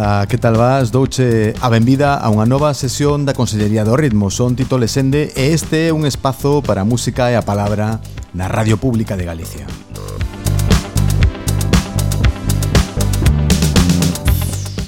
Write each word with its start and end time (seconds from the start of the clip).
Ola, 0.00 0.26
que 0.26 0.38
tal 0.38 0.56
vas? 0.56 0.92
Douche 0.92 1.52
a 1.60 1.68
benvida 1.68 2.16
a 2.16 2.32
unha 2.32 2.48
nova 2.48 2.72
sesión 2.72 3.28
da 3.28 3.36
Consellería 3.36 3.84
do 3.84 4.00
Ritmo. 4.00 4.32
Son 4.32 4.56
Tito 4.56 4.80
Lesende 4.80 5.28
e 5.36 5.52
este 5.52 5.92
é 5.92 5.92
un 5.92 6.08
espazo 6.08 6.64
para 6.64 6.80
a 6.80 6.88
música 6.88 7.28
e 7.28 7.36
a 7.36 7.44
palabra 7.44 8.00
na 8.32 8.48
Radio 8.48 8.80
Pública 8.80 9.12
de 9.20 9.28
Galicia. 9.28 9.68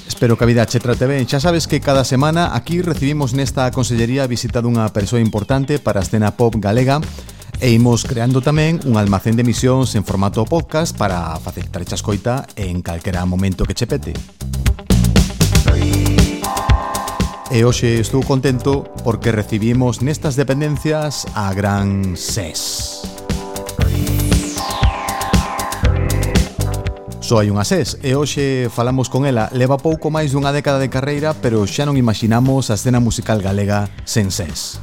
Espero 0.09 0.33
que 0.33 0.41
a 0.41 0.49
vida 0.49 0.65
che 0.65 0.81
trate 0.81 1.05
ben. 1.05 1.29
Xa 1.29 1.37
sabes 1.37 1.69
que 1.69 1.77
cada 1.77 2.09
semana 2.09 2.57
aquí 2.57 2.81
recibimos 2.81 3.37
nesta 3.37 3.69
consellería 3.69 4.25
visita 4.25 4.65
dunha 4.65 4.89
persoa 4.89 5.21
importante 5.21 5.77
para 5.77 6.01
a 6.01 6.05
escena 6.09 6.33
pop 6.33 6.57
galega 6.57 6.97
e 7.61 7.69
imos 7.69 8.09
creando 8.09 8.41
tamén 8.41 8.81
un 8.89 8.97
almacén 8.97 9.37
de 9.37 9.45
emisións 9.45 9.93
en 9.93 10.01
formato 10.01 10.41
podcast 10.49 10.97
para 10.97 11.37
facilitar 11.37 11.85
a 11.85 11.93
escoita 11.93 12.49
en 12.57 12.81
calquera 12.81 13.21
momento 13.29 13.61
que 13.61 13.77
che 13.77 13.85
pete 13.85 14.17
e 17.53 17.61
hoxe 17.61 18.01
estou 18.01 18.25
contento 18.25 18.81
porque 19.05 19.29
recibimos 19.29 20.01
nestas 20.01 20.33
dependencias 20.33 21.29
a 21.37 21.53
Gran 21.53 22.17
SES. 22.17 23.05
Só 27.21 27.45
hai 27.45 27.53
unha 27.53 27.61
SES 27.61 28.01
e 28.01 28.17
hoxe 28.17 28.73
falamos 28.73 29.05
con 29.05 29.29
ela. 29.29 29.53
Leva 29.53 29.77
pouco 29.77 30.09
máis 30.09 30.33
dunha 30.33 30.49
década 30.49 30.81
de 30.81 30.89
carreira, 30.89 31.37
pero 31.37 31.61
xa 31.69 31.85
non 31.85 31.93
imaginamos 31.93 32.73
a 32.73 32.75
escena 32.75 32.97
musical 32.97 33.37
galega 33.37 33.85
sen 34.01 34.33
SES. 34.33 34.81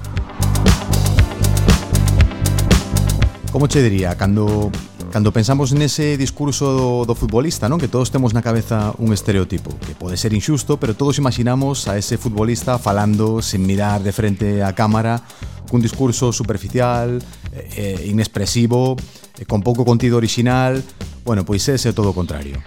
Como 3.51 3.67
che 3.67 3.83
diría, 3.83 4.15
cando 4.15 4.71
Cando 5.11 5.33
pensamos 5.33 5.75
nese 5.75 6.15
discurso 6.15 6.71
do, 6.71 7.03
do 7.03 7.19
futbolista, 7.19 7.67
non? 7.67 7.83
Que 7.83 7.91
todos 7.91 8.15
temos 8.15 8.31
na 8.31 8.47
cabeza 8.47 8.95
un 9.03 9.11
estereotipo 9.11 9.75
Que 9.83 9.99
pode 9.99 10.15
ser 10.15 10.31
injusto, 10.31 10.79
pero 10.79 10.95
todos 10.95 11.19
imaginamos 11.19 11.91
a 11.91 11.99
ese 11.99 12.15
futbolista 12.15 12.79
falando 12.79 13.43
Sen 13.43 13.67
mirar 13.67 14.07
de 14.07 14.15
frente 14.15 14.63
á 14.63 14.71
cámara 14.71 15.19
Cun 15.67 15.83
discurso 15.83 16.31
superficial, 16.31 17.19
eh, 17.51 18.07
eh 18.07 18.07
inexpresivo 18.07 18.95
eh, 19.35 19.43
Con 19.51 19.67
pouco 19.67 19.83
contido 19.83 20.15
original 20.15 20.79
Bueno, 21.27 21.43
pois 21.43 21.67
ese 21.67 21.91
é 21.91 21.93
todo 21.93 22.15
o 22.15 22.17
contrario 22.17 22.63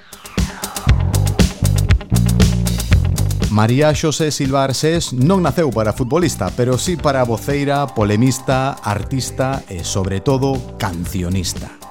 María 3.55 3.95
Xosé 3.95 4.35
Silva 4.35 4.67
Arsés 4.67 5.15
non 5.15 5.45
naceu 5.45 5.71
para 5.71 5.95
futbolista, 5.95 6.49
pero 6.57 6.75
sí 6.81 6.97
para 6.97 7.21
voceira, 7.21 7.85
polemista, 7.85 8.81
artista 8.81 9.61
e, 9.69 9.85
sobre 9.85 10.25
todo, 10.25 10.57
cancionista. 10.81 11.82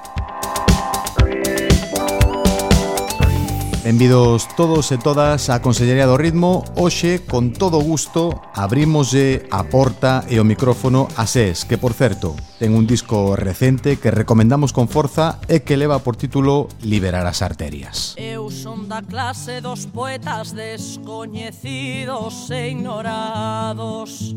Benvidos 3.93 4.47
todos 4.57 4.89
e 4.89 4.97
todas 4.97 5.53
á 5.53 5.61
Consellería 5.61 6.09
do 6.09 6.17
Ritmo. 6.17 6.65
Hoxe, 6.73 7.21
con 7.29 7.53
todo 7.53 7.77
gusto, 7.77 8.41
abrimoslle 8.57 9.45
a 9.53 9.69
porta 9.69 10.25
e 10.25 10.41
o 10.41 10.43
micrófono 10.43 11.05
a 11.13 11.29
SES 11.29 11.69
Que, 11.69 11.77
por 11.77 11.93
certo, 11.93 12.33
ten 12.57 12.73
un 12.73 12.89
disco 12.89 13.37
recente 13.37 14.01
que 14.01 14.09
recomendamos 14.09 14.73
con 14.73 14.89
forza 14.89 15.37
E 15.45 15.61
que 15.61 15.77
leva 15.77 16.01
por 16.01 16.17
título 16.17 16.73
Liberar 16.81 17.29
as 17.29 17.45
arterias. 17.45 18.17
Eu 18.17 18.49
son 18.49 18.89
da 18.89 19.05
clase 19.05 19.61
dos 19.61 19.85
poetas 19.85 20.57
descoñecidos 20.57 22.49
e 22.49 22.73
ignorados. 22.73 24.33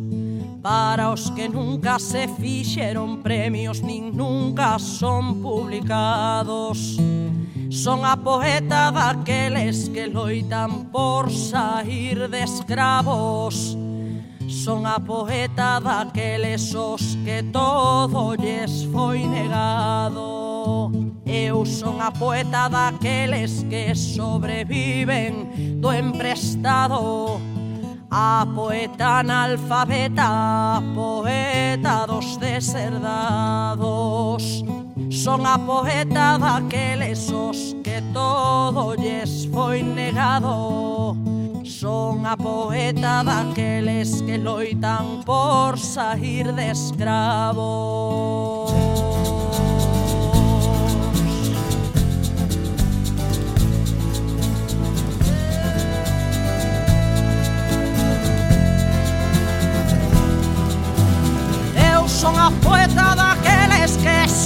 Para 0.60 1.08
os 1.08 1.32
que 1.32 1.48
nunca 1.48 1.96
se 1.96 2.28
fixeron 2.28 3.24
premios 3.24 3.80
nin 3.80 4.12
nunca 4.12 4.76
son 4.76 5.40
publicados. 5.40 7.00
Son 7.70 8.04
a 8.04 8.16
poeta 8.16 8.90
daqueles 8.90 9.45
aqueles 9.46 9.88
que 9.90 10.08
loitan 10.08 10.90
por 10.90 11.30
sair 11.30 12.28
de 12.28 12.42
escravos. 12.42 13.78
Son 14.48 14.84
a 14.86 14.98
poeta 14.98 15.78
daqueles 15.80 16.74
os 16.74 17.16
que 17.24 17.44
todo 17.52 18.34
lles 18.34 18.88
foi 18.92 19.24
negado. 19.24 20.90
Eu 21.24 21.64
son 21.64 22.02
a 22.02 22.10
poeta 22.10 22.68
daqueles 22.68 23.64
que 23.70 23.94
sobreviven 23.94 25.78
do 25.80 25.92
emprestado. 25.92 27.38
A 28.10 28.46
poeta 28.52 29.20
analfabeta, 29.20 30.26
a 30.26 30.82
poeta 30.94 32.06
dos 32.06 32.36
deserdados. 32.38 33.46
Son 35.16 35.46
a 35.46 35.58
poeta 35.58 36.38
daqueles 36.38 37.30
os 37.30 37.74
que 37.82 38.02
todo 38.12 38.94
lles 38.96 39.48
foi 39.50 39.82
negado. 39.82 41.16
Son 41.64 42.26
a 42.26 42.36
poeta 42.36 43.24
daqueles 43.24 44.20
que 44.22 44.36
loitan 44.36 45.24
por 45.24 45.78
sair 45.78 46.52
de 46.52 46.70
escravos. 46.70 48.74
Eu 61.94 62.06
son 62.06 62.38
a 62.38 62.50
poeta 62.62 63.14
da 63.16 63.25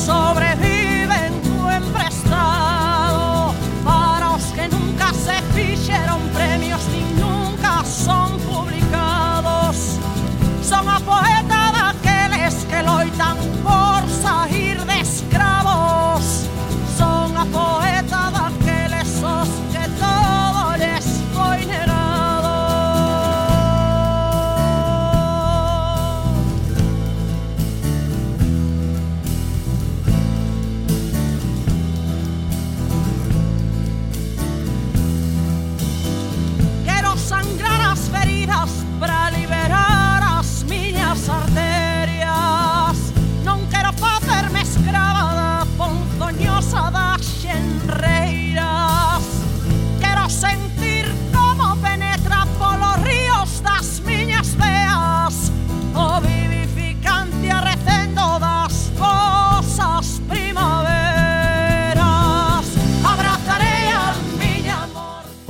sobreviven 0.06 1.30
do 1.42 1.70
emprestado. 1.70 3.54
Para 3.84 4.30
os 4.30 4.44
que 4.52 4.68
nunca 4.68 5.12
se 5.12 5.36
fixeron 5.54 6.20
premios 6.32 6.82
nin 6.88 7.06
nunca 7.20 7.84
son 7.84 8.38
publicados. 8.40 9.98
Son 10.62 10.88
a 10.88 10.98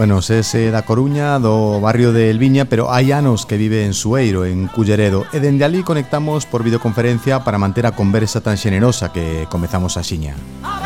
Bueno, 0.01 0.21
ese 0.21 0.71
da 0.71 0.89
Coruña, 0.89 1.37
do 1.37 1.77
barrio 1.77 2.17
de 2.17 2.33
Elviña, 2.33 2.65
pero 2.65 2.89
hai 2.89 3.13
anos 3.13 3.45
que 3.45 3.61
vive 3.61 3.85
en 3.85 3.93
Sueiro, 3.93 4.49
en 4.49 4.65
Culleredo, 4.65 5.29
e 5.29 5.45
dende 5.45 5.61
ali 5.61 5.85
conectamos 5.85 6.49
por 6.49 6.65
videoconferencia 6.65 7.45
para 7.45 7.61
manter 7.61 7.85
a 7.85 7.93
conversa 7.93 8.41
tan 8.41 8.57
xenerosa 8.57 9.13
que 9.13 9.45
comezamos 9.53 10.01
a 10.01 10.03
xiña. 10.03 10.41
Ah! 10.65 10.80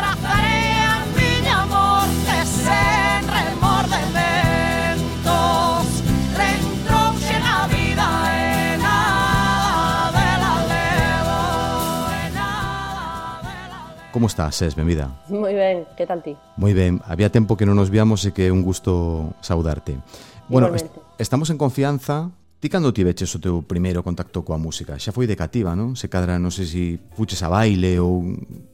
Como 14.15 14.27
estás, 14.27 14.55
Ses? 14.55 14.79
Benvida. 14.79 15.11
Moi 15.27 15.51
ben, 15.51 15.83
que 15.99 16.07
tal 16.07 16.23
ti? 16.23 16.39
Moi 16.55 16.71
ben, 16.71 17.03
había 17.03 17.27
tempo 17.27 17.59
que 17.59 17.67
non 17.67 17.75
nos 17.75 17.91
viamos 17.91 18.23
e 18.23 18.31
que 18.31 18.47
é 18.47 18.51
un 18.55 18.63
gusto 18.63 19.35
saudarte. 19.43 19.99
Bueno, 20.47 20.71
est 20.71 20.87
estamos 21.19 21.51
en 21.51 21.59
confianza. 21.59 22.31
Ti 22.63 22.71
cando 22.71 22.95
ti 22.95 23.03
veches 23.03 23.35
o 23.35 23.43
teu 23.43 23.59
primeiro 23.67 24.07
contacto 24.07 24.47
coa 24.47 24.55
música? 24.55 24.95
Xa 24.95 25.11
foi 25.11 25.27
de 25.27 25.35
cativa, 25.35 25.75
non? 25.75 25.99
Se 25.99 26.07
cadra, 26.07 26.39
non 26.39 26.47
sei 26.47 26.63
se 26.63 26.71
si 26.71 26.83
fuches 27.11 27.43
a 27.43 27.51
baile 27.51 27.99
ou... 27.99 28.23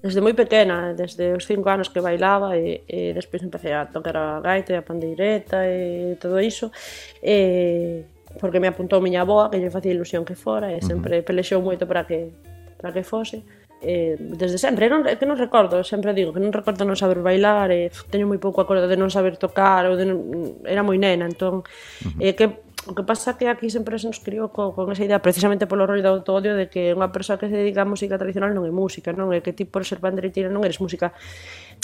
Desde 0.05 0.21
moi 0.21 0.37
pequena, 0.37 0.93
desde 0.93 1.33
os 1.33 1.49
cinco 1.49 1.73
anos 1.73 1.89
que 1.89 2.05
bailaba 2.05 2.53
e, 2.53 2.85
e 2.85 3.09
despois 3.09 3.41
empecé 3.41 3.73
a 3.73 3.89
tocar 3.89 4.21
a 4.21 4.45
gaita 4.45 4.69
e 4.69 4.77
a 4.77 4.85
pandeireta 4.85 5.65
e 5.65 6.21
todo 6.21 6.37
iso. 6.37 6.69
E 7.17 8.05
porque 8.37 8.61
me 8.61 8.69
apuntou 8.69 9.01
miña 9.01 9.25
aboa, 9.25 9.49
que 9.49 9.57
lle 9.57 9.73
facía 9.73 9.89
ilusión 9.89 10.21
que 10.21 10.37
fora, 10.37 10.69
e 10.69 10.85
sempre 10.85 11.17
uh 11.17 11.25
-huh. 11.25 11.25
pelexou 11.25 11.65
moito 11.65 11.89
para 11.89 12.05
que 12.05 12.29
para 12.77 12.93
que 12.93 13.01
fose 13.01 13.41
eh, 13.81 14.15
desde 14.17 14.61
sempre, 14.61 14.87
non, 14.87 15.03
que 15.03 15.25
non 15.25 15.37
recordo, 15.37 15.81
sempre 15.81 16.13
digo 16.13 16.31
que 16.31 16.41
non 16.41 16.53
recordo 16.53 16.85
non 16.85 16.95
saber 16.95 17.19
bailar, 17.25 17.73
e 17.73 17.89
eh, 17.89 18.09
teño 18.13 18.29
moi 18.29 18.37
pouco 18.37 18.61
acordo 18.61 18.85
de 18.85 18.97
non 18.97 19.09
saber 19.09 19.35
tocar, 19.41 19.89
ou 19.89 19.97
de 19.97 20.05
non, 20.05 20.17
era 20.63 20.85
moi 20.85 21.01
nena, 21.01 21.25
entón, 21.25 21.61
uh 21.61 21.65
-huh. 21.65 22.21
eh, 22.21 22.33
que 22.37 22.71
O 22.89 22.95
que 22.97 23.03
pasa 23.05 23.37
que 23.37 23.45
aquí 23.45 23.69
sempre 23.69 24.01
se 24.01 24.09
nos 24.09 24.17
criou 24.17 24.49
co, 24.49 24.73
con 24.73 24.89
esa 24.89 25.05
idea 25.05 25.21
precisamente 25.21 25.69
polo 25.69 25.85
rollo 25.85 26.01
do 26.01 26.09
autodio 26.17 26.57
de 26.57 26.65
que 26.65 26.97
unha 26.97 27.13
persoa 27.13 27.37
que 27.37 27.45
se 27.45 27.53
dedica 27.53 27.85
a 27.85 27.91
música 27.93 28.17
tradicional 28.17 28.57
non 28.57 28.65
é 28.65 28.73
música, 28.73 29.13
non 29.13 29.29
é 29.29 29.37
que 29.37 29.53
ti 29.53 29.69
por 29.69 29.85
ser 29.85 30.01
bandereteira 30.01 30.49
non 30.49 30.65
eres 30.65 30.81
música. 30.81 31.13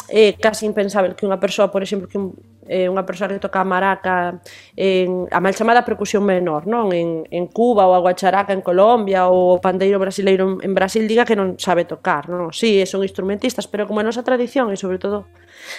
É 0.10 0.34
casi 0.34 0.66
impensável 0.66 1.14
que 1.14 1.30
unha 1.30 1.38
persoa, 1.38 1.70
por 1.70 1.86
exemplo, 1.86 2.10
que 2.10 2.18
un, 2.18 2.34
eh, 2.68 2.88
unha 2.92 3.04
persoa 3.08 3.32
que 3.32 3.42
toca 3.42 3.64
a 3.64 3.68
maraca 3.68 4.40
en, 4.76 5.26
a 5.32 5.40
mal 5.40 5.56
chamada 5.56 5.88
percusión 5.88 6.24
menor, 6.28 6.68
non? 6.68 6.92
En, 6.92 7.26
en 7.32 7.48
Cuba 7.50 7.88
ou 7.88 7.96
a 7.96 8.04
guacharaca 8.04 8.54
en 8.54 8.62
Colombia 8.62 9.28
ou 9.32 9.58
o 9.58 9.62
pandeiro 9.64 9.98
brasileiro 9.98 10.46
en, 10.46 10.54
en 10.62 10.74
Brasil 10.76 11.08
diga 11.08 11.26
que 11.26 11.36
non 11.36 11.56
sabe 11.58 11.88
tocar, 11.88 12.28
non? 12.28 12.52
Sí, 12.52 12.84
son 12.86 13.02
instrumentistas, 13.02 13.66
pero 13.66 13.88
como 13.88 14.00
a 14.00 14.08
nosa 14.08 14.22
tradición 14.22 14.70
e 14.70 14.78
sobre 14.78 15.00
todo 15.00 15.28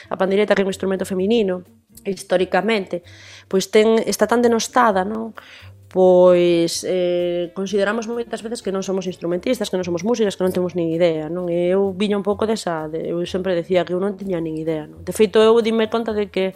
a 0.09 0.17
pandeireta 0.17 0.57
que 0.57 0.65
é 0.65 0.67
un 0.67 0.73
instrumento 0.73 1.07
feminino 1.07 1.63
históricamente, 2.05 3.03
pois 3.49 3.71
ten 3.73 4.01
está 4.05 4.27
tan 4.27 4.41
denostada, 4.43 5.05
non? 5.05 5.33
pois 5.89 6.85
eh, 6.87 7.51
consideramos 7.57 8.05
moitas 8.07 8.45
veces 8.45 8.61
que 8.61 8.69
non 8.69 8.85
somos 8.85 9.09
instrumentistas, 9.09 9.73
que 9.73 9.81
non 9.81 9.89
somos 9.89 10.05
músicas, 10.05 10.37
que 10.37 10.45
non 10.45 10.53
temos 10.53 10.77
nin 10.77 10.93
idea, 10.93 11.33
non? 11.33 11.49
E 11.49 11.73
eu 11.73 11.97
viño 11.97 12.21
un 12.21 12.27
pouco 12.27 12.45
desa, 12.45 12.93
de, 12.93 13.09
eu 13.09 13.25
sempre 13.25 13.57
decía 13.57 13.89
que 13.89 13.97
eu 13.97 14.01
non 14.01 14.13
tiña 14.21 14.37
nin 14.37 14.61
idea, 14.61 14.85
non? 14.85 15.01
De 15.01 15.17
feito, 15.17 15.41
eu 15.41 15.57
dime 15.65 15.89
conta 15.89 16.13
de 16.13 16.29
que 16.29 16.53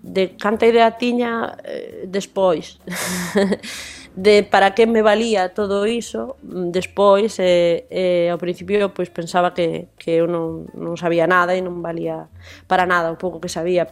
de 0.00 0.36
canta 0.36 0.66
idea 0.66 0.96
tiña 0.96 1.56
eh, 1.64 2.06
despois 2.06 2.78
de 4.16 4.42
para 4.42 4.74
que 4.74 4.86
me 4.86 5.02
valía 5.02 5.54
todo 5.54 5.86
iso 5.86 6.36
mm, 6.42 6.70
despois 6.70 7.38
eh, 7.38 7.86
eh, 7.90 8.30
ao 8.30 8.38
principio 8.38 8.94
pois 8.94 9.10
pensaba 9.10 9.54
que, 9.54 9.88
que 9.98 10.22
eu 10.22 10.26
non, 10.26 10.70
non 10.74 10.94
sabía 10.96 11.26
nada 11.26 11.54
e 11.54 11.60
non 11.60 11.82
valía 11.82 12.30
para 12.70 12.86
nada 12.86 13.10
o 13.12 13.18
pouco 13.18 13.42
que 13.42 13.50
sabía 13.50 13.90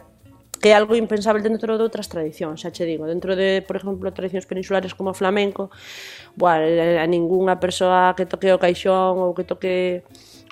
que 0.61 0.69
é 0.69 0.75
algo 0.75 0.97
impensable 0.97 1.41
dentro 1.45 1.77
de 1.77 1.83
outras 1.83 2.09
tradicións, 2.09 2.61
xa 2.61 2.73
che 2.73 2.85
digo, 2.85 3.05
dentro 3.05 3.37
de, 3.37 3.61
por 3.61 3.77
exemplo, 3.77 4.09
tradicións 4.11 4.49
peninsulares 4.49 4.97
como 4.97 5.13
o 5.13 5.17
flamenco, 5.17 5.69
buah, 6.33 6.61
a 7.03 7.05
ningunha 7.05 7.61
persoa 7.61 8.17
que 8.17 8.25
toque 8.25 8.49
o 8.49 8.61
caixón 8.61 9.21
ou 9.21 9.37
que 9.37 9.45
toque 9.45 10.01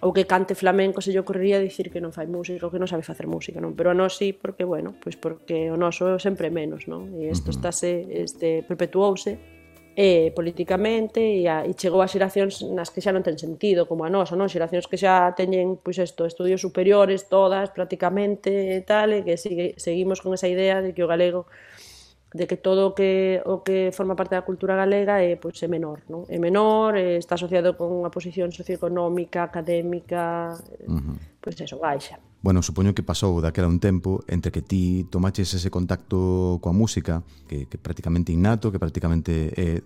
ou 0.04 0.12
que 0.12 0.28
cante 0.28 0.54
flamenco 0.54 1.00
se 1.02 1.10
lle 1.16 1.24
ocorrería 1.24 1.58
dicir 1.58 1.90
que 1.90 2.04
non 2.04 2.12
fai 2.12 2.28
música 2.28 2.68
ou 2.68 2.72
que 2.72 2.78
non 2.78 2.90
sabe 2.92 3.02
facer 3.02 3.26
música, 3.26 3.64
non? 3.64 3.74
Pero 3.74 3.90
a 3.90 3.98
nós 3.98 4.20
sí, 4.20 4.36
porque, 4.36 4.68
bueno, 4.68 4.94
pois 5.00 5.16
porque 5.16 5.72
o 5.72 5.80
noso 5.80 6.20
sempre 6.20 6.52
menos, 6.52 6.86
non? 6.86 7.16
E 7.16 7.32
isto 7.32 7.50
uh 7.50 7.54
-huh. 7.54 7.58
estáse, 7.58 8.06
este, 8.12 8.62
perpetuouse 8.68 9.55
eh, 9.96 10.32
políticamente 10.36 11.24
e, 11.24 11.48
a, 11.48 11.64
e 11.64 11.72
chegou 11.74 12.04
a 12.04 12.12
xeracións 12.12 12.60
nas 12.76 12.92
que 12.92 13.00
xa 13.00 13.16
non 13.16 13.24
ten 13.24 13.40
sentido 13.40 13.88
como 13.88 14.04
a 14.04 14.12
nosa, 14.12 14.36
non? 14.36 14.52
Xeracións 14.52 14.92
que 14.92 15.00
xa 15.00 15.32
teñen 15.40 15.80
pois 15.80 15.96
isto, 16.04 16.28
estudios 16.28 16.60
superiores 16.60 17.32
todas 17.32 17.72
prácticamente 17.72 18.76
e 18.76 18.82
tal 18.84 19.16
e 19.16 19.24
que 19.24 19.40
sigue, 19.40 19.80
seguimos 19.80 20.20
con 20.20 20.36
esa 20.36 20.52
idea 20.52 20.84
de 20.84 20.92
que 20.92 21.00
o 21.00 21.08
galego 21.08 21.48
de 22.36 22.48
que 22.48 22.60
todo 22.60 22.92
o 22.92 22.92
que 22.92 23.40
o 23.48 23.64
que 23.64 23.96
forma 23.96 24.20
parte 24.20 24.36
da 24.36 24.44
cultura 24.44 24.76
galega 24.76 25.24
é 25.24 25.40
pois 25.40 25.56
é 25.64 25.72
menor, 25.72 26.04
non? 26.12 26.28
É 26.28 26.36
menor, 26.36 27.00
é, 27.00 27.16
está 27.16 27.40
asociado 27.40 27.80
con 27.80 27.88
unha 27.96 28.12
posición 28.12 28.52
socioeconómica, 28.52 29.48
académica, 29.48 30.52
eh, 30.76 30.92
uh 30.92 31.00
-huh. 31.00 31.16
pois 31.40 31.56
eso, 31.56 31.80
baixa. 31.80 32.20
Bueno, 32.46 32.62
supoño 32.62 32.94
que 32.94 33.02
pasou 33.02 33.42
daquela 33.42 33.66
un 33.66 33.82
tempo 33.82 34.22
entre 34.30 34.54
que 34.54 34.62
ti 34.62 35.10
tomaches 35.10 35.58
ese 35.58 35.74
contacto 35.74 36.62
coa 36.62 36.78
música 36.78 37.26
que, 37.50 37.66
que 37.66 37.82
prácticamente 37.82 38.30
innato, 38.30 38.70
que 38.70 38.78
prácticamente 38.78 39.50
eh, 39.58 39.82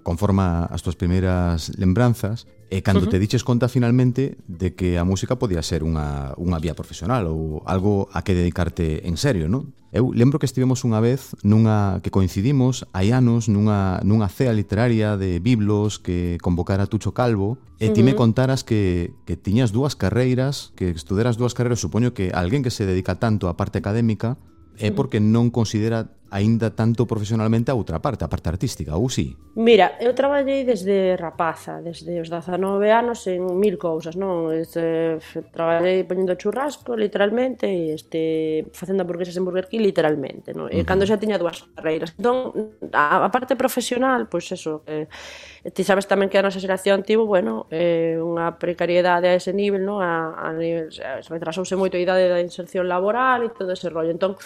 conforma 0.00 0.64
as 0.72 0.80
túas 0.80 0.96
primeiras 0.96 1.68
lembranzas 1.76 2.48
E 2.70 2.84
cando 2.84 3.00
uh 3.00 3.08
-huh. 3.08 3.16
te 3.16 3.18
diches 3.18 3.44
conta 3.44 3.68
finalmente 3.68 4.36
de 4.46 4.74
que 4.76 4.98
a 4.98 5.04
música 5.04 5.40
podía 5.40 5.64
ser 5.64 5.80
unha, 5.80 6.36
unha 6.36 6.60
vía 6.60 6.76
profesional 6.76 7.24
ou 7.32 7.64
algo 7.64 8.12
a 8.12 8.20
que 8.20 8.36
dedicarte 8.36 9.08
en 9.08 9.16
serio, 9.16 9.48
non? 9.48 9.72
Eu 9.88 10.12
lembro 10.12 10.36
que 10.36 10.44
estivemos 10.44 10.84
unha 10.84 11.00
vez 11.00 11.32
nunha 11.40 12.04
que 12.04 12.12
coincidimos 12.12 12.84
hai 12.92 13.08
anos 13.08 13.48
nunha, 13.48 14.04
nunha 14.04 14.28
cea 14.28 14.52
literaria 14.52 15.16
de 15.16 15.40
biblos 15.40 15.96
que 15.96 16.36
convocara 16.44 16.84
Tucho 16.84 17.16
Calvo 17.16 17.56
e 17.80 17.88
ti 17.88 18.04
uh 18.04 18.12
-huh. 18.12 18.12
me 18.12 18.14
contaras 18.14 18.68
que, 18.68 19.16
que 19.24 19.40
tiñas 19.40 19.72
dúas 19.72 19.96
carreiras, 19.96 20.76
que 20.76 20.92
estuderas 20.92 21.40
dúas 21.40 21.56
carreiras, 21.56 21.80
supoño 21.80 22.12
que 22.12 22.36
alguén 22.36 22.60
que 22.60 22.74
se 22.74 22.84
dedica 22.84 23.16
tanto 23.16 23.48
á 23.48 23.56
parte 23.56 23.80
académica 23.80 24.36
é 24.76 24.92
porque 24.92 25.18
non 25.18 25.50
considera 25.50 26.17
aínda 26.30 26.74
tanto 26.74 27.06
profesionalmente 27.06 27.70
a 27.70 27.78
outra 27.78 28.02
parte, 28.02 28.24
a 28.24 28.28
parte 28.28 28.48
artística, 28.48 28.96
ou 28.96 29.08
si? 29.08 29.36
Mira, 29.54 29.96
eu 30.00 30.12
traballei 30.12 30.64
desde 30.64 31.16
rapaza, 31.16 31.80
desde 31.80 32.20
os 32.20 32.28
19 32.28 32.58
anos 32.90 33.24
en 33.26 33.44
mil 33.56 33.78
cousas, 33.78 34.18
non? 34.18 34.52
Este, 34.52 35.22
traballei 35.54 36.04
poñendo 36.04 36.36
churrasco, 36.36 36.98
literalmente, 36.98 37.68
e 37.68 37.94
este, 37.94 38.66
facendo 38.72 39.04
hamburguesas 39.04 39.36
en 39.38 39.44
Burger 39.44 39.68
King, 39.68 39.84
literalmente, 39.84 40.52
non? 40.52 40.68
E 40.68 40.76
uh 40.76 40.82
-huh. 40.82 40.88
cando 40.88 41.08
xa 41.08 41.16
tiña 41.16 41.40
dúas 41.40 41.64
carreiras. 41.76 42.12
Entón, 42.16 42.76
a, 42.92 43.24
a 43.24 43.30
parte 43.30 43.56
profesional, 43.56 44.26
pois 44.26 44.48
pues 44.48 44.60
eso, 44.60 44.82
eh, 44.86 45.08
ti 45.74 45.82
sabes 45.82 46.06
tamén 46.06 46.30
que 46.30 46.38
a 46.38 46.44
nosa 46.44 46.62
xeración 46.62 47.02
tivo, 47.02 47.26
bueno, 47.26 47.66
eh, 47.74 48.16
unha 48.22 48.56
precariedade 48.56 49.28
a 49.28 49.34
ese 49.34 49.50
nivel, 49.50 49.82
non? 49.82 50.00
A, 50.00 50.36
a 50.38 50.54
nivel, 50.54 50.88
se 50.94 51.28
retrasouse 51.28 51.74
moito 51.74 51.98
a 51.98 52.00
idade 52.00 52.30
da 52.30 52.38
inserción 52.38 52.86
laboral 52.86 53.42
e 53.42 53.50
todo 53.50 53.74
ese 53.74 53.90
rollo. 53.90 54.14
Entón, 54.14 54.38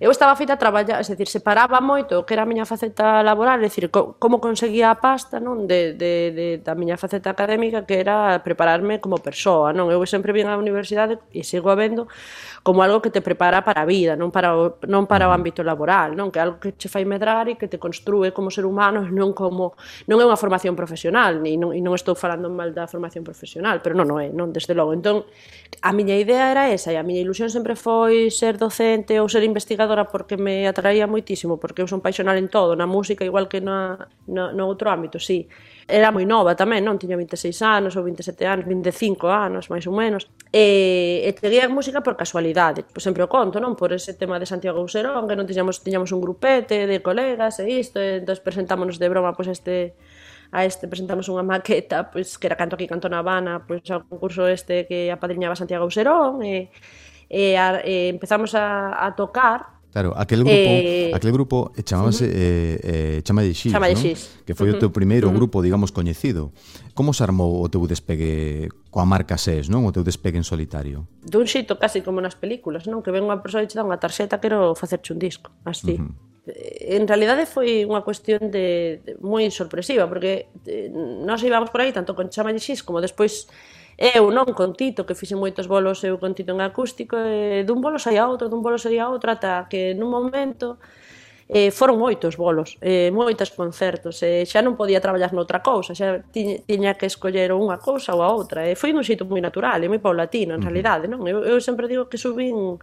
eu 0.00 0.10
estaba 0.10 0.34
feita 0.34 0.54
a 0.54 0.56
traballar, 0.56 0.98
é 0.98 1.02
dicir, 1.06 1.28
separaba 1.28 1.80
moito 1.80 2.18
o 2.18 2.24
que 2.26 2.34
era 2.34 2.42
a 2.42 2.46
miña 2.46 2.66
faceta 2.66 3.22
laboral, 3.22 3.62
é 3.62 3.70
dicir, 3.70 3.90
co, 3.94 4.18
como 4.18 4.42
conseguía 4.42 4.90
a 4.90 4.98
pasta, 4.98 5.38
non, 5.38 5.70
de, 5.70 5.94
de, 5.94 6.12
de, 6.34 6.46
da 6.58 6.74
miña 6.74 6.98
faceta 6.98 7.30
académica, 7.30 7.86
que 7.86 8.02
era 8.02 8.42
prepararme 8.42 8.98
como 8.98 9.22
persoa, 9.22 9.70
non? 9.70 9.94
Eu 9.94 10.02
sempre 10.10 10.34
vim 10.34 10.50
á 10.50 10.58
universidade 10.58 11.22
e 11.30 11.46
sigo 11.46 11.70
a 11.70 11.78
vendo 11.78 12.10
como 12.66 12.82
algo 12.82 12.98
que 12.98 13.14
te 13.14 13.22
prepara 13.22 13.62
para 13.62 13.82
a 13.82 13.86
vida, 13.86 14.18
non 14.18 14.34
para 14.34 14.58
o, 14.58 14.82
non 14.90 15.06
para 15.06 15.30
o 15.30 15.32
ámbito 15.32 15.62
laboral, 15.62 16.18
non? 16.18 16.34
Que 16.34 16.42
é 16.42 16.44
algo 16.44 16.58
que 16.58 16.74
che 16.74 16.90
fai 16.90 17.06
medrar 17.06 17.46
e 17.46 17.54
que 17.54 17.70
te 17.70 17.78
construe 17.78 18.34
como 18.34 18.50
ser 18.50 18.66
humano, 18.66 19.06
non 19.14 19.30
como 19.30 19.78
non 20.10 20.18
é 20.18 20.26
unha 20.26 20.36
formación 20.36 20.74
profesional, 20.74 21.38
ni 21.38 21.54
non, 21.54 21.70
e 21.70 21.78
non 21.78 21.94
estou 21.94 22.18
falando 22.18 22.50
mal 22.50 22.74
da 22.74 22.90
formación 22.90 23.22
profesional, 23.22 23.78
pero 23.78 23.94
non, 23.94 24.10
non 24.10 24.18
é, 24.18 24.34
non, 24.34 24.50
desde 24.50 24.74
logo. 24.74 24.90
Entón, 24.90 25.22
a 25.86 25.94
miña 25.94 26.18
idea 26.18 26.50
era 26.50 26.66
esa 26.74 26.90
e 26.90 26.98
a 26.98 27.06
miña 27.06 27.22
ilusión 27.22 27.46
sempre 27.46 27.78
foi 27.78 28.34
ser 28.34 28.58
docente 28.58 29.22
ou 29.22 29.30
ser 29.30 29.46
investigador 29.46 29.83
comunicadora 29.84 30.04
porque 30.08 30.36
me 30.36 30.66
atraía 30.66 31.06
moitísimo, 31.06 31.58
porque 31.58 31.82
eu 31.82 31.88
son 31.88 32.00
paixonal 32.00 32.36
en 32.38 32.48
todo, 32.48 32.76
na 32.76 32.86
música 32.86 33.24
igual 33.24 33.48
que 33.48 33.60
na, 33.60 34.08
na, 34.26 34.52
no 34.52 34.66
outro 34.66 34.90
ámbito, 34.90 35.20
sí. 35.20 35.48
Era 35.86 36.08
moi 36.08 36.24
nova 36.24 36.56
tamén, 36.56 36.84
non? 36.84 36.96
Tiña 36.96 37.16
26 37.20 37.60
anos 37.60 37.92
ou 37.96 38.02
27 38.04 38.48
anos, 38.48 38.64
25 38.64 39.28
anos, 39.28 39.68
máis 39.68 39.84
ou 39.84 39.94
menos. 39.94 40.26
E, 40.48 41.22
e 41.24 41.30
tería 41.36 41.68
música 41.68 42.00
por 42.00 42.16
casualidade, 42.16 42.84
pois 42.88 43.04
sempre 43.04 43.22
o 43.22 43.28
conto, 43.28 43.60
non? 43.60 43.76
Por 43.76 43.92
ese 43.92 44.16
tema 44.16 44.40
de 44.40 44.48
Santiago 44.48 44.80
Userón, 44.80 45.28
que 45.28 45.36
non 45.36 45.44
tiñamos, 45.44 45.84
tiñamos 45.84 46.10
un 46.16 46.20
grupete 46.24 46.88
de 46.88 46.98
colegas 47.04 47.60
e 47.60 47.68
isto, 47.68 48.00
e 48.00 48.24
entón 48.24 48.36
presentámonos 48.40 48.96
de 48.96 49.06
broma 49.12 49.36
pois 49.36 49.52
este 49.52 49.94
a 50.54 50.62
este 50.62 50.86
presentamos 50.86 51.26
unha 51.26 51.42
maqueta 51.42 52.14
pois 52.14 52.38
que 52.38 52.46
era 52.46 52.54
canto 52.54 52.78
aquí 52.78 52.86
canto 52.86 53.10
na 53.10 53.18
Habana 53.18 53.66
pois 53.66 53.82
ao 53.90 54.06
concurso 54.06 54.46
este 54.46 54.86
que 54.86 55.10
apadriñaba 55.10 55.58
Santiago 55.58 55.82
Userón 55.82 56.46
e, 56.46 56.70
e, 57.26 57.58
a, 57.58 57.82
e 57.82 58.14
empezamos 58.14 58.54
a, 58.54 58.94
a 58.94 59.18
tocar 59.18 59.73
Claro, 59.94 60.10
aquel 60.18 60.42
grupo, 60.42 60.50
eh, 60.58 61.14
aquel 61.14 61.30
grupo 61.30 61.70
eh, 61.78 61.86
chamábase 61.86 62.26
uh 62.26 62.28
-huh. 62.28 62.34
eh, 62.34 63.18
eh, 63.18 63.22
Chama 63.22 63.46
de 63.46 63.54
X, 63.54 63.70
Chama 63.70 63.86
de 63.86 63.94
X. 63.94 64.02
¿no? 64.02 64.42
que 64.42 64.54
foi 64.58 64.66
uh 64.66 64.74
-huh. 64.74 64.82
o 64.82 64.82
teu 64.82 64.90
primeiro 64.90 65.28
uh 65.28 65.30
-huh. 65.30 65.38
grupo, 65.38 65.62
digamos, 65.62 65.94
coñecido. 65.94 66.50
Como 66.98 67.14
se 67.14 67.22
armou 67.22 67.62
o 67.62 67.70
teu 67.70 67.86
despegue 67.86 68.74
coa 68.90 69.06
marca 69.06 69.38
SES, 69.38 69.70
non? 69.70 69.86
O 69.86 69.94
teu 69.94 70.02
despegue 70.02 70.34
en 70.34 70.42
solitario? 70.42 71.06
Dun 71.22 71.46
xeito 71.46 71.78
casi 71.78 72.02
como 72.02 72.18
nas 72.18 72.34
películas, 72.34 72.90
non? 72.90 73.06
Que 73.06 73.14
ven 73.14 73.22
unha 73.22 73.38
persoa 73.38 73.62
e 73.62 73.70
che 73.70 73.78
dá 73.78 73.86
unha 73.86 74.02
tarxeta, 74.02 74.42
quero 74.42 74.74
facerche 74.74 75.14
un 75.14 75.22
disco, 75.22 75.54
así. 75.62 75.94
Uh 75.94 76.02
eh, 76.02 76.02
-huh 76.02 76.34
en 76.46 77.08
realidade 77.08 77.48
foi 77.48 77.88
unha 77.88 78.04
cuestión 78.04 78.52
de, 78.52 79.00
de 79.00 79.16
moi 79.24 79.48
sorpresiva 79.48 80.04
porque 80.04 80.52
eh, 80.68 80.92
nós 81.24 81.40
íbamos 81.40 81.72
por 81.72 81.80
aí 81.80 81.88
tanto 81.88 82.12
con 82.12 82.28
Chama 82.28 82.52
de 82.52 82.60
X 82.60 82.84
como 82.84 83.00
despois 83.00 83.48
Eu 83.96 84.34
non 84.34 84.50
con 84.58 84.74
Tito, 84.74 85.06
que 85.06 85.14
fixe 85.14 85.38
moitos 85.38 85.70
bolos 85.70 86.02
eu 86.02 86.18
con 86.18 86.34
Tito 86.34 86.50
en 86.50 86.60
acústico, 86.60 87.14
e 87.14 87.62
dun 87.62 87.78
bolo 87.78 87.98
sai 88.02 88.18
a 88.18 88.26
outro, 88.26 88.50
dun 88.50 88.58
bolo 88.58 88.74
sai 88.78 88.98
a 88.98 89.06
outro, 89.06 89.30
ata 89.30 89.70
que 89.70 89.94
nun 89.94 90.10
momento 90.10 90.82
eh, 91.48 91.70
foron 91.70 92.02
moitos 92.02 92.34
bolos, 92.34 92.74
eh, 92.80 93.10
moitas 93.14 93.54
concertos, 93.54 94.22
e 94.26 94.42
eh, 94.42 94.50
xa 94.50 94.66
non 94.66 94.74
podía 94.74 94.98
traballar 94.98 95.30
noutra 95.30 95.62
cousa, 95.62 95.94
xa 95.94 96.26
tiña, 96.34 96.58
tiña 96.66 96.92
que 96.98 97.06
escoller 97.06 97.54
unha 97.54 97.78
cousa 97.78 98.16
ou 98.16 98.24
a 98.24 98.32
outra, 98.34 98.66
e 98.66 98.72
eh, 98.72 98.74
foi 98.74 98.90
un 98.90 99.04
xito 99.06 99.28
moi 99.28 99.38
natural 99.38 99.78
e 99.84 99.86
moi 99.86 100.02
paulatino, 100.02 100.58
en 100.58 100.62
realidade, 100.64 101.06
non? 101.06 101.22
Eu, 101.28 101.44
eu 101.46 101.62
sempre 101.62 101.86
digo 101.86 102.10
que 102.10 102.18
subín 102.18 102.80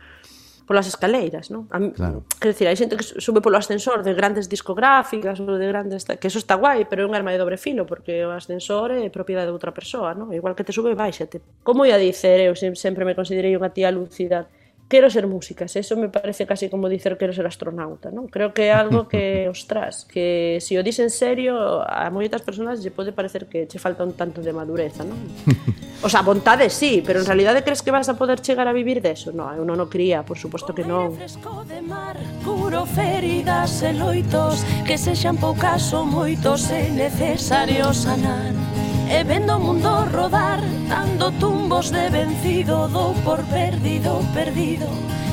polas 0.72 0.88
escaleiras, 0.88 1.52
non? 1.52 1.68
A, 1.68 1.84
claro. 1.92 2.24
Quer 2.40 2.56
dizer, 2.56 2.72
hai 2.72 2.80
xente 2.80 2.96
que 2.96 3.04
sube 3.04 3.44
polo 3.44 3.60
ascensor 3.60 4.08
de 4.08 4.16
grandes 4.16 4.48
discográficas 4.48 5.36
ou 5.44 5.60
de 5.60 5.68
grandes 5.68 6.08
que 6.08 6.32
eso 6.32 6.40
está 6.40 6.56
guai, 6.56 6.88
pero 6.88 7.04
é 7.04 7.06
un 7.06 7.12
arma 7.12 7.36
de 7.36 7.40
dobre 7.44 7.60
filo 7.60 7.84
porque 7.84 8.24
o 8.24 8.32
ascensor 8.32 8.96
é 8.96 9.04
propiedade 9.12 9.52
de 9.52 9.56
outra 9.60 9.76
persoa, 9.76 10.16
non? 10.16 10.32
Igual 10.32 10.56
que 10.56 10.64
te 10.64 10.72
sube, 10.72 10.96
baixate. 10.96 11.44
Como 11.68 11.84
ia 11.84 12.00
dicer, 12.00 12.40
eu 12.48 12.56
sempre 12.56 13.04
me 13.04 13.20
considerei 13.20 13.52
unha 13.60 13.76
tía 13.76 13.92
lúcida 13.92 14.48
quero 14.92 15.10
ser 15.10 15.26
músicas, 15.26 15.74
eso 15.78 15.96
me 15.96 16.10
parece 16.10 16.46
casi 16.46 16.68
como 16.68 16.90
dicer 16.90 17.18
quero 17.18 17.32
ser 17.32 17.48
astronauta, 17.48 18.12
non? 18.12 18.28
Creo 18.28 18.52
que 18.52 18.68
é 18.68 18.76
algo 18.76 19.08
que, 19.08 19.48
ostras, 19.56 20.04
que 20.04 20.60
se 20.60 20.76
o 20.76 20.84
dis 20.84 21.00
en 21.00 21.08
serio, 21.08 21.80
a 21.80 22.12
moitas 22.12 22.44
persoas 22.44 22.84
lle 22.84 22.92
pode 22.92 23.16
parecer 23.16 23.48
que 23.48 23.72
che 23.72 23.80
falta 23.80 24.04
un 24.04 24.20
tanto 24.20 24.44
de 24.44 24.52
madureza, 24.52 25.08
non? 25.08 25.16
O 26.04 26.10
sea, 26.10 26.24
vontade 26.24 26.72
sí, 26.72 27.04
pero 27.06 27.20
en 27.20 27.28
realidade 27.30 27.64
crees 27.64 27.84
que 27.84 27.92
vas 27.92 28.10
a 28.10 28.18
poder 28.18 28.42
chegar 28.42 28.68
a 28.68 28.74
vivir 28.74 29.06
deso? 29.06 29.30
Non, 29.30 29.54
eu 29.54 29.62
non 29.62 29.78
o 29.78 29.86
cría, 29.86 30.26
por 30.26 30.34
suposto 30.34 30.74
que 30.74 30.82
non. 30.82 31.14
De 31.14 31.80
mar, 31.86 32.18
curo 32.42 32.90
feridas 32.90 33.86
e 33.86 33.94
loitos, 33.94 34.66
que 34.82 34.98
sexan 34.98 35.38
poucas 35.38 35.94
ou 35.94 36.02
moitos 36.10 36.74
é 36.74 36.90
necesario 36.90 37.94
sanar. 37.94 38.81
E 39.12 39.24
vendo 39.26 39.58
o 39.58 39.60
mundo 39.60 40.08
rodar 40.16 40.62
Dando 40.88 41.32
tumbos 41.34 41.92
de 41.92 42.10
vencido 42.10 42.88
Dou 42.88 43.14
por 43.26 43.44
perdido, 43.44 44.24
perdido. 44.34 44.88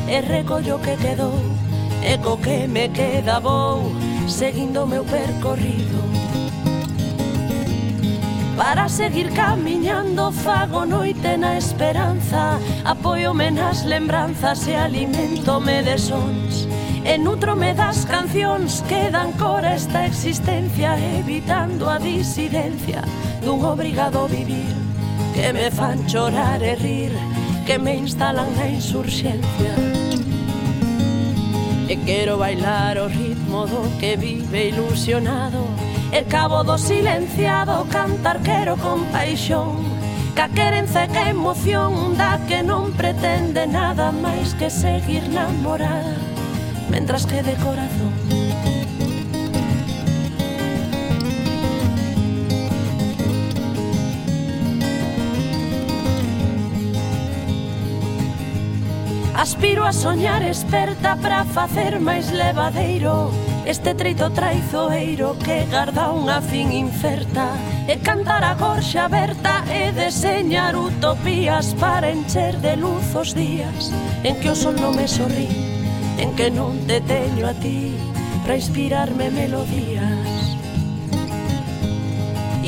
E 0.08 0.20
recollo 0.20 0.80
que 0.80 0.96
quedou 0.96 1.38
E 2.02 2.18
co 2.18 2.36
que 2.38 2.66
me 2.66 2.88
queda 2.88 3.38
vou 3.38 3.92
Seguindo 4.26 4.86
meu 4.86 5.04
percorrido. 5.04 5.98
Para 8.56 8.88
seguir 8.88 9.30
camiñando 9.32 10.32
fago 10.32 10.84
noite 10.84 11.36
na 11.36 11.56
esperanza 11.56 12.58
Apoiome 12.84 13.52
nas 13.52 13.84
lembranzas 13.84 14.66
e 14.66 14.74
alimentome 14.74 15.82
de 15.84 15.96
sons. 15.96 16.66
E 17.04 17.18
nutrome 17.18 17.74
das 17.74 18.04
cancións 18.04 18.82
que 18.88 19.10
dan 19.10 19.32
cor 19.38 19.62
a 19.62 19.74
esta 19.74 20.06
existencia 20.06 20.98
Evitando 21.18 21.90
a 21.90 21.98
disidencia 21.98 23.02
dun 23.42 23.62
obrigado 23.62 24.26
vivir. 24.26 24.74
Que 25.34 25.52
me 25.52 25.70
fan 25.70 26.06
chorar 26.06 26.62
e 26.62 26.74
rir 26.74 27.14
Que 27.68 27.78
me 27.78 27.94
instalan 27.94 28.48
na 28.56 28.66
insurxencia. 28.66 29.76
E 31.88 31.96
quero 32.04 32.38
bailar 32.38 32.98
o 32.98 33.08
ritmo 33.08 33.66
do 33.66 33.98
que 33.98 34.16
vive 34.16 34.68
ilusionado. 34.68 35.64
E 36.12 36.22
cabo 36.24 36.64
do 36.64 36.76
silenciado 36.78 37.84
cantar 37.92 38.40
quero 38.40 38.76
con 38.76 39.04
paixón. 39.12 39.84
Ca 40.34 40.48
querenza 40.48 41.04
e 41.04 41.08
ca 41.08 41.28
emoción 41.28 42.16
da 42.16 42.40
que 42.48 42.62
non 42.62 42.92
pretende 42.92 43.68
nada 43.68 44.12
máis 44.12 44.52
que 44.56 44.68
seguir 44.72 45.28
namorada 45.28 46.16
mientras 46.90 47.26
que 47.26 47.42
de 47.42 47.54
corazón. 47.54 48.12
Aspiro 59.34 59.84
a 59.84 59.92
soñar 59.92 60.42
experta 60.42 61.16
para 61.16 61.44
facer 61.44 62.00
máis 62.00 62.32
levadeiro. 62.32 63.30
Este 63.64 63.94
treito 63.94 64.30
traizoeiro 64.30 65.36
que 65.44 65.68
garda 65.70 66.10
unha 66.10 66.40
fin 66.40 66.72
inferta 66.72 67.52
E 67.88 67.96
cantar 68.04 68.44
a 68.44 68.52
gorxa 68.52 69.04
aberta 69.04 69.64
e 69.72 69.92
deseñar 69.92 70.76
utopías 70.76 71.72
Para 71.80 72.10
encher 72.10 72.60
de 72.60 72.76
luz 72.76 73.14
os 73.16 73.32
días 73.32 73.88
en 74.24 74.36
que 74.40 74.50
o 74.50 74.54
sol 74.54 74.76
non 74.76 74.92
me 74.92 75.08
sorrí 75.08 75.67
en 76.18 76.34
que 76.34 76.50
non 76.50 76.84
te 76.86 77.00
teño 77.00 77.46
a 77.46 77.54
ti 77.54 77.94
para 78.42 78.58
inspirarme 78.58 79.30
melodías. 79.30 80.58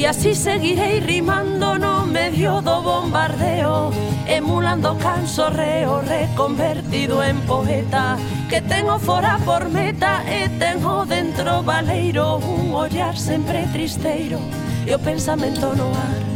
E 0.00 0.06
así 0.06 0.32
seguirei 0.34 1.04
rimando 1.04 1.76
no 1.76 2.06
medio 2.06 2.62
do 2.64 2.80
bombardeo 2.80 3.92
Emulando 4.24 4.96
canso 4.96 5.50
reo 5.50 6.00
reconvertido 6.00 7.20
en 7.20 7.36
poeta 7.44 8.16
Que 8.48 8.62
tengo 8.62 8.96
fora 8.96 9.36
por 9.44 9.68
meta 9.68 10.24
e 10.24 10.48
tengo 10.56 11.04
dentro 11.04 11.60
valeiro 11.60 12.40
Un 12.40 12.72
ollar 12.72 13.12
sempre 13.12 13.68
tristeiro 13.76 14.40
e 14.88 14.94
o 14.94 14.98
pensamento 14.98 15.76
no 15.76 15.92
ar 15.92 16.30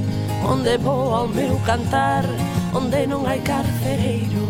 Onde 0.47 0.77
vou 0.77 1.15
ao 1.15 1.27
meu 1.27 1.57
cantar, 1.65 2.25
onde 2.75 3.07
non 3.07 3.25
hai 3.25 3.41
carcereiro. 3.41 4.44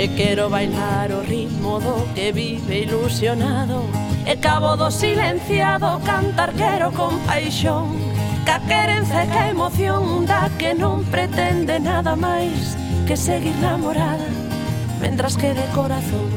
Eh, 0.00 0.04
e 0.04 0.08
quero 0.08 0.48
bailar 0.48 1.10
o 1.12 1.20
ritmo 1.20 1.78
do 1.78 2.08
que 2.14 2.32
vive 2.32 2.84
ilusionado. 2.84 3.84
E 4.26 4.34
cabo 4.36 4.74
do 4.76 4.90
silenciado 4.90 6.00
cantar 6.04 6.52
quero 6.54 6.90
con 6.92 7.18
paixón. 7.26 8.00
Ca 8.46 8.60
querenza 8.60 9.24
e 9.24 9.28
ca 9.28 9.50
emoción 9.50 10.24
da 10.24 10.48
que 10.56 10.72
non 10.72 11.04
pretende 11.04 11.78
nada 11.78 12.16
máis 12.16 12.74
Que 13.06 13.14
seguir 13.14 13.54
namorada 13.60 14.24
mentras 15.00 15.36
quede 15.36 15.64
corazón 15.76 16.28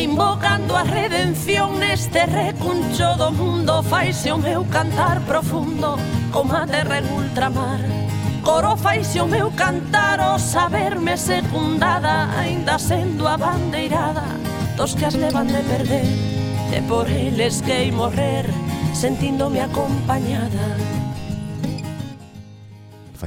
E 0.00 0.04
invocando 0.04 0.74
a 0.74 0.82
redención 0.82 1.78
neste 1.78 2.24
recuncho 2.24 3.18
do 3.18 3.30
mundo 3.32 3.82
Faise 3.82 4.32
o 4.32 4.38
meu 4.38 4.64
cantar 4.64 5.20
profundo 5.28 6.00
como 6.32 6.56
a 6.56 6.64
terra 6.64 7.04
en 7.04 7.06
ultramar. 7.12 7.84
Coro 8.42 8.78
faise 8.78 9.20
o 9.20 9.26
meu 9.26 9.50
cantar 9.50 10.18
o 10.20 10.38
saberme 10.38 11.18
secundada 11.18 12.32
Ainda 12.32 12.78
sendo 12.78 13.28
a 13.28 13.36
bandeirada 13.36 14.24
dos 14.78 14.96
que 14.96 15.04
as 15.04 15.20
levan 15.20 15.52
de 15.52 15.60
perder 15.68 16.08
E 16.72 16.80
por 16.88 17.04
eles 17.04 17.60
que 17.60 17.92
morrer 17.92 18.48
sentíndome 18.94 19.60
acompañada 19.60 20.99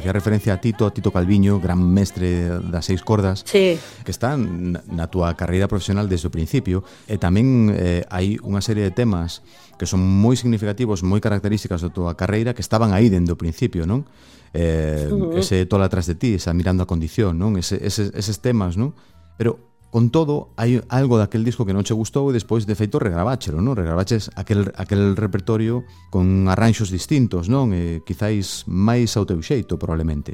facía 0.03 0.11
referencia 0.11 0.53
a 0.53 0.59
Tito, 0.59 0.85
a 0.85 0.91
Tito 0.91 1.11
Calviño, 1.11 1.63
gran 1.63 1.79
mestre 1.79 2.59
das 2.59 2.91
seis 2.91 2.99
cordas, 3.01 3.47
sí. 3.47 3.79
que 4.03 4.11
está 4.11 4.35
na 4.35 5.07
túa 5.07 5.31
carreira 5.39 5.71
profesional 5.71 6.11
desde 6.11 6.27
o 6.27 6.33
principio, 6.35 6.83
e 7.07 7.15
tamén 7.15 7.71
eh, 7.71 8.03
hai 8.11 8.35
unha 8.43 8.59
serie 8.59 8.83
de 8.83 8.91
temas 8.91 9.47
que 9.79 9.87
son 9.87 10.03
moi 10.03 10.35
significativos, 10.35 11.07
moi 11.07 11.23
características 11.23 11.87
da 11.87 11.87
túa 11.87 12.19
carreira, 12.19 12.51
que 12.51 12.59
estaban 12.59 12.91
aí 12.91 13.07
dende 13.07 13.31
o 13.31 13.39
principio, 13.39 13.87
non? 13.87 14.03
Eh, 14.51 15.07
uh 15.07 15.31
-huh. 15.31 15.39
ese 15.39 15.63
tola 15.71 15.87
atrás 15.87 16.03
de 16.03 16.19
ti, 16.19 16.35
esa 16.35 16.51
mirando 16.51 16.83
a 16.83 16.87
condición, 16.89 17.39
non? 17.39 17.55
Ese, 17.55 17.79
ese, 17.79 18.11
eses 18.11 18.43
temas, 18.43 18.75
non? 18.75 18.91
Pero 19.39 19.72
Con 19.93 20.09
todo, 20.09 20.49
hai 20.57 20.81
algo 20.89 21.21
daquel 21.21 21.45
disco 21.45 21.69
que 21.69 21.75
non 21.77 21.85
che 21.85 21.93
gustou 21.93 22.25
e 22.25 22.33
despois, 22.33 22.65
de 22.65 22.73
feito, 22.73 22.97
regraváchelo, 22.97 23.61
non? 23.61 23.77
Regravaches 23.77 24.33
aquel, 24.33 24.73
aquel 24.73 25.13
repertorio 25.13 25.85
con 26.09 26.49
arranxos 26.49 26.89
distintos, 26.89 27.45
non? 27.45 27.77
E 27.77 28.01
quizáis 28.01 28.65
máis 28.65 29.13
ao 29.13 29.29
teu 29.29 29.37
xeito, 29.45 29.77
probablemente. 29.77 30.33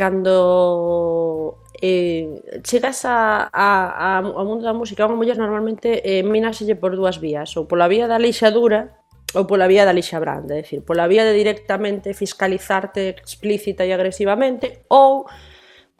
Cando 0.00 1.60
eh, 1.76 2.40
chegas 2.64 3.04
a, 3.04 3.52
a, 3.52 3.68
a, 4.16 4.24
ao 4.24 4.44
mundo 4.48 4.64
da 4.64 4.72
música, 4.72 5.04
unha 5.04 5.20
muller 5.20 5.36
normalmente 5.36 6.00
eh, 6.00 6.24
minaselle 6.24 6.80
por 6.80 6.96
dúas 6.96 7.20
vías, 7.20 7.52
ou 7.60 7.68
pola 7.68 7.92
vía 7.92 8.08
da 8.08 8.16
lixadura, 8.16 8.96
ou 9.36 9.44
pola 9.44 9.68
vía 9.68 9.84
da 9.84 9.92
lixa 9.92 10.16
branda, 10.16 10.56
é 10.56 10.64
dicir, 10.64 10.80
pola 10.88 11.04
vía 11.04 11.28
de 11.28 11.36
directamente 11.36 12.16
fiscalizarte 12.16 13.12
explícita 13.20 13.84
e 13.84 13.92
agresivamente, 13.92 14.88
ou 14.88 15.28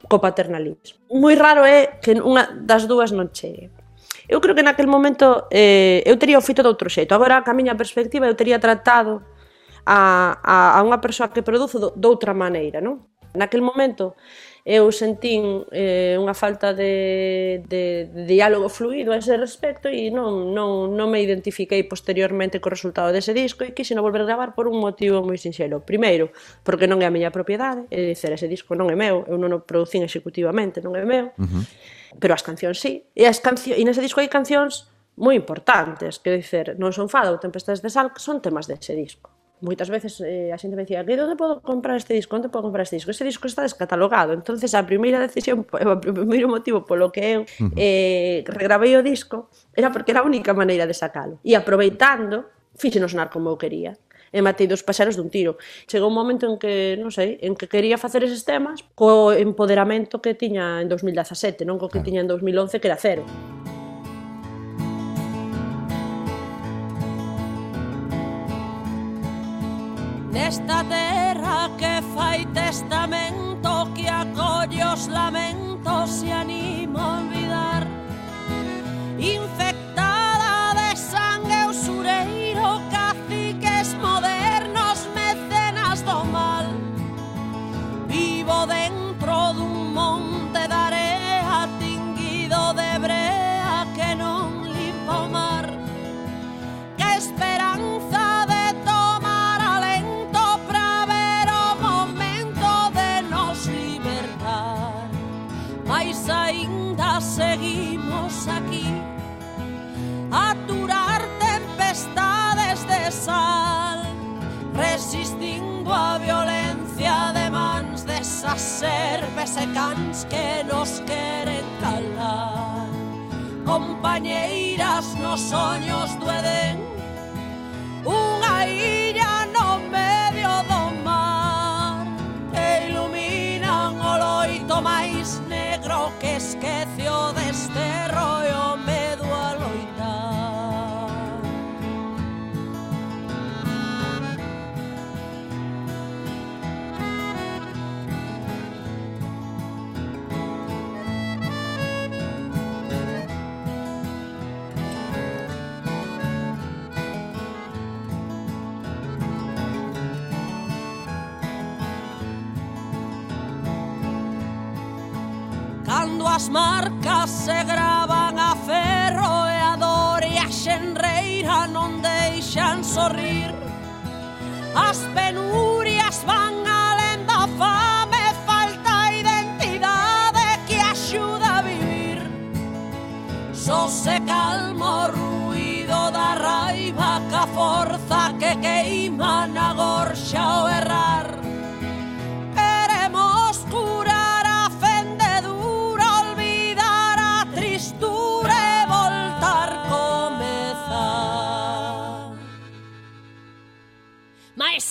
co 0.04 0.20
paternalismo. 0.20 1.00
Moi 1.16 1.32
raro 1.34 1.64
é 1.64 1.96
que 2.04 2.12
unha 2.20 2.52
das 2.52 2.84
dúas 2.84 3.10
non 3.16 3.32
chegue. 3.32 3.72
Eu 4.28 4.42
creo 4.42 4.52
que 4.52 4.66
naquel 4.66 4.90
momento 4.90 5.48
eh, 5.48 6.02
eu 6.04 6.18
tería 6.20 6.36
o 6.36 6.44
feito 6.44 6.60
de 6.60 6.68
outro 6.68 6.90
xeito. 6.90 7.14
Agora, 7.14 7.40
a 7.40 7.52
miña 7.56 7.78
perspectiva, 7.78 8.28
eu 8.28 8.36
tería 8.36 8.58
tratado 8.58 9.22
a, 9.86 10.36
a, 10.42 10.56
a 10.76 10.80
unha 10.82 10.98
persoa 10.98 11.30
que 11.30 11.46
produzo 11.46 11.78
do, 11.78 11.88
doutra 11.94 12.34
maneira, 12.34 12.82
non? 12.82 13.06
Naquel 13.32 13.62
momento, 13.62 14.18
eu 14.66 14.90
sentín 14.90 15.62
eh, 15.70 16.18
unha 16.18 16.35
falta 16.35 16.75
de, 16.75 17.62
de, 17.70 18.11
de 18.11 18.23
diálogo 18.26 18.66
fluido 18.66 19.14
a 19.14 19.23
ese 19.23 19.38
respecto 19.38 19.87
e 19.87 20.11
non, 20.11 20.50
non, 20.50 20.90
non 20.90 21.06
me 21.06 21.23
identifiquei 21.23 21.87
posteriormente 21.87 22.58
co 22.58 22.66
resultado 22.66 23.14
dese 23.14 23.30
disco 23.30 23.62
e 23.62 23.70
quixen 23.70 24.02
volver 24.02 24.26
a 24.26 24.28
gravar 24.35 24.58
por 24.58 24.66
un 24.66 24.82
motivo 24.82 25.23
moi 25.23 25.38
sinxelo. 25.38 25.87
Primeiro, 25.87 26.35
porque 26.66 26.90
non 26.90 26.99
é 26.99 27.06
a 27.06 27.14
miña 27.14 27.30
propiedade, 27.30 27.87
é 27.94 28.11
dicer, 28.11 28.35
ese 28.35 28.50
disco 28.50 28.75
non 28.75 28.90
é 28.90 28.99
meu, 28.99 29.23
eu 29.30 29.38
non 29.38 29.54
o 29.54 29.62
producín 29.62 30.02
executivamente, 30.02 30.82
non 30.82 30.99
é 30.99 31.06
meu, 31.06 31.30
uh 31.30 31.46
-huh. 31.46 31.62
pero 32.18 32.35
as 32.35 32.42
cancións 32.42 32.82
sí. 32.82 33.06
E, 33.14 33.23
as 33.23 33.38
cancio... 33.38 33.70
e 33.70 33.82
nese 33.87 34.02
disco 34.02 34.18
hai 34.18 34.26
cancións 34.26 34.90
moi 35.14 35.38
importantes, 35.38 36.18
quero 36.18 36.35
dicer, 36.35 36.75
non 36.75 36.90
son 36.90 37.06
fado 37.06 37.30
ou 37.30 37.38
tempestades 37.38 37.87
de 37.87 37.90
sal, 37.94 38.11
que 38.11 38.18
son 38.18 38.42
temas 38.42 38.66
dese 38.66 38.99
disco 38.99 39.36
moitas 39.66 39.90
veces 39.90 40.23
eh, 40.23 40.54
a 40.54 40.58
xente 40.62 40.78
me 40.78 40.87
dicía, 40.87 41.02
que 41.02 41.18
onde 41.18 41.35
podo 41.35 41.58
comprar 41.58 41.99
este 41.99 42.14
disco? 42.14 42.38
Onde 42.38 42.46
podo 42.46 42.70
comprar 42.70 42.87
este 42.87 42.94
disco? 42.94 43.11
Ese 43.11 43.26
disco 43.26 43.50
está 43.50 43.66
descatalogado. 43.66 44.30
entonces 44.30 44.70
a 44.78 44.87
primeira 44.87 45.18
decisión, 45.18 45.66
o 45.66 45.99
primeiro 45.99 46.46
motivo 46.46 46.87
polo 46.87 47.11
que 47.11 47.35
eu 47.35 47.40
eh, 47.75 48.46
regravei 48.46 48.94
o 48.94 49.02
disco 49.02 49.50
era 49.75 49.90
porque 49.90 50.14
era 50.14 50.23
a 50.23 50.26
única 50.26 50.54
maneira 50.54 50.87
de 50.87 50.94
sacalo. 50.94 51.42
E 51.42 51.58
aproveitando, 51.58 52.46
fíxenos 52.78 53.11
sonar 53.11 53.28
como 53.35 53.50
eu 53.50 53.58
quería 53.58 53.99
e 54.32 54.42
matei 54.42 54.66
dos 54.68 54.85
paxaros 54.85 55.16
dun 55.16 55.30
tiro. 55.32 55.56
Chegou 55.88 56.12
un 56.12 56.16
momento 56.16 56.44
en 56.44 56.61
que, 56.61 56.99
non 57.00 57.08
sei, 57.08 57.40
en 57.40 57.56
que 57.56 57.70
quería 57.70 57.96
facer 57.96 58.20
eses 58.20 58.44
temas 58.44 58.85
co 58.92 59.32
empoderamento 59.32 60.20
que 60.20 60.37
tiña 60.37 60.85
en 60.85 60.92
2017, 60.92 61.64
non 61.64 61.80
co 61.80 61.88
que 61.88 62.04
claro. 62.04 62.06
tiña 62.06 62.20
en 62.20 62.28
2011, 62.28 62.76
que 62.76 62.88
era 62.88 62.99
cero. 63.00 63.25
desta 70.37 70.85
terra 70.85 71.71
que 71.78 72.02
fai 72.14 72.45
testamento 72.52 73.90
que 73.95 74.07
acolle 74.07 74.85
os 74.85 75.07
lamentos 75.07 76.23
e 76.23 76.31
anima 76.31 77.00
a 77.00 77.19
olvidar. 77.21 77.83
Infectar 79.19 80.05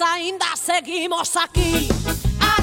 ainda 0.01 0.45
seguimos 0.55 1.35
aquí. 1.37 1.87
A 2.39 2.61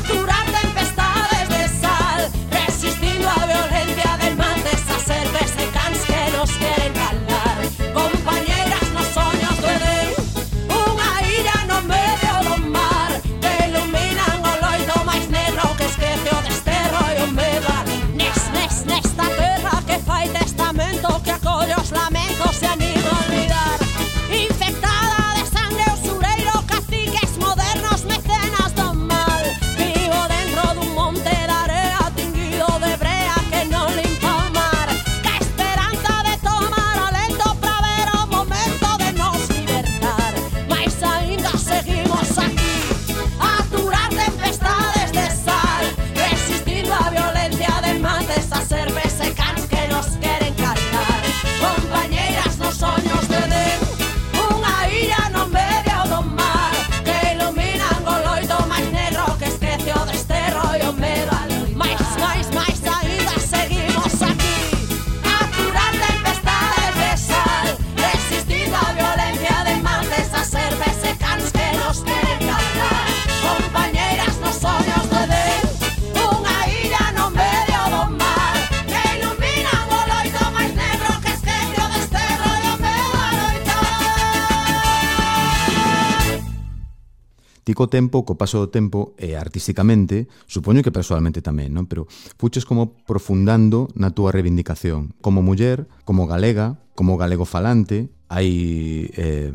co 87.82 87.90
tempo, 87.90 88.22
co 88.22 88.38
paso 88.38 88.62
do 88.62 88.70
tempo, 88.70 89.18
e 89.18 89.34
artísticamente, 89.34 90.30
supoño 90.46 90.86
que 90.86 90.94
personalmente 90.94 91.42
tamén, 91.42 91.74
non? 91.74 91.90
pero 91.90 92.06
fuches 92.38 92.62
como 92.62 92.94
profundando 93.02 93.90
na 93.98 94.14
túa 94.14 94.30
reivindicación, 94.30 95.18
como 95.18 95.42
muller, 95.42 95.90
como 96.06 96.30
galega, 96.30 96.78
como 96.94 97.18
galego 97.18 97.42
falante, 97.42 98.06
hai 98.30 99.10
eh, 99.12 99.52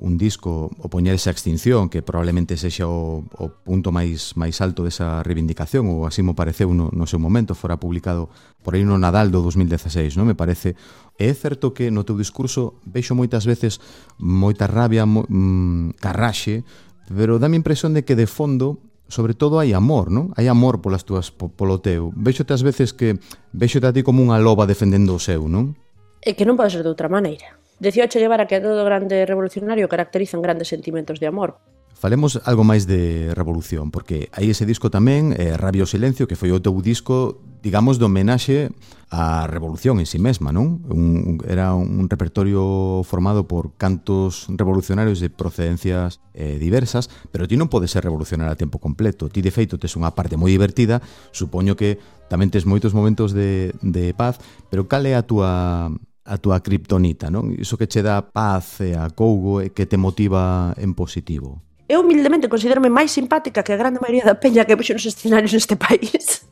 un 0.00 0.16
disco 0.16 0.72
o 0.80 0.86
poñer 0.88 1.12
esa 1.12 1.28
extinción 1.28 1.92
que 1.92 2.00
probablemente 2.00 2.56
sexa 2.56 2.88
o, 2.88 3.26
o 3.26 3.46
punto 3.66 3.92
máis 3.92 4.32
máis 4.40 4.64
alto 4.64 4.80
desa 4.80 5.20
reivindicación 5.20 5.84
ou 5.92 6.08
así 6.08 6.24
mo 6.24 6.32
pareceu 6.32 6.72
no, 6.72 6.88
no 6.88 7.04
seu 7.04 7.20
momento 7.20 7.52
fora 7.52 7.76
publicado 7.76 8.32
por 8.64 8.80
aí 8.80 8.86
no 8.86 8.96
Nadal 8.96 9.28
do 9.28 9.44
2016 9.44 10.16
non 10.16 10.24
me 10.24 10.32
parece 10.32 10.72
é 11.20 11.28
certo 11.36 11.76
que 11.76 11.92
no 11.92 12.08
teu 12.08 12.16
discurso 12.16 12.80
veixo 12.88 13.12
moitas 13.12 13.44
veces 13.44 13.76
moita 14.16 14.64
rabia 14.64 15.04
mo, 15.04 15.28
mm, 15.28 16.00
carraxe 16.00 16.64
pero 17.10 17.38
dame 17.38 17.56
a 17.56 17.62
impresión 17.62 17.92
de 17.92 18.04
que 18.04 18.16
de 18.16 18.26
fondo 18.26 18.80
sobre 19.08 19.34
todo 19.34 19.60
hai 19.60 19.76
amor, 19.76 20.08
non? 20.08 20.32
Hai 20.34 20.48
amor 20.48 20.80
polas 20.80 21.04
túas 21.04 21.28
polo 21.30 21.78
teu. 21.78 22.10
Véxote 22.16 22.56
ás 22.56 22.64
veces 22.64 22.96
que 22.96 23.20
véxote 23.52 23.86
a 23.86 23.92
ti 23.92 24.00
como 24.00 24.24
unha 24.24 24.40
loba 24.40 24.64
defendendo 24.64 25.12
o 25.12 25.20
seu, 25.20 25.44
non? 25.44 25.76
É 26.24 26.32
que 26.32 26.48
non 26.48 26.56
pode 26.56 26.72
ser 26.72 26.82
de 26.82 26.90
outra 26.90 27.12
maneira. 27.12 27.60
Decía 27.76 28.08
Che 28.08 28.16
Guevara 28.16 28.48
que 28.48 28.56
a 28.56 28.64
todo 28.64 28.80
grande 28.86 29.28
revolucionario 29.28 29.92
caracterizan 29.92 30.40
grandes 30.40 30.72
sentimentos 30.72 31.20
de 31.20 31.28
amor. 31.28 31.60
Falemos 31.94 32.42
algo 32.44 32.66
máis 32.66 32.84
de 32.90 33.32
Revolución, 33.32 33.94
porque 33.94 34.28
hai 34.34 34.50
ese 34.50 34.66
disco 34.66 34.90
tamén, 34.90 35.32
eh, 35.38 35.54
Rabio 35.54 35.86
Silencio, 35.86 36.26
que 36.26 36.36
foi 36.36 36.50
o 36.50 36.60
teu 36.60 36.74
disco, 36.82 37.40
digamos, 37.62 37.96
de 37.96 38.04
homenaxe 38.04 38.74
á 39.14 39.46
Revolución 39.46 40.02
en 40.02 40.08
sí 40.10 40.18
mesma, 40.18 40.50
non? 40.50 40.82
Un, 40.90 41.38
era 41.46 41.72
un 41.72 42.10
repertorio 42.10 43.00
formado 43.06 43.46
por 43.46 43.78
cantos 43.78 44.50
revolucionarios 44.50 45.22
de 45.22 45.30
procedencias 45.30 46.18
eh, 46.34 46.58
diversas, 46.58 47.08
pero 47.30 47.46
ti 47.46 47.54
non 47.54 47.70
podes 47.70 47.94
ser 47.94 48.02
revolucionario 48.02 48.52
a 48.52 48.58
tempo 48.58 48.82
completo. 48.82 49.30
Ti, 49.30 49.40
de 49.40 49.54
feito, 49.54 49.78
tes 49.78 49.94
unha 49.94 50.12
parte 50.12 50.34
moi 50.34 50.50
divertida, 50.50 50.98
supoño 51.30 51.78
que 51.78 52.02
tamén 52.26 52.50
tes 52.50 52.66
moitos 52.66 52.90
momentos 52.90 53.30
de, 53.30 53.70
de 53.80 54.12
paz, 54.18 54.42
pero 54.66 54.90
cal 54.90 55.06
é 55.06 55.14
a 55.14 55.22
túa 55.22 55.88
a 56.24 56.36
túa 56.40 56.58
kriptonita, 56.64 57.28
non? 57.28 57.52
Iso 57.54 57.76
que 57.76 57.86
che 57.86 58.00
dá 58.00 58.18
paz 58.24 58.80
e 58.80 58.96
a 58.96 59.12
cougo 59.12 59.60
e 59.60 59.70
que 59.76 59.84
te 59.84 60.00
motiva 60.00 60.72
en 60.80 60.96
positivo 60.96 61.60
eu 61.88 62.00
humildemente 62.00 62.48
considerome 62.48 62.88
máis 62.88 63.12
simpática 63.12 63.62
que 63.62 63.72
a 63.72 63.80
grande 63.80 64.00
maioría 64.00 64.24
da 64.24 64.36
peña 64.36 64.64
que 64.64 64.76
vexo 64.76 64.96
nos 64.96 65.04
escenarios 65.04 65.52
neste 65.52 65.76
país. 65.76 66.48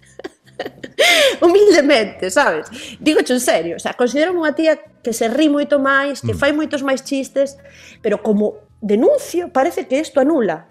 humildemente, 1.41 2.31
sabes? 2.31 2.69
Digo 3.01 3.21
en 3.21 3.41
serio, 3.41 3.77
o 3.77 3.81
sea, 3.81 3.95
considero 3.95 4.33
unha 4.37 4.53
tía 4.55 4.79
que 5.03 5.13
se 5.13 5.27
ri 5.27 5.49
moito 5.49 5.81
máis, 5.81 6.21
que 6.21 6.37
mm. 6.37 6.39
fai 6.39 6.53
moitos 6.53 6.85
máis 6.85 7.03
chistes, 7.03 7.59
pero 8.05 8.21
como 8.21 8.63
denuncio, 8.79 9.51
parece 9.51 9.89
que 9.89 9.99
isto 9.99 10.21
anula, 10.21 10.69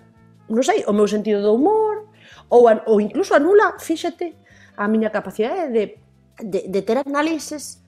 non 0.47 0.63
sei, 0.63 0.83
o 0.87 0.93
meu 0.93 1.07
sentido 1.07 1.41
do 1.41 1.55
humor, 1.55 2.07
ou, 2.51 2.67
an, 2.67 2.83
ou 2.87 2.99
incluso 2.99 3.35
anula, 3.35 3.79
fíxate, 3.79 4.35
a 4.77 4.87
miña 4.87 5.11
capacidade 5.11 5.71
de, 5.71 5.83
de, 6.39 6.59
de 6.67 6.79
ter 6.81 6.99
análises 7.01 7.81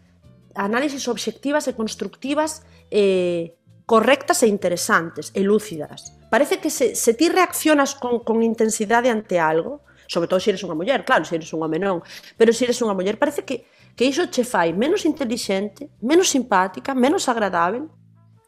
análises 0.54 1.08
obxectivas 1.10 1.66
e 1.66 1.74
constructivas 1.74 2.62
eh, 2.94 3.58
correctas 3.90 4.46
e 4.46 4.48
interesantes 4.48 5.34
e 5.34 5.42
lúcidas 5.42 6.14
parece 6.34 6.58
que 6.58 6.72
se, 6.72 6.96
se 6.96 7.14
ti 7.14 7.30
reaccionas 7.30 7.94
con, 7.94 8.26
con 8.26 8.42
intensidade 8.42 9.08
ante 9.14 9.38
algo, 9.38 9.86
sobre 10.08 10.28
todo 10.28 10.40
se 10.42 10.50
eres 10.50 10.66
unha 10.66 10.74
muller, 10.74 11.06
claro, 11.06 11.22
se 11.30 11.38
eres 11.38 11.54
un 11.54 11.62
home 11.62 11.78
non, 11.78 12.02
pero 12.34 12.50
se 12.50 12.66
eres 12.66 12.82
unha 12.82 12.98
muller, 12.98 13.22
parece 13.22 13.46
que, 13.46 13.70
que 13.94 14.10
iso 14.10 14.26
che 14.34 14.42
fai 14.42 14.74
menos 14.74 15.06
inteligente, 15.06 15.94
menos 16.02 16.34
simpática, 16.34 16.98
menos 16.98 17.30
agradável, 17.30 17.86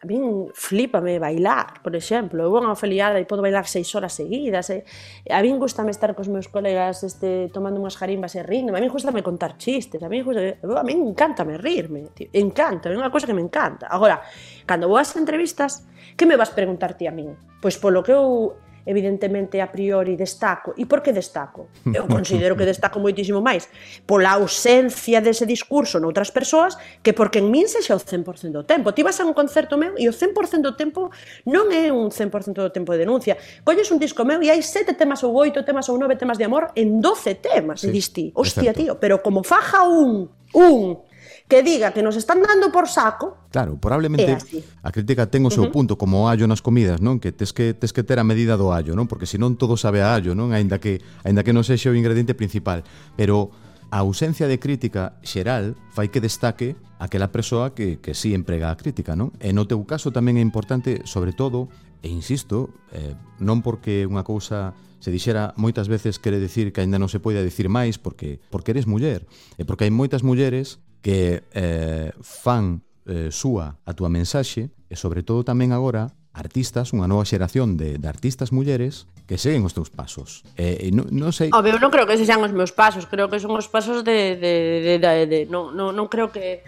A 0.05 0.07
min 0.07 0.53
flipame 0.53 1.17
bailar, 1.17 1.81
por 1.81 1.97
exemplo. 1.97 2.45
Eu 2.45 2.53
unha 2.53 2.77
feliada 2.77 3.17
e 3.17 3.25
podo 3.25 3.41
bailar 3.41 3.65
seis 3.65 3.89
horas 3.97 4.13
seguidas. 4.13 4.69
Eh? 4.69 4.85
A 5.33 5.41
min 5.41 5.57
gustame 5.57 5.89
estar 5.89 6.13
cos 6.13 6.29
meus 6.29 6.45
colegas 6.45 7.01
este, 7.01 7.49
tomando 7.49 7.81
unhas 7.81 7.97
jarimbas 7.97 8.37
e 8.37 8.45
rindo. 8.45 8.77
A 8.77 8.79
min 8.79 8.93
gustame 8.93 9.25
contar 9.25 9.57
chistes. 9.57 9.97
A 10.05 10.09
min, 10.13 10.21
gustame, 10.21 10.61
a 10.61 10.85
min 10.85 11.09
encantame 11.09 11.57
rirme. 11.57 12.13
Tío. 12.13 12.29
Encanta, 12.37 12.93
é 12.93 12.93
unha 12.93 13.09
cousa 13.09 13.25
que 13.25 13.33
me 13.33 13.41
encanta. 13.41 13.89
Agora, 13.89 14.21
cando 14.69 14.85
vou 14.85 15.01
ás 15.01 15.09
entrevistas, 15.17 15.89
que 16.13 16.29
me 16.29 16.37
vas 16.37 16.53
preguntar 16.53 16.93
ti 16.93 17.09
a 17.09 17.13
min? 17.13 17.33
Pois 17.57 17.81
polo 17.81 18.05
que 18.05 18.13
eu 18.13 18.61
evidentemente 18.85 19.61
a 19.61 19.67
priori 19.67 20.15
destaco. 20.15 20.73
E 20.77 20.85
por 20.85 21.01
que 21.01 21.11
destaco? 21.11 21.67
Eu 21.89 22.05
considero 22.15 22.55
que 22.55 22.63
destaco 22.63 23.01
moitísimo 23.01 23.41
máis 23.41 23.67
pola 24.05 24.37
ausencia 24.37 25.19
dese 25.19 25.43
discurso 25.43 25.97
noutras 25.99 26.29
persoas 26.29 26.77
que 27.01 27.11
porque 27.11 27.41
en 27.41 27.49
min 27.49 27.65
sexa 27.65 27.97
o 27.97 27.99
100% 27.99 28.53
do 28.53 28.63
tempo. 28.63 28.93
Ti 28.93 29.01
vas 29.01 29.17
a 29.19 29.25
un 29.25 29.33
concerto 29.33 29.75
meu 29.75 29.97
e 29.97 30.05
o 30.07 30.13
100% 30.13 30.61
do 30.61 30.77
tempo 30.77 31.09
non 31.49 31.73
é 31.73 31.89
un 31.89 32.13
100% 32.13 32.61
do 32.61 32.71
tempo 32.71 32.93
de 32.93 33.03
denuncia. 33.03 33.35
Colles 33.65 33.89
un 33.89 33.97
disco 33.97 34.23
meu 34.23 34.39
e 34.39 34.53
hai 34.53 34.61
sete 34.61 34.93
temas 34.93 35.25
ou 35.25 35.33
oito 35.33 35.65
temas 35.65 35.89
ou 35.89 35.97
nove 35.97 36.15
temas 36.15 36.37
de 36.37 36.45
amor 36.45 36.69
en 36.77 37.01
12 37.01 37.41
temas. 37.41 37.81
Sí, 37.81 37.89
e 37.89 37.91
dis 37.91 38.13
ti, 38.13 38.31
hostia, 38.37 38.71
tío, 38.71 39.01
pero 39.01 39.25
como 39.25 39.41
faja 39.41 39.83
un, 39.83 40.29
un, 40.53 41.01
que 41.47 41.61
diga 41.61 41.93
que 41.93 42.01
nos 42.01 42.15
están 42.15 42.41
dando 42.41 42.71
por 42.71 42.89
saco. 42.89 43.37
Claro, 43.51 43.77
probablemente 43.77 44.37
a 44.81 44.89
crítica 44.89 45.29
ten 45.29 45.45
o 45.45 45.53
seu 45.53 45.65
uh 45.65 45.69
-huh. 45.69 45.75
punto 45.75 45.93
como 45.95 46.25
o 46.25 46.27
allo 46.27 46.49
nas 46.49 46.65
comidas, 46.65 46.97
non? 46.99 47.21
Que 47.21 47.29
tes 47.29 47.53
que 47.53 47.77
tes 47.77 47.93
que 47.93 48.01
ter 48.01 48.17
a 48.17 48.25
medida 48.25 48.57
do 48.57 48.73
allo, 48.73 48.97
non? 48.97 49.05
Porque 49.05 49.29
senón 49.29 49.53
todo 49.55 49.77
sabe 49.77 50.01
a 50.01 50.17
allo, 50.17 50.33
non? 50.33 50.51
Aínda 50.57 50.81
que 50.81 51.05
aínda 51.21 51.45
que 51.45 51.53
non 51.53 51.61
sexa 51.61 51.93
o 51.93 51.97
ingrediente 51.97 52.33
principal, 52.33 52.81
pero 53.13 53.53
a 53.93 54.01
ausencia 54.01 54.49
de 54.49 54.57
crítica 54.57 55.21
xeral 55.21 55.77
fai 55.93 56.09
que 56.09 56.19
destaque 56.19 56.73
aquela 56.97 57.29
persoa 57.29 57.77
que, 57.77 58.01
que 58.01 58.17
sí 58.17 58.33
emprega 58.33 58.73
a 58.73 58.75
crítica, 58.75 59.13
non? 59.13 59.29
E 59.37 59.53
no 59.53 59.69
teu 59.69 59.85
caso 59.85 60.09
tamén 60.09 60.41
é 60.41 60.43
importante, 60.43 61.05
sobre 61.05 61.37
todo, 61.37 61.69
e 62.01 62.09
insisto, 62.09 62.73
eh, 62.89 63.13
non 63.37 63.61
porque 63.61 64.09
unha 64.09 64.25
cousa 64.25 64.73
se 65.05 65.13
dixera 65.13 65.53
moitas 65.53 65.85
veces 65.85 66.17
quere 66.17 66.41
decir 66.41 66.73
que 66.73 66.81
aínda 66.81 66.97
non 66.97 67.13
se 67.13 67.21
poida 67.21 67.45
dicir 67.45 67.69
máis 67.69 68.01
porque 68.01 68.41
porque 68.49 68.73
eres 68.73 68.89
muller 68.89 69.29
e 69.61 69.61
porque 69.61 69.85
hai 69.85 69.93
moitas 69.93 70.25
mulleres 70.25 70.81
que 71.05 71.45
eh, 71.53 72.09
fan 72.25 72.81
eh, 73.05 73.29
súa 73.29 73.77
a 73.85 73.93
túa 73.93 74.09
mensaxe 74.09 74.73
e 74.89 74.97
sobre 74.97 75.21
todo 75.21 75.45
tamén 75.45 75.69
agora 75.69 76.09
artistas, 76.33 76.97
unha 76.97 77.05
nova 77.05 77.21
xeración 77.29 77.77
de, 77.77 78.01
de 78.01 78.07
artistas 78.09 78.49
mulleres 78.49 79.05
que 79.29 79.37
seguen 79.37 79.61
os 79.69 79.77
teus 79.77 79.93
pasos. 79.93 80.41
Eh, 80.57 80.89
non, 80.89 81.05
non 81.13 81.29
sei... 81.29 81.53
Obvio, 81.53 81.77
non 81.77 81.93
creo 81.93 82.09
que 82.09 82.17
sexan 82.17 82.41
os 82.41 82.49
meus 82.57 82.73
pasos, 82.73 83.05
creo 83.05 83.29
que 83.29 83.37
son 83.37 83.53
os 83.53 83.69
pasos 83.69 84.01
de... 84.01 84.33
de, 84.33 84.53
de, 84.81 84.97
de, 84.97 84.97
de, 84.97 85.25
de 85.29 85.39
non, 85.45 85.77
non, 85.77 85.93
non 85.93 86.09
creo 86.09 86.33
que, 86.33 86.65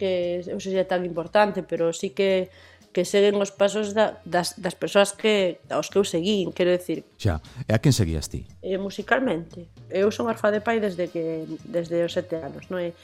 que 0.00 0.40
eu 0.48 0.56
sexa 0.56 0.88
tan 0.88 1.04
importante, 1.04 1.60
pero 1.60 1.92
sí 1.92 2.16
que 2.16 2.48
que 2.94 3.02
seguen 3.04 3.34
os 3.42 3.50
pasos 3.50 3.90
da, 3.90 4.22
das, 4.22 4.54
das 4.54 4.78
persoas 4.78 5.10
que 5.12 5.58
aos 5.66 5.90
que 5.90 5.98
eu 5.98 6.06
seguín, 6.06 6.54
quero 6.54 6.70
decir. 6.70 7.02
Xa, 7.18 7.42
e 7.66 7.74
a 7.74 7.82
quen 7.82 7.90
seguías 7.90 8.30
ti? 8.30 8.46
Eh, 8.62 8.78
musicalmente. 8.78 9.66
Eu 9.90 10.14
son 10.14 10.30
arfa 10.30 10.54
de 10.54 10.62
pai 10.62 10.78
desde 10.78 11.10
que 11.10 11.42
desde 11.66 12.06
os 12.06 12.14
sete 12.14 12.38
anos, 12.38 12.70
non 12.70 12.78
é? 12.78 12.94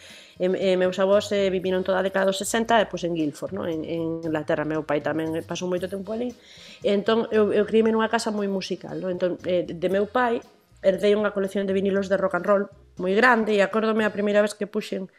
E, 0.40 0.48
e 0.48 0.72
meus 0.80 0.96
avós 0.96 1.28
eh, 1.36 1.52
viviron 1.52 1.84
toda 1.84 2.00
a 2.00 2.06
década 2.06 2.32
dos 2.32 2.40
60 2.40 2.80
e 2.80 2.84
pois, 2.88 3.04
en 3.04 3.12
Guilford, 3.12 3.52
no? 3.52 3.68
en, 3.68 3.84
en 3.84 4.24
Inglaterra. 4.24 4.64
Meu 4.64 4.88
pai 4.88 5.04
tamén 5.04 5.36
pasou 5.44 5.68
moito 5.68 5.84
tempo 5.84 6.16
ali. 6.16 6.32
E, 6.80 6.96
entón, 6.96 7.28
eu, 7.28 7.52
eu 7.52 7.68
criei 7.68 7.84
nunha 7.84 8.08
casa 8.08 8.32
moi 8.32 8.48
musical. 8.48 8.96
No? 8.96 9.12
Entón, 9.12 9.36
eh, 9.44 9.68
de 9.68 9.88
meu 9.92 10.08
pai, 10.08 10.40
herdei 10.80 11.12
unha 11.12 11.36
colección 11.36 11.68
de 11.68 11.76
vinilos 11.76 12.08
de 12.08 12.16
rock 12.16 12.40
and 12.40 12.46
roll 12.48 12.64
moi 12.96 13.12
grande 13.12 13.52
e 13.52 13.60
acórdome 13.60 14.08
a 14.08 14.12
primeira 14.16 14.40
vez 14.40 14.56
que 14.56 14.64
puxen 14.64 15.12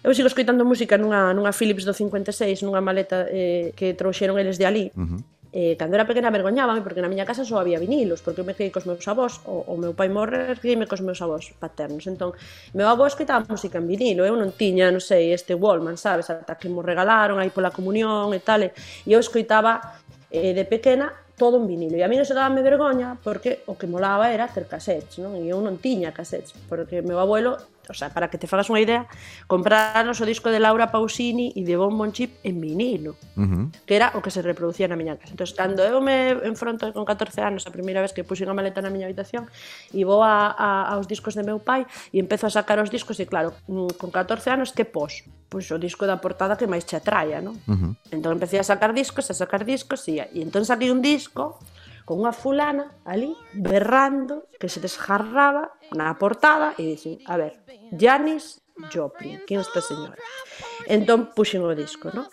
Eu 0.00 0.16
sigo 0.16 0.32
escoitando 0.32 0.64
música 0.64 0.96
nunha, 0.96 1.32
nunha 1.36 1.52
Philips 1.52 1.84
do 1.84 1.92
56, 1.92 2.64
nunha 2.64 2.80
maleta 2.80 3.28
eh, 3.28 3.72
que 3.76 3.92
trouxeron 3.92 4.40
eles 4.40 4.56
de 4.60 4.64
ali. 4.64 4.92
Uh 4.96 5.16
-huh 5.16 5.39
eh, 5.52 5.74
cando 5.74 5.98
era 5.98 6.06
pequena 6.06 6.30
vergoñábame 6.30 6.80
porque 6.82 7.02
na 7.02 7.10
miña 7.10 7.26
casa 7.26 7.42
só 7.42 7.58
había 7.58 7.82
vinilos, 7.82 8.22
porque 8.22 8.40
eu 8.42 8.46
me 8.46 8.54
criei 8.54 8.70
cos 8.70 8.86
meus 8.86 9.02
avós, 9.10 9.42
o, 9.44 9.66
o 9.66 9.74
meu 9.74 9.92
pai 9.98 10.06
morrer, 10.06 10.54
crieime 10.62 10.86
cos 10.86 11.02
meus 11.02 11.18
avós 11.18 11.50
paternos. 11.58 12.06
Entón, 12.06 12.32
meu 12.70 12.86
avó 12.86 13.06
escoitaba 13.06 13.42
música 13.50 13.82
en 13.82 13.90
vinilo, 13.90 14.22
eu 14.22 14.38
non 14.38 14.54
tiña, 14.54 14.94
non 14.94 15.02
sei, 15.02 15.34
este 15.34 15.58
Wallman, 15.58 15.98
sabes, 15.98 16.30
ata 16.30 16.54
que 16.54 16.70
mo 16.70 16.86
regalaron 16.86 17.42
aí 17.42 17.50
pola 17.50 17.74
comunión 17.74 18.30
e 18.30 18.40
tal, 18.40 18.62
e 18.62 19.10
eu 19.10 19.18
escoitaba 19.18 19.98
eh, 20.30 20.54
de 20.54 20.64
pequena 20.64 21.10
todo 21.34 21.56
en 21.56 21.66
vinilo. 21.66 21.96
E 21.96 22.04
a 22.04 22.08
mí 22.08 22.14
non 22.14 22.28
se 22.28 22.36
dábame 22.36 22.62
vergoña 22.62 23.18
porque 23.18 23.66
o 23.66 23.74
que 23.74 23.90
molaba 23.90 24.30
era 24.30 24.46
ter 24.46 24.68
cassettes, 24.70 25.18
non? 25.18 25.34
E 25.40 25.48
eu 25.48 25.58
non 25.58 25.80
tiña 25.80 26.14
cassettes, 26.14 26.54
porque 26.68 27.02
meu 27.02 27.18
abuelo 27.18 27.58
O 27.90 27.94
sea, 27.94 28.10
para 28.10 28.30
que 28.30 28.38
te 28.38 28.46
fagas 28.46 28.70
unha 28.70 28.78
idea, 28.78 29.10
compraros 29.50 30.22
o 30.22 30.24
disco 30.24 30.48
de 30.48 30.62
Laura 30.62 30.94
Pausini 30.94 31.50
e 31.58 31.66
de 31.66 31.74
Bon 31.74 31.90
Bon 31.90 32.14
Chip 32.14 32.38
en 32.46 32.62
vinilo, 32.62 33.18
uh 33.34 33.42
-huh. 33.42 33.64
que 33.84 33.98
era 33.98 34.14
o 34.14 34.22
que 34.22 34.30
se 34.30 34.40
reproducía 34.40 34.86
na 34.86 34.94
miña 34.94 35.18
casa. 35.18 35.34
Entón, 35.34 35.50
cando 35.58 35.82
eu 35.82 35.98
me 35.98 36.38
enfronto 36.46 36.94
con 36.94 37.02
14 37.02 37.42
anos, 37.42 37.66
a 37.66 37.74
primeira 37.74 37.98
vez 37.98 38.14
que 38.14 38.22
puxen 38.22 38.46
a 38.46 38.54
maleta 38.54 38.78
na 38.78 38.94
miña 38.94 39.10
habitación, 39.10 39.50
e 39.90 40.06
vou 40.06 40.22
a, 40.22 40.54
a, 40.54 40.94
aos 40.94 41.10
discos 41.10 41.34
de 41.34 41.42
meu 41.42 41.58
pai 41.58 41.82
e 42.14 42.22
empezo 42.22 42.46
a 42.46 42.52
sacar 42.54 42.78
os 42.78 42.88
discos 42.94 43.18
e 43.18 43.26
claro, 43.26 43.50
mm, 43.66 43.98
con 43.98 44.14
14 44.14 44.54
anos, 44.54 44.70
que 44.70 44.86
pos? 44.86 45.26
Pois 45.50 45.66
o 45.74 45.78
disco 45.82 46.06
da 46.06 46.22
portada 46.22 46.54
que 46.54 46.70
máis 46.70 46.86
che 46.86 46.94
atraia, 46.94 47.42
non? 47.42 47.58
Uh 47.66 47.74
-huh. 47.74 47.92
Entón 48.14 48.38
empecé 48.38 48.62
a 48.62 48.64
sacar 48.64 48.94
discos, 48.94 49.26
a 49.28 49.34
sacar 49.34 49.66
discos 49.66 50.06
e, 50.06 50.22
e 50.22 50.38
entón 50.38 50.62
saquei 50.62 50.94
un 50.94 51.02
disco 51.02 51.58
con 52.10 52.26
unha 52.26 52.34
fulana 52.34 52.90
ali 53.06 53.30
berrando 53.54 54.50
que 54.58 54.66
se 54.66 54.82
desjarraba 54.82 55.70
na 55.94 56.10
portada 56.18 56.74
e 56.74 56.82
dixen, 56.82 57.22
a 57.22 57.38
ver, 57.38 57.54
Janis 57.92 58.62
Joplin, 58.92 59.42
que 59.46 59.56
esta 59.56 59.80
señora. 59.80 60.18
Entón 60.86 61.34
puxen 61.34 61.62
o 61.62 61.74
disco, 61.74 62.10
no? 62.14 62.28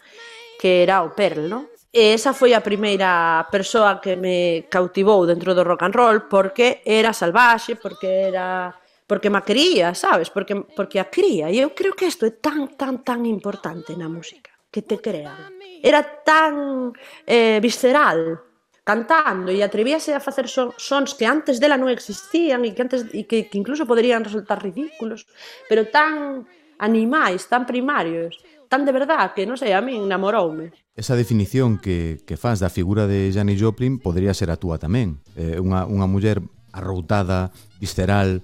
que 0.57 0.83
era 0.83 1.03
o 1.03 1.13
Perl, 1.13 1.47
no? 1.47 1.69
E 1.93 2.13
esa 2.13 2.33
foi 2.33 2.51
a 2.53 2.61
primeira 2.61 3.47
persoa 3.49 4.01
que 4.03 4.17
me 4.19 4.67
cautivou 4.69 5.23
dentro 5.25 5.55
do 5.55 5.63
rock 5.63 5.87
and 5.87 5.95
roll 5.95 6.19
porque 6.27 6.81
era 6.83 7.13
salvaxe, 7.13 7.77
porque 7.77 8.27
era 8.27 8.75
porque 9.07 9.31
ma 9.31 9.41
quería, 9.41 9.95
sabes? 9.95 10.29
Porque, 10.29 10.53
porque 10.75 10.99
a 10.99 11.07
quería. 11.07 11.47
E 11.47 11.63
eu 11.63 11.71
creo 11.71 11.95
que 11.95 12.11
isto 12.11 12.27
é 12.27 12.35
tan, 12.35 12.75
tan, 12.75 13.07
tan 13.07 13.23
importante 13.23 13.95
na 13.95 14.11
música, 14.11 14.51
que 14.67 14.83
te 14.83 14.99
crean. 14.99 15.55
Era 15.79 16.03
tan 16.03 16.91
eh, 17.23 17.63
visceral 17.63 18.46
cantando 18.87 19.51
e 19.51 19.59
atrevíase 19.59 20.15
a 20.15 20.23
facer 20.23 20.47
sons 20.47 21.11
que 21.19 21.27
antes 21.27 21.59
dela 21.59 21.75
non 21.75 21.91
existían 21.91 22.63
e 22.63 22.71
que 22.71 22.87
antes 22.87 23.03
e 23.11 23.27
que, 23.27 23.51
que 23.51 23.59
incluso 23.59 23.83
poderían 23.83 24.23
resultar 24.23 24.63
ridículos, 24.63 25.27
pero 25.67 25.91
tan 25.91 26.47
animais, 26.79 27.51
tan 27.51 27.67
primarios, 27.67 28.39
tan 28.71 28.87
de 28.87 28.95
verdad 28.95 29.35
que, 29.35 29.43
non 29.43 29.59
sei, 29.59 29.75
a 29.75 29.83
min 29.83 30.07
enamoroume. 30.07 30.71
Esa 30.95 31.19
definición 31.19 31.83
que, 31.83 32.23
que 32.23 32.39
faz 32.39 32.63
da 32.63 32.71
figura 32.71 33.11
de 33.11 33.27
Janis 33.35 33.59
Joplin 33.59 33.99
podría 33.99 34.31
ser 34.31 34.55
a 34.55 34.59
túa 34.59 34.79
tamén. 34.79 35.19
Eh, 35.35 35.59
unha, 35.59 35.83
unha 35.83 36.07
muller 36.07 36.39
arroutada, 36.71 37.51
visceral, 37.83 38.39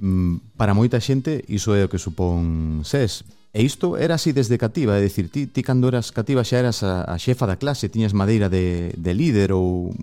mm, 0.00 0.56
para 0.56 0.72
moita 0.72 0.96
xente 0.96 1.44
iso 1.52 1.76
é 1.76 1.84
o 1.84 1.92
que 1.92 2.00
supón 2.00 2.80
SES, 2.88 3.28
E 3.54 3.62
isto 3.62 3.94
era 3.94 4.18
así 4.18 4.34
desde 4.34 4.58
cativa, 4.58 4.98
é 4.98 5.00
dicir, 5.00 5.30
ti, 5.30 5.46
ti 5.46 5.62
cando 5.62 5.86
eras 5.86 6.10
cativa 6.10 6.42
xa 6.42 6.58
eras 6.58 6.82
a, 6.82 7.06
a 7.06 7.14
xefa 7.22 7.46
da 7.46 7.54
clase, 7.54 7.86
tiñas 7.86 8.10
madeira 8.10 8.50
de, 8.50 8.90
de 8.98 9.12
líder 9.14 9.54
ou... 9.54 9.94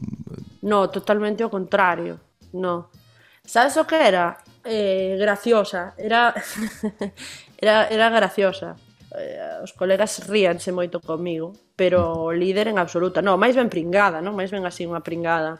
No, 0.64 0.88
totalmente 0.88 1.44
o 1.44 1.52
contrario, 1.52 2.16
no. 2.56 2.88
Sabes 3.44 3.76
o 3.76 3.84
que 3.84 4.00
era? 4.00 4.40
Eh, 4.64 5.20
graciosa, 5.20 6.00
era, 6.00 6.32
era, 7.60 7.92
era 7.92 8.08
graciosa. 8.08 8.80
Eh, 9.20 9.60
os 9.60 9.76
colegas 9.76 10.24
ríanse 10.32 10.72
moito 10.72 11.04
comigo, 11.04 11.52
pero 11.76 12.32
líder 12.32 12.72
en 12.72 12.80
absoluta. 12.80 13.20
No, 13.20 13.36
máis 13.36 13.60
ben 13.60 13.68
pringada, 13.68 14.24
non? 14.24 14.32
Máis 14.32 14.48
ben 14.48 14.64
así 14.64 14.88
unha 14.88 15.04
pringada 15.04 15.60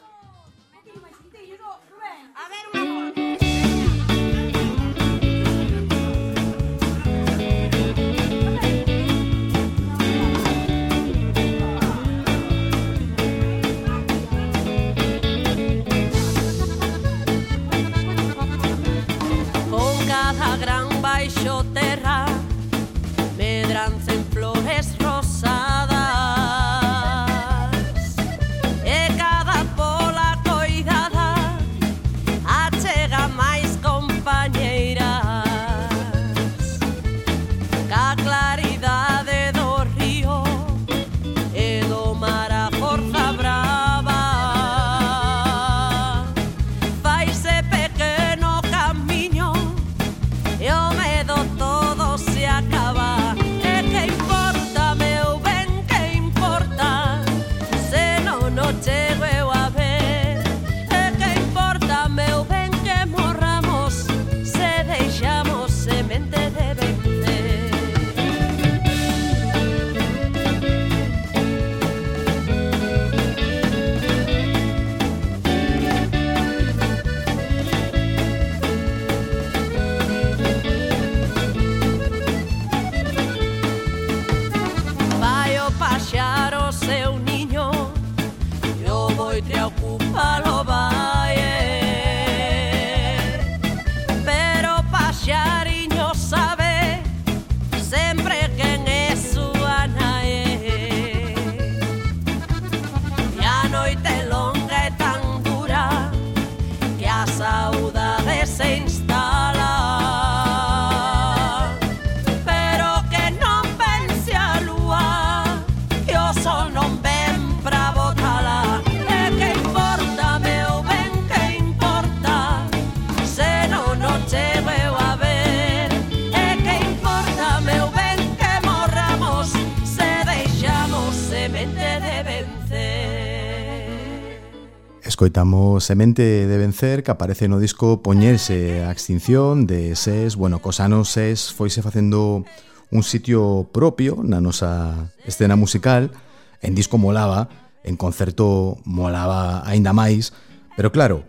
Escoitamos 135.12 135.84
Semente 135.84 136.48
de 136.48 136.58
Vencer 136.58 137.04
que 137.04 137.12
aparece 137.12 137.50
no 137.50 137.60
disco 137.60 138.02
Poñerse 138.02 138.88
a 138.88 138.96
Extinción 138.96 139.68
de 139.68 139.92
SES. 140.00 140.38
Bueno, 140.40 140.64
cos 140.64 140.80
anos 140.80 141.12
SES 141.12 141.52
foise 141.52 141.84
facendo 141.84 142.48
un 142.96 143.04
sitio 143.04 143.68
propio 143.76 144.24
na 144.24 144.40
nosa 144.40 145.12
escena 145.28 145.60
musical. 145.60 146.16
En 146.64 146.80
disco 146.80 146.96
molaba, 146.96 147.52
en 147.84 148.00
concerto 148.00 148.80
molaba 148.88 149.68
aínda 149.68 149.92
máis. 149.92 150.32
Pero 150.80 150.96
claro, 150.96 151.28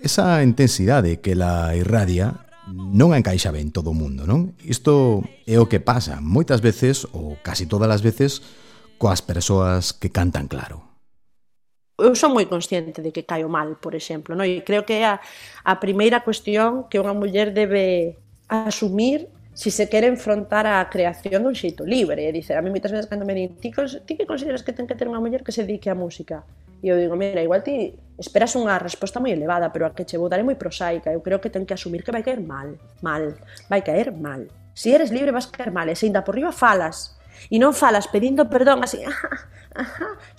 esa 0.00 0.40
intensidade 0.40 1.20
que 1.20 1.36
la 1.36 1.76
irradia 1.76 2.48
non 2.72 3.12
encaixa 3.12 3.52
ben 3.52 3.68
todo 3.68 3.92
o 3.92 3.98
mundo, 4.00 4.24
non? 4.24 4.56
Isto 4.64 5.20
é 5.44 5.60
o 5.60 5.68
que 5.68 5.84
pasa 5.84 6.24
moitas 6.24 6.64
veces, 6.64 7.04
ou 7.12 7.36
casi 7.44 7.68
todas 7.68 7.92
as 7.92 8.00
veces, 8.00 8.40
coas 8.96 9.20
persoas 9.20 9.92
que 9.92 10.08
cantan 10.08 10.48
claro 10.48 10.89
eu 12.02 12.16
son 12.16 12.32
moi 12.32 12.48
consciente 12.48 13.04
de 13.04 13.12
que 13.12 13.28
caio 13.28 13.48
mal, 13.48 13.76
por 13.76 13.94
exemplo, 13.94 14.34
no? 14.34 14.42
e 14.42 14.64
creo 14.64 14.82
que 14.88 15.00
é 15.00 15.06
a, 15.06 15.20
a 15.64 15.74
primeira 15.78 16.24
cuestión 16.24 16.88
que 16.88 16.98
unha 16.98 17.12
muller 17.12 17.52
debe 17.52 18.16
asumir 18.48 19.28
se 19.54 19.70
si 19.70 19.76
se 19.76 19.88
quere 19.88 20.06
enfrontar 20.06 20.66
a 20.66 20.88
creación 20.88 21.44
dun 21.44 21.52
xeito 21.52 21.84
libre. 21.84 22.24
E 22.24 22.32
dicer, 22.32 22.56
a 22.56 22.62
mí 22.64 22.70
moitas 22.72 22.94
veces 22.94 23.10
cando 23.10 23.28
me 23.28 23.36
din, 23.36 23.60
ti, 23.60 23.68
ti 24.06 24.12
que 24.16 24.24
consideras 24.24 24.64
que 24.64 24.72
ten 24.72 24.88
que 24.88 24.96
ter 24.96 25.04
unha 25.04 25.20
muller 25.20 25.44
que 25.44 25.52
se 25.52 25.66
dedique 25.66 25.92
á 25.92 25.94
música? 25.94 26.46
E 26.80 26.88
eu 26.88 26.96
digo, 26.96 27.12
mira, 27.12 27.44
igual 27.44 27.60
ti 27.60 27.92
esperas 28.16 28.56
unha 28.56 28.80
resposta 28.80 29.20
moi 29.20 29.36
elevada, 29.36 29.68
pero 29.68 29.84
a 29.84 29.92
que 29.92 30.08
che 30.08 30.16
vou 30.16 30.32
dar 30.32 30.40
é 30.40 30.46
moi 30.46 30.56
prosaica. 30.56 31.12
Eu 31.12 31.20
creo 31.20 31.44
que 31.44 31.52
ten 31.52 31.68
que 31.68 31.76
asumir 31.76 32.00
que 32.00 32.14
vai 32.14 32.24
caer 32.24 32.40
mal, 32.40 32.78
mal, 33.04 33.36
vai 33.68 33.84
caer 33.84 34.16
mal. 34.16 34.48
Se 34.72 34.88
si 34.88 34.96
eres 34.96 35.12
libre 35.12 35.34
vas 35.34 35.50
caer 35.50 35.74
mal, 35.74 35.92
e 35.92 35.94
se 35.98 36.08
ainda 36.08 36.24
por 36.24 36.40
riba 36.40 36.56
falas, 36.56 37.20
e 37.52 37.60
non 37.60 37.76
falas 37.76 38.08
pedindo 38.08 38.48
perdón 38.48 38.80
así, 38.80 39.04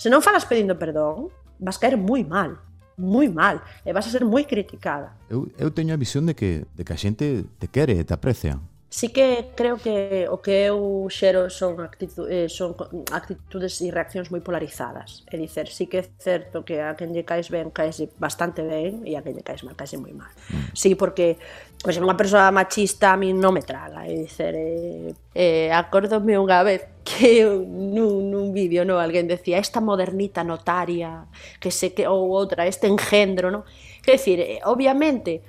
se 0.01 0.09
non 0.09 0.25
falas 0.25 0.49
pedindo 0.49 0.81
perdón, 0.81 1.29
vas 1.61 1.77
caer 1.77 1.95
moi 1.97 2.25
mal 2.25 2.57
moi 2.97 3.27
mal 3.29 3.63
e 3.85 3.89
vas 3.93 4.05
a 4.05 4.11
ser 4.11 4.23
moi 4.23 4.45
criticada. 4.45 5.17
Eu, 5.29 5.49
eu 5.57 5.71
teño 5.71 5.93
a 5.93 5.97
visión 5.97 6.25
de 6.25 6.35
que, 6.35 6.65
de 6.75 6.83
que 6.85 6.93
a 6.93 6.99
xente 6.99 7.45
te 7.57 7.67
quere 7.67 7.97
e 7.97 8.03
te 8.03 8.13
aprecia. 8.13 8.59
Sí 8.93 9.07
que 9.07 9.51
creo 9.55 9.77
que 9.77 10.27
o 10.27 10.43
que 10.43 10.67
eu 10.67 11.07
xero 11.07 11.47
son, 11.47 11.79
actitud, 11.79 12.27
eh, 12.27 12.51
son 12.51 12.75
actitudes 13.15 13.79
e 13.79 13.87
reaccións 13.87 14.35
moi 14.35 14.43
polarizadas. 14.43 15.23
É 15.31 15.39
dicer, 15.39 15.71
sí 15.71 15.87
que 15.87 16.03
é 16.03 16.05
certo 16.19 16.67
que 16.67 16.83
a 16.83 16.91
quen 16.99 17.15
lle 17.15 17.23
caes 17.23 17.47
ben, 17.47 17.71
caes 17.71 18.03
bastante 18.19 18.59
ben, 18.67 19.07
e 19.07 19.15
a 19.15 19.23
quen 19.23 19.39
lle 19.39 19.47
caes 19.47 19.63
mal, 19.63 19.79
caes 19.79 19.95
moi 19.95 20.11
mal. 20.11 20.27
Mm. 20.51 20.75
Sí, 20.75 20.99
porque 20.99 21.39
pois, 21.79 21.95
pues, 21.95 22.03
unha 22.03 22.19
persoa 22.19 22.51
machista 22.51 23.15
a 23.15 23.17
mí 23.17 23.31
non 23.31 23.55
me 23.55 23.63
traga. 23.63 24.03
É 24.03 24.11
dicer, 24.11 24.59
eh, 24.59 25.15
eh, 25.39 25.71
acordome 25.71 26.35
unha 26.35 26.59
vez 26.59 26.83
que 27.07 27.47
nun, 27.47 28.27
nun 28.27 28.51
vídeo 28.51 28.83
no 28.83 28.99
alguén 28.99 29.23
decía 29.23 29.55
esta 29.63 29.79
modernita 29.79 30.43
notaria 30.43 31.31
que 31.63 31.71
se 31.71 31.95
que 31.95 32.11
ou 32.11 32.27
outra 32.35 32.67
este 32.67 32.91
engendro, 32.91 33.55
no? 33.55 33.63
Que 34.03 34.19
decir, 34.19 34.43
eh, 34.43 34.59
obviamente 34.67 35.47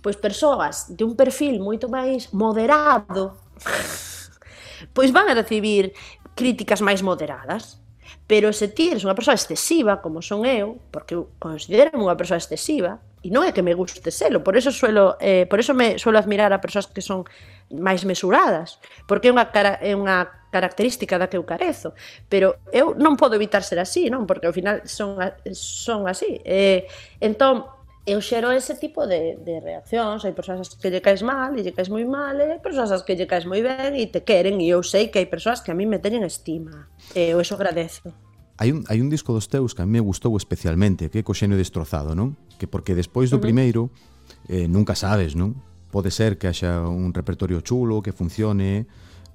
pois 0.00 0.16
persoas 0.16 0.90
de 0.92 1.04
un 1.04 1.14
perfil 1.14 1.60
moito 1.60 1.88
máis 1.88 2.32
moderado 2.32 3.36
pois 4.96 5.12
van 5.12 5.28
a 5.28 5.36
recibir 5.36 5.92
críticas 6.34 6.80
máis 6.80 7.04
moderadas 7.04 7.80
pero 8.30 8.52
se 8.52 8.68
ti 8.70 8.94
eres 8.94 9.02
unha 9.02 9.18
persoa 9.18 9.34
excesiva 9.34 9.98
como 9.98 10.22
son 10.22 10.46
eu, 10.46 10.78
porque 10.94 11.18
eu 11.18 11.34
considero 11.42 11.98
unha 11.98 12.14
persoa 12.14 12.38
excesiva 12.38 13.02
e 13.20 13.28
non 13.28 13.42
é 13.42 13.50
que 13.50 13.60
me 13.60 13.74
guste 13.74 14.14
selo, 14.14 14.40
por 14.46 14.54
eso 14.54 14.70
suelo 14.70 15.18
eh, 15.18 15.50
por 15.50 15.58
eso 15.58 15.74
me 15.74 15.98
suelo 15.98 16.22
admirar 16.22 16.54
a 16.54 16.62
persoas 16.62 16.86
que 16.86 17.02
son 17.02 17.26
máis 17.74 18.06
mesuradas, 18.06 18.78
porque 19.10 19.28
é 19.28 19.34
unha 19.34 19.50
cara, 19.50 19.82
é 19.82 19.98
unha 19.98 20.30
característica 20.54 21.18
da 21.18 21.26
que 21.26 21.38
eu 21.38 21.44
carezo, 21.46 21.90
pero 22.30 22.58
eu 22.70 22.94
non 22.94 23.18
podo 23.18 23.34
evitar 23.34 23.66
ser 23.66 23.82
así, 23.82 24.06
non? 24.08 24.30
Porque 24.30 24.46
ao 24.46 24.54
final 24.54 24.86
son 24.86 25.18
son 25.50 26.06
así. 26.06 26.38
Eh, 26.46 26.86
entón 27.18 27.66
eu 28.06 28.20
xero 28.20 28.50
ese 28.50 28.74
tipo 28.76 29.06
de, 29.06 29.36
de 29.44 29.60
reaccións, 29.60 30.24
hai 30.24 30.32
persoas 30.32 30.72
que 30.72 30.88
lle 30.88 31.04
caes 31.04 31.20
mal 31.20 31.52
e 31.52 31.60
lle 31.60 31.76
caes 31.76 31.92
moi 31.92 32.04
mal, 32.08 32.32
e 32.40 32.56
hai 32.56 32.60
persoas 32.60 33.04
que 33.04 33.12
lle 33.12 33.28
caes 33.28 33.44
moi 33.44 33.60
ben 33.60 33.92
e 33.92 34.08
te 34.08 34.24
queren, 34.24 34.56
e 34.60 34.72
eu 34.72 34.80
sei 34.80 35.12
que 35.12 35.20
hai 35.20 35.28
persoas 35.28 35.60
que 35.60 35.70
a 35.70 35.76
mí 35.76 35.84
me 35.84 36.00
teñen 36.00 36.24
estima, 36.24 36.88
e 37.12 37.36
eu 37.36 37.38
eso 37.40 37.54
agradezo. 37.54 38.08
Hai 38.56 38.72
un, 38.72 38.84
hai 38.88 39.00
un 39.00 39.08
disco 39.12 39.32
dos 39.32 39.48
teus 39.48 39.76
que 39.76 39.84
a 39.84 39.88
mí 39.88 40.00
me 40.00 40.04
gustou 40.04 40.32
especialmente, 40.36 41.12
que 41.12 41.20
é 41.20 41.22
Coxenio 41.24 41.60
Destrozado, 41.60 42.16
non? 42.16 42.36
Que 42.56 42.64
porque 42.64 42.96
despois 42.96 43.28
do 43.28 43.36
uh 43.36 43.40
-huh. 43.40 43.44
primeiro, 43.44 43.92
eh, 44.48 44.68
nunca 44.68 44.96
sabes, 44.96 45.36
non? 45.36 45.60
Pode 45.92 46.08
ser 46.08 46.40
que 46.40 46.48
haxa 46.48 46.84
un 46.88 47.12
repertorio 47.12 47.60
chulo, 47.60 48.00
que 48.00 48.12
funcione, 48.16 48.88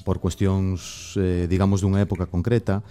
por 0.05 0.21
cuestións, 0.21 1.13
eh, 1.17 1.45
digamos, 1.49 1.81
dunha 1.81 2.01
época 2.01 2.29
concreta, 2.29 2.85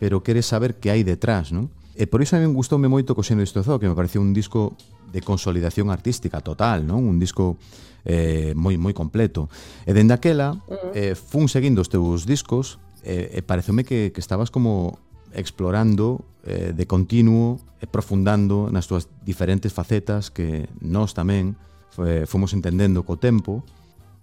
pero 0.00 0.24
queres 0.24 0.48
saber 0.48 0.80
que 0.80 0.92
hai 0.92 1.04
detrás, 1.04 1.52
non? 1.52 1.68
E 1.94 2.10
por 2.10 2.18
iso 2.18 2.34
a 2.34 2.42
min 2.42 2.50
gustoume 2.50 2.90
moito 2.90 3.14
Coseno 3.14 3.38
Destrozado, 3.38 3.78
que 3.78 3.86
me 3.86 3.94
pareceu 3.94 4.18
un 4.18 4.34
disco 4.34 4.74
de 5.14 5.22
consolidación 5.22 5.94
artística 5.94 6.42
total, 6.42 6.82
non? 6.82 7.06
Un 7.06 7.22
disco 7.22 7.54
eh, 8.02 8.50
moi 8.58 8.74
moi 8.74 8.90
completo. 8.90 9.46
E 9.86 9.94
dende 9.94 10.10
aquela, 10.10 10.58
eh, 10.90 11.14
fun 11.14 11.46
seguindo 11.46 11.78
os 11.78 11.90
teus 11.90 12.26
discos, 12.26 12.82
eh, 13.06 13.38
e 13.38 13.40
pareceume 13.46 13.86
que, 13.86 14.10
que 14.10 14.18
estabas 14.18 14.50
como 14.50 14.98
explorando 15.30 16.26
eh, 16.42 16.74
de 16.74 16.84
continuo 16.86 17.62
e 17.78 17.86
profundando 17.86 18.70
nas 18.74 18.90
túas 18.90 19.06
diferentes 19.22 19.70
facetas 19.70 20.34
que 20.34 20.66
nós 20.82 21.14
tamén 21.14 21.54
eh, 22.02 22.26
fomos 22.26 22.58
entendendo 22.58 23.06
co 23.06 23.22
tempo, 23.22 23.62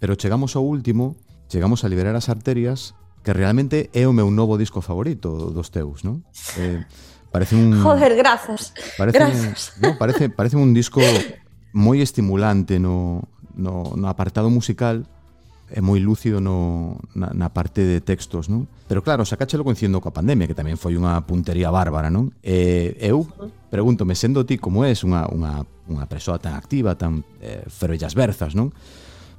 pero 0.04 0.20
chegamos 0.20 0.60
ao 0.60 0.68
último, 0.68 1.16
chegamos 1.48 1.84
a 1.84 1.90
liberar 1.92 2.20
as 2.20 2.28
arterias 2.28 3.00
que 3.24 3.34
realmente 3.34 3.94
é 3.94 4.10
o 4.10 4.14
meu 4.14 4.34
novo 4.34 4.58
disco 4.58 4.82
favorito 4.82 5.54
dos 5.54 5.70
teus, 5.70 6.02
non? 6.02 6.26
Eh, 6.58 6.82
Parece 7.32 7.56
un... 7.56 7.82
Joder, 7.82 8.16
grazas. 8.16 8.74
Parece 8.98 9.18
grazas. 9.18 9.74
Un, 9.78 9.82
no, 9.82 9.98
parece, 9.98 10.30
parece 10.30 10.58
un 10.58 10.74
disco 10.74 11.00
moi 11.72 12.04
estimulante 12.04 12.80
no, 12.80 13.24
no, 13.56 13.96
no 13.96 14.06
apartado 14.12 14.52
musical 14.52 15.08
eh, 15.72 15.80
é 15.80 15.80
moi 15.80 16.04
lúcido 16.04 16.44
no, 16.44 17.00
na, 17.16 17.32
na 17.32 17.48
parte 17.56 17.88
de 17.88 18.04
textos, 18.04 18.52
non? 18.52 18.68
Pero 18.92 19.00
claro, 19.00 19.24
sacáchelo 19.24 19.64
coincidindo 19.64 20.04
coa 20.04 20.12
pandemia, 20.12 20.44
que 20.44 20.58
tamén 20.58 20.76
foi 20.76 21.00
unha 21.00 21.16
puntería 21.24 21.72
bárbara, 21.72 22.12
non? 22.12 22.36
E 22.44 23.00
eh, 23.00 23.08
eu 23.08 23.24
pregúntome, 23.72 24.12
sendo 24.20 24.44
ti 24.44 24.60
como 24.60 24.84
és 24.84 25.08
unha, 25.08 25.32
unha, 25.32 25.64
unha 25.88 26.06
persoa 26.12 26.44
tan 26.44 26.60
activa, 26.60 27.00
tan 27.00 27.24
eh, 27.40 27.64
ferollas 27.72 28.12
berzas, 28.12 28.52
non? 28.52 28.76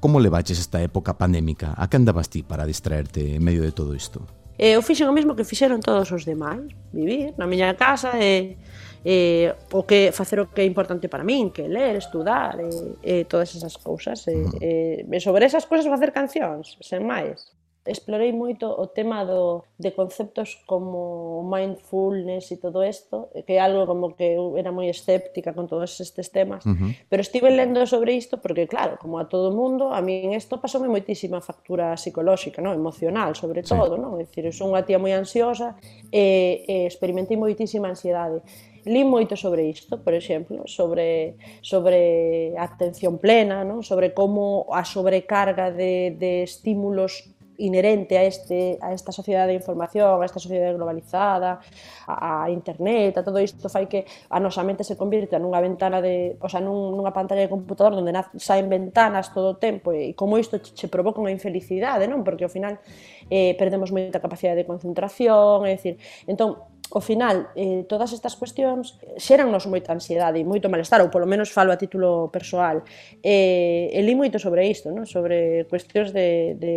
Como 0.00 0.24
levaches 0.24 0.56
esta 0.56 0.80
época 0.80 1.20
pandémica? 1.20 1.76
A 1.76 1.86
que 1.92 2.00
andabas 2.00 2.32
ti 2.32 2.40
para 2.40 2.64
distraerte 2.64 3.36
en 3.36 3.44
medio 3.44 3.60
de 3.60 3.76
todo 3.76 3.92
isto? 3.92 4.24
E 4.62 4.78
eu 4.78 4.80
fixen 4.86 5.10
o 5.10 5.16
mesmo 5.18 5.34
que 5.34 5.42
fixeron 5.42 5.82
todos 5.82 6.06
os 6.14 6.22
demais, 6.22 6.70
vivir 6.94 7.34
na 7.34 7.50
miña 7.50 7.74
casa 7.74 8.14
e 8.14 8.54
eh, 9.02 9.50
o 9.74 9.82
que 9.82 10.14
facer 10.14 10.38
o 10.38 10.54
que 10.54 10.62
é 10.62 10.66
importante 10.70 11.10
para 11.10 11.26
min, 11.26 11.50
que 11.50 11.66
ler, 11.66 11.98
estudar 11.98 12.62
e, 12.62 12.70
e 13.02 13.14
todas 13.26 13.50
esas 13.58 13.74
cousas. 13.74 14.22
E, 14.30 14.38
mm. 14.38 15.10
e 15.10 15.18
sobre 15.18 15.50
esas 15.50 15.66
cousas 15.66 15.90
facer 15.90 16.14
cancións, 16.14 16.78
sen 16.78 17.02
máis 17.02 17.42
explorei 17.84 18.30
moito 18.30 18.70
o 18.70 18.86
tema 18.86 19.24
do, 19.24 19.64
de 19.78 19.90
conceptos 19.90 20.62
como 20.66 21.42
mindfulness 21.50 22.54
e 22.54 22.56
todo 22.56 22.84
isto, 22.86 23.28
que 23.46 23.54
é 23.54 23.60
algo 23.60 23.86
como 23.86 24.14
que 24.14 24.38
eu 24.38 24.54
era 24.54 24.70
moi 24.70 24.86
escéptica 24.86 25.50
con 25.50 25.66
todos 25.66 25.98
estes 25.98 26.30
temas, 26.30 26.62
uh 26.62 26.70
-huh. 26.70 26.90
pero 27.10 27.26
estive 27.26 27.50
lendo 27.50 27.82
sobre 27.86 28.14
isto 28.14 28.38
porque, 28.38 28.70
claro, 28.70 28.98
como 29.02 29.18
a 29.18 29.26
todo 29.26 29.50
mundo, 29.50 29.90
a 29.90 29.98
mí 29.98 30.22
en 30.22 30.38
isto 30.38 30.62
pasoume 30.62 30.86
moitísima 30.86 31.42
factura 31.42 31.98
psicolóxica, 31.98 32.62
no? 32.62 32.70
emocional, 32.70 33.34
sobre 33.34 33.66
todo, 33.66 33.98
sí. 33.98 34.00
non? 34.00 34.14
É 34.14 34.22
dicir, 34.22 34.46
eu 34.46 34.54
son 34.54 34.70
unha 34.70 34.86
tía 34.86 35.02
moi 35.02 35.10
ansiosa 35.10 35.74
e, 36.14 36.62
e 36.70 36.74
experimentei 36.86 37.34
moitísima 37.34 37.90
ansiedade 37.90 38.40
li 38.84 39.04
moito 39.04 39.36
sobre 39.36 39.68
isto, 39.70 40.02
por 40.02 40.14
exemplo, 40.14 40.66
sobre 40.66 41.36
sobre 41.62 42.54
a 42.58 42.64
atención 42.64 43.18
plena, 43.18 43.62
non? 43.62 43.86
sobre 43.86 44.10
como 44.10 44.66
a 44.74 44.82
sobrecarga 44.82 45.70
de, 45.70 46.16
de 46.18 46.42
estímulos 46.42 47.31
inherente 47.62 48.18
a, 48.18 48.24
este, 48.26 48.78
a 48.82 48.92
esta 48.92 49.14
sociedade 49.14 49.54
de 49.54 49.58
información, 49.62 50.18
a 50.18 50.26
esta 50.26 50.42
sociedade 50.42 50.74
globalizada, 50.74 51.62
a, 52.06 52.44
a 52.44 52.50
internet, 52.50 53.16
a 53.18 53.22
todo 53.22 53.38
isto 53.38 53.70
fai 53.70 53.86
que 53.86 54.04
a 54.28 54.42
nosa 54.42 54.66
mente 54.66 54.82
se 54.82 54.98
convirta 54.98 55.38
nunha 55.38 55.62
ventana 55.62 56.02
de, 56.02 56.34
o 56.42 56.48
sea, 56.50 56.58
nun, 56.58 56.98
nunha 56.98 57.14
pantalla 57.14 57.46
de 57.46 57.50
computador 57.50 57.94
onde 57.94 58.10
saen 58.38 58.66
ventanas 58.66 59.30
todo 59.30 59.54
o 59.54 59.56
tempo 59.56 59.94
e 59.94 60.18
como 60.18 60.36
isto 60.36 60.58
che 60.58 60.90
provoca 60.90 61.22
unha 61.22 61.30
infelicidade, 61.30 62.10
non? 62.10 62.26
Porque 62.26 62.42
ao 62.42 62.52
final 62.52 62.82
eh, 63.30 63.54
perdemos 63.54 63.94
moita 63.94 64.18
capacidade 64.18 64.62
de 64.62 64.66
concentración, 64.66 65.62
é 65.68 65.78
dicir, 65.78 66.02
entón 66.26 66.71
Ao 66.92 67.00
final, 67.00 67.48
eh, 67.56 67.88
todas 67.88 68.12
estas 68.12 68.36
cuestións 68.36 69.00
xerannos 69.16 69.64
moita 69.64 69.96
ansiedade 69.96 70.36
e 70.36 70.44
moito 70.44 70.68
malestar, 70.68 71.00
ou 71.00 71.08
polo 71.08 71.24
menos 71.24 71.48
falo 71.48 71.72
a 71.72 71.80
título 71.80 72.28
persoal. 72.28 72.84
Eh, 73.24 73.88
e 73.88 74.00
li 74.04 74.12
moito 74.12 74.36
sobre 74.36 74.68
isto, 74.68 74.92
non? 74.92 75.08
sobre 75.08 75.64
cuestións 75.72 76.12
de, 76.12 76.52
de... 76.60 76.74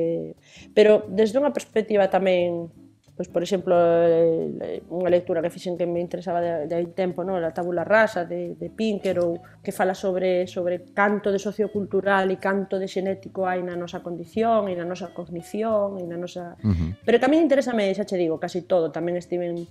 Pero 0.72 1.04
desde 1.12 1.36
unha 1.36 1.52
perspectiva 1.52 2.08
tamén 2.08 2.72
pois, 3.16 3.30
por 3.30 3.44
exemplo, 3.44 3.76
eh, 3.80 4.84
unha 4.92 5.08
lectura 5.08 5.40
que 5.40 5.48
fixen 5.48 5.80
que 5.80 5.88
me 5.88 6.04
interesaba 6.04 6.44
de, 6.44 6.68
de 6.68 6.76
hai 6.76 6.88
tempo, 6.92 7.24
no? 7.24 7.40
a 7.40 7.56
tabula 7.56 7.88
rasa 7.88 8.28
de, 8.28 8.60
de 8.60 8.68
Pinker, 8.68 9.24
ou 9.24 9.40
que 9.64 9.72
fala 9.72 9.96
sobre, 9.96 10.52
sobre 10.52 10.92
canto 10.92 11.32
de 11.32 11.40
sociocultural 11.40 12.28
e 12.28 12.40
canto 12.44 12.76
de 12.76 12.92
xenético 12.92 13.48
hai 13.48 13.64
na 13.64 13.80
nosa 13.80 14.04
condición, 14.04 14.68
e 14.68 14.76
na 14.76 14.84
nosa 14.84 15.16
cognición, 15.16 15.96
e 16.00 16.04
na 16.04 16.20
nosa... 16.20 16.60
Uh 16.60 16.76
-huh. 16.76 16.92
Pero 17.08 17.16
que 17.16 17.26
a 17.28 17.32
mí 17.32 17.40
xa 17.96 18.04
che 18.04 18.20
digo, 18.20 18.36
casi 18.36 18.68
todo, 18.68 18.92
tamén 18.92 19.16
estiven 19.16 19.64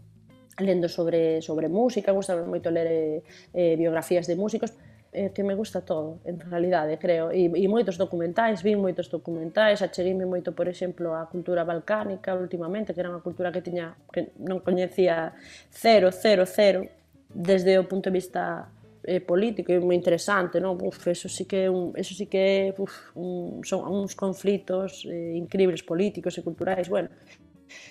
lendo 0.58 0.88
sobre, 0.88 1.42
sobre 1.42 1.68
música, 1.68 2.12
gustame 2.12 2.46
moito 2.46 2.70
ler 2.70 2.86
eh, 2.86 3.22
eh 3.54 3.74
biografías 3.76 4.26
de 4.26 4.36
músicos, 4.36 4.72
eh, 5.14 5.30
que 5.32 5.44
me 5.44 5.54
gusta 5.54 5.80
todo, 5.80 6.18
en 6.24 6.40
realidade, 6.40 6.98
creo. 6.98 7.30
E, 7.30 7.46
e 7.46 7.66
moitos 7.70 7.94
documentais, 7.96 8.66
vin 8.66 8.82
moitos 8.82 9.06
documentais, 9.06 9.78
acheguime 9.80 10.26
moito, 10.26 10.50
por 10.50 10.66
exemplo, 10.66 11.14
a 11.14 11.30
cultura 11.30 11.62
balcánica 11.62 12.34
últimamente, 12.34 12.92
que 12.92 13.00
era 13.00 13.14
unha 13.14 13.22
cultura 13.22 13.54
que 13.54 13.62
tiña 13.62 13.94
que 14.10 14.34
non 14.42 14.58
coñecía 14.58 15.30
cero, 15.70 16.10
cero, 16.10 16.42
cero, 16.44 16.90
desde 17.30 17.78
o 17.78 17.86
punto 17.86 18.10
de 18.10 18.14
vista 18.18 18.66
eh, 19.06 19.22
político 19.22 19.70
e 19.70 19.78
moi 19.78 19.94
interesante, 19.94 20.58
non? 20.58 20.74
Uf, 20.82 21.06
eso 21.06 21.30
sí 21.30 21.46
que 21.46 21.70
un, 21.70 21.94
eso 21.94 22.10
sí 22.10 22.26
que 22.26 22.74
uf, 22.74 23.14
un, 23.14 23.62
son 23.62 23.86
uns 23.86 24.18
conflitos 24.18 25.06
eh, 25.06 25.38
increíbles 25.38 25.86
políticos 25.86 26.34
e 26.38 26.42
culturais, 26.42 26.90
bueno, 26.90 27.08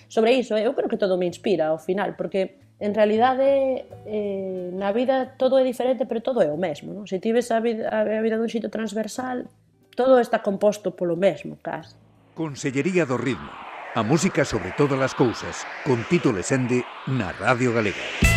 Sobre 0.08 0.34
iso, 0.34 0.56
eh, 0.56 0.66
eu 0.66 0.74
creo 0.74 0.88
que 0.88 1.00
todo 1.00 1.16
me 1.16 1.26
inspira 1.26 1.72
ao 1.72 1.78
final, 1.78 2.14
porque 2.16 2.60
en 2.80 2.92
realidade 2.94 3.86
eh, 4.06 4.70
na 4.74 4.92
vida 4.92 5.34
todo 5.38 5.58
é 5.58 5.64
diferente, 5.64 6.06
pero 6.06 6.20
todo 6.20 6.42
é 6.42 6.50
o 6.50 6.58
mesmo. 6.58 6.92
Non? 6.92 7.06
Se 7.06 7.22
tives 7.22 7.50
a 7.54 7.62
vida, 7.62 7.88
a 7.88 8.22
vida 8.22 8.36
dun 8.36 8.50
xito 8.50 8.68
transversal, 8.68 9.46
todo 9.94 10.18
está 10.18 10.42
composto 10.42 10.92
polo 10.92 11.14
mesmo, 11.14 11.58
casi. 11.62 11.94
Consellería 12.34 13.06
do 13.06 13.16
Ritmo. 13.16 13.50
A 13.94 14.02
música 14.02 14.42
sobre 14.42 14.74
todas 14.74 14.98
as 14.98 15.14
cousas, 15.14 15.62
con 15.86 16.02
Tito 16.10 16.34
Lesende 16.34 16.82
na 17.06 17.30
Radio 17.30 17.70
Galega. 17.70 18.33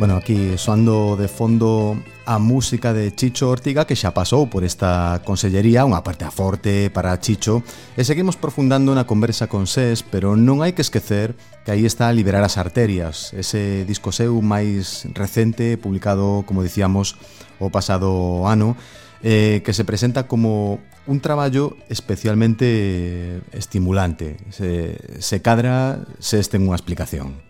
Bueno, 0.00 0.16
aquí 0.16 0.56
soando 0.56 1.14
de 1.14 1.28
fondo 1.28 1.94
a 2.24 2.38
música 2.38 2.94
de 2.94 3.14
Chicho 3.14 3.50
Ortiga 3.50 3.84
que 3.84 3.92
xa 3.92 4.16
pasou 4.16 4.48
por 4.48 4.64
esta 4.64 5.20
consellería, 5.28 5.84
unha 5.84 6.00
parte 6.00 6.24
a 6.24 6.32
forte 6.32 6.88
para 6.88 7.12
Chicho, 7.20 7.60
e 8.00 8.02
seguimos 8.08 8.40
profundando 8.40 8.96
na 8.96 9.04
conversa 9.04 9.52
con 9.52 9.68
SES, 9.68 10.00
pero 10.00 10.40
non 10.40 10.64
hai 10.64 10.72
que 10.72 10.80
esquecer 10.80 11.36
que 11.68 11.76
aí 11.76 11.84
está 11.84 12.08
Liberar 12.16 12.40
as 12.40 12.56
Arterias, 12.56 13.36
ese 13.36 13.84
disco 13.84 14.08
seu 14.08 14.40
máis 14.40 15.04
recente, 15.12 15.76
publicado, 15.76 16.48
como 16.48 16.64
dicíamos, 16.64 17.20
o 17.60 17.68
pasado 17.68 18.48
ano, 18.48 18.80
eh, 19.20 19.60
que 19.60 19.76
se 19.76 19.84
presenta 19.84 20.24
como 20.24 20.80
un 21.04 21.20
traballo 21.20 21.76
especialmente 21.92 23.44
estimulante. 23.52 24.40
Se, 24.48 24.96
se 25.20 25.44
cadra 25.44 26.08
se 26.24 26.40
este 26.40 26.56
unha 26.56 26.72
explicación 26.72 27.49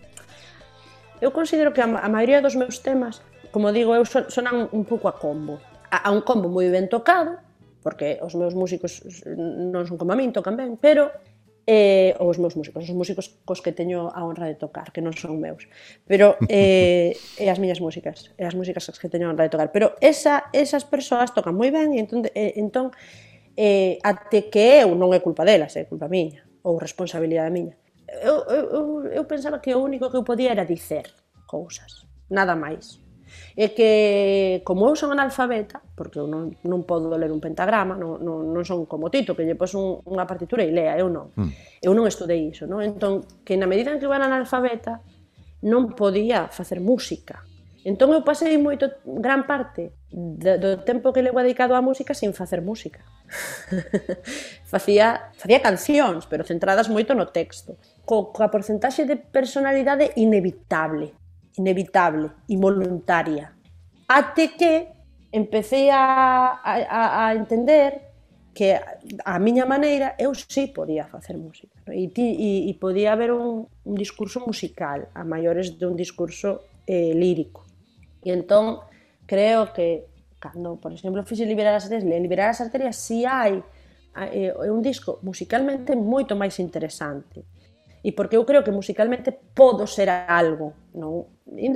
eu 1.21 1.29
considero 1.31 1.71
que 1.71 1.79
a, 1.79 1.87
a 1.87 2.09
maioría 2.09 2.41
dos 2.41 2.57
meus 2.57 2.81
temas, 2.81 3.21
como 3.53 3.69
digo, 3.71 3.93
eu 3.93 4.03
son, 4.03 4.27
sonan 4.27 4.67
un 4.73 4.83
pouco 4.83 5.07
a 5.07 5.15
combo. 5.15 5.61
A, 5.93 6.07
a 6.07 6.09
un 6.09 6.25
combo 6.25 6.49
moi 6.49 6.65
ben 6.67 6.89
tocado, 6.89 7.37
porque 7.85 8.17
os 8.25 8.33
meus 8.33 8.57
músicos 8.57 9.05
non 9.25 9.85
son 9.85 10.01
como 10.01 10.11
a 10.11 10.17
min, 10.17 10.33
tocan 10.33 10.57
ben, 10.57 10.75
pero 10.81 11.13
eh, 11.67 12.15
os 12.19 12.37
meus 12.41 12.57
músicos, 12.57 12.83
os 12.89 12.95
músicos 12.95 13.37
cos 13.45 13.61
que 13.61 13.71
teño 13.71 14.09
a 14.09 14.25
honra 14.25 14.49
de 14.49 14.55
tocar, 14.55 14.89
que 14.91 15.01
non 15.01 15.13
son 15.13 15.37
meus, 15.37 15.69
pero 16.09 16.37
eh, 16.49 17.13
e 17.37 17.45
as 17.49 17.61
miñas 17.61 17.81
músicas, 17.81 18.33
e 18.37 18.43
as 18.45 18.57
músicas 18.57 18.89
que 18.97 19.09
teño 19.09 19.29
a 19.29 19.31
honra 19.33 19.45
de 19.45 19.53
tocar, 19.53 19.69
pero 19.69 19.93
esa, 20.01 20.49
esas 20.53 20.85
persoas 20.85 21.33
tocan 21.37 21.53
moi 21.53 21.69
ben, 21.69 21.93
e 21.93 22.01
entón, 22.01 22.25
eh, 22.33 22.57
entón 22.57 22.89
eh, 23.57 24.01
até 24.01 24.49
que 24.49 24.81
eu 24.81 24.93
non 24.97 25.13
é 25.13 25.21
culpa 25.21 25.45
delas, 25.45 25.77
é 25.77 25.85
culpa 25.85 26.09
miña, 26.09 26.45
ou 26.65 26.81
responsabilidade 26.81 27.53
miña, 27.53 27.77
eu, 28.19 28.37
eu, 28.49 29.05
eu 29.07 29.23
pensaba 29.25 29.59
que 29.59 29.73
o 29.73 29.79
único 29.79 30.09
que 30.09 30.17
eu 30.17 30.23
podía 30.23 30.51
era 30.51 30.65
dicer 30.65 31.07
cousas, 31.47 32.05
nada 32.29 32.55
máis. 32.55 32.99
E 33.55 33.71
que, 33.71 34.61
como 34.67 34.87
eu 34.87 34.95
son 34.95 35.15
analfabeta, 35.15 35.79
porque 35.95 36.19
eu 36.19 36.27
non, 36.27 36.51
non 36.67 36.83
podo 36.83 37.15
ler 37.15 37.31
un 37.31 37.39
pentagrama, 37.39 37.95
non, 37.95 38.19
non, 38.19 38.51
non 38.51 38.63
son 38.67 38.83
como 38.83 39.07
Tito, 39.07 39.35
que 39.35 39.47
lle 39.47 39.55
pos 39.55 39.71
un, 39.75 40.03
unha 40.03 40.27
partitura 40.27 40.63
e 40.63 40.71
lea, 40.71 40.99
eu 40.99 41.07
non. 41.07 41.31
Mm. 41.39 41.51
Eu 41.79 41.91
non 41.95 42.07
estudei 42.07 42.51
iso, 42.51 42.67
non? 42.67 42.83
Entón, 42.83 43.23
que 43.47 43.55
na 43.55 43.67
medida 43.71 43.95
en 43.95 43.99
que 44.03 44.07
eu 44.07 44.15
era 44.15 44.27
analfabeta, 44.27 44.99
non 45.63 45.95
podía 45.95 46.51
facer 46.51 46.83
música. 46.83 47.47
Entón 47.81 48.13
eu 48.13 48.21
pasei 48.21 48.61
moito 48.61 48.93
gran 49.05 49.49
parte 49.49 49.97
do, 50.13 50.53
do 50.61 50.71
tempo 50.85 51.09
que 51.09 51.25
levo 51.25 51.41
dedicado 51.41 51.73
á 51.73 51.81
música 51.81 52.13
sin 52.13 52.29
facer 52.29 52.61
música. 52.61 53.01
facía, 54.71 55.33
facía 55.33 55.65
cancións, 55.65 56.29
pero 56.29 56.45
centradas 56.45 56.93
moito 56.93 57.17
no 57.17 57.25
texto 57.33 57.81
co, 58.05 58.31
coa 58.31 58.49
porcentaxe 58.49 59.05
de 59.05 59.15
personalidade 59.15 60.13
inevitable, 60.17 61.13
inevitable, 61.57 62.31
involuntaria. 62.49 63.53
Até 64.07 64.49
que 64.59 64.87
empecé 65.31 65.89
a, 65.91 66.59
a, 66.63 67.27
a 67.27 67.35
entender 67.35 68.11
que 68.53 68.75
a 69.23 69.39
miña 69.39 69.63
maneira 69.63 70.15
eu 70.19 70.35
sí 70.35 70.67
podía 70.67 71.07
facer 71.07 71.39
música 71.39 71.71
no? 71.87 71.95
e, 71.95 72.11
ti, 72.11 72.35
e, 72.35 72.67
e 72.67 72.75
podía 72.75 73.15
haber 73.15 73.31
un, 73.31 73.63
un 73.63 73.95
discurso 73.95 74.43
musical 74.43 75.07
a 75.15 75.23
maiores 75.23 75.79
de 75.79 75.85
un 75.87 75.95
discurso 75.95 76.67
eh, 76.83 77.15
lírico 77.15 77.63
e 78.19 78.35
entón 78.35 78.83
creo 79.23 79.71
que 79.71 80.11
cando, 80.35 80.75
por 80.75 80.91
exemplo, 80.91 81.23
fixe 81.23 81.45
liberar 81.45 81.77
as 81.79 81.87
arterias, 81.87 82.11
liberar 82.19 82.49
as 82.51 82.59
arterias 82.59 82.99
si 82.99 83.23
hai 83.23 83.63
eh, 84.19 84.51
un 84.67 84.83
disco 84.83 85.23
musicalmente 85.23 85.95
moito 85.95 86.35
máis 86.35 86.59
interesante 86.59 87.47
e 88.03 88.11
porque 88.11 88.35
eu 88.35 88.45
creo 88.45 88.63
que 88.63 88.71
musicalmente 88.73 89.29
podo 89.31 89.85
ser 89.85 90.09
algo, 90.09 90.73
non, 90.97 91.29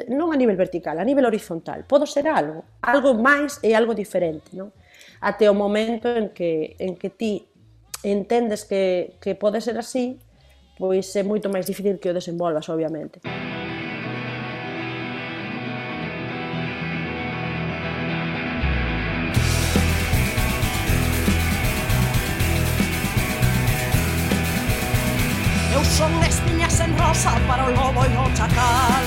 non 0.09 0.33
a 0.33 0.37
nivel 0.37 0.57
vertical, 0.57 0.97
a 0.97 1.05
nivel 1.05 1.25
horizontal, 1.25 1.85
podo 1.85 2.09
ser 2.09 2.25
algo, 2.25 2.65
algo 2.81 3.13
máis 3.13 3.61
e 3.61 3.77
algo 3.77 3.93
diferente, 3.93 4.57
non? 4.57 4.73
Até 5.21 5.45
o 5.49 5.55
momento 5.55 6.09
en 6.09 6.33
que 6.33 6.75
en 6.81 6.97
que 6.97 7.13
ti 7.13 7.45
entendes 8.01 8.65
que 8.65 9.17
que 9.21 9.37
pode 9.37 9.61
ser 9.61 9.77
así, 9.77 10.17
pois 10.81 11.13
é 11.13 11.21
moito 11.21 11.47
máis 11.53 11.69
difícil 11.69 12.01
que 12.01 12.09
o 12.09 12.17
desenvolvas, 12.17 12.65
obviamente. 12.73 13.21
Música 13.21 13.54
rosa 26.97 27.31
para 27.47 27.65
o 27.65 27.71
lobo 27.71 28.05
e 28.05 28.15
o 28.17 28.25
chacal. 28.35 29.03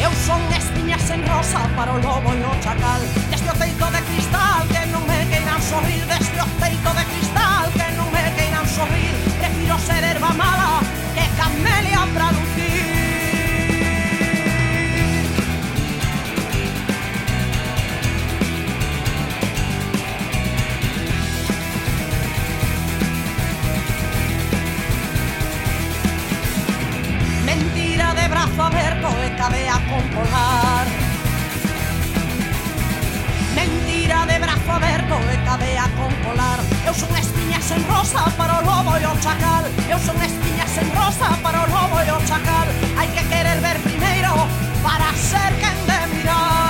Eu 0.00 0.12
son 0.26 0.40
estiña 0.56 0.98
sen 0.98 1.22
rosa 1.26 1.60
para 1.76 1.92
o 1.92 1.98
lobo 1.98 2.34
e 2.34 2.42
o 2.42 2.52
chacal. 2.62 3.00
Desde 3.30 3.48
o 3.50 3.54
teito 3.54 3.86
de 3.94 4.00
cristal 4.08 4.62
que 4.72 4.82
non 4.92 5.02
me 5.06 5.18
queiran 5.30 5.60
sorrir 5.62 6.02
Desde 6.06 6.40
o 6.40 6.46
teito 6.60 6.90
de 6.98 7.04
cristal 7.10 7.64
que 7.76 7.88
non 7.96 8.08
me 8.10 8.24
queiran 8.36 8.66
sorrir. 8.66 9.14
Prefiro 9.40 9.78
ser 9.78 10.02
erva 10.04 10.32
mala 10.34 10.80
que 11.14 11.24
camelia 11.36 12.02
pra 12.14 12.28
via 28.14 28.22
de 28.22 28.28
brazo 28.28 28.62
aberto 28.62 29.08
compolar. 29.88 30.86
Mentira 33.54 34.26
de 34.26 34.38
brazo 34.38 34.72
aberto 34.72 35.16
cadea 35.44 35.82
con 35.96 36.14
compolar. 36.14 36.58
Eu 36.86 36.94
son 36.94 37.16
espiñas 37.16 37.70
en 37.70 37.86
rosa 37.88 38.24
para 38.36 38.58
o 38.58 38.62
lobo 38.62 38.96
e 38.96 39.06
o 39.06 39.20
chacal. 39.20 39.64
Eu 39.88 39.98
son 39.98 40.16
espiñas 40.22 40.76
en 40.78 40.88
rosa 40.94 41.28
para 41.42 41.62
o 41.62 41.66
lobo 41.66 42.00
e 42.00 42.10
o 42.10 42.20
chacal. 42.26 42.66
Hai 42.98 43.08
que 43.08 43.24
querer 43.28 43.60
ver 43.60 43.78
primeiro 43.80 44.32
para 44.82 45.12
ser 45.14 45.52
quen 45.60 45.78
de 45.86 46.16
mirar. 46.16 46.61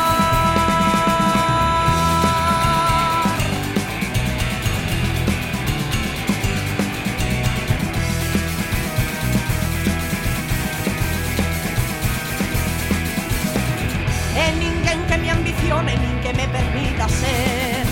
condición 15.62 15.88
en 15.88 16.20
que 16.20 16.32
me 16.34 16.48
permita 16.48 17.08
ser. 17.08 17.86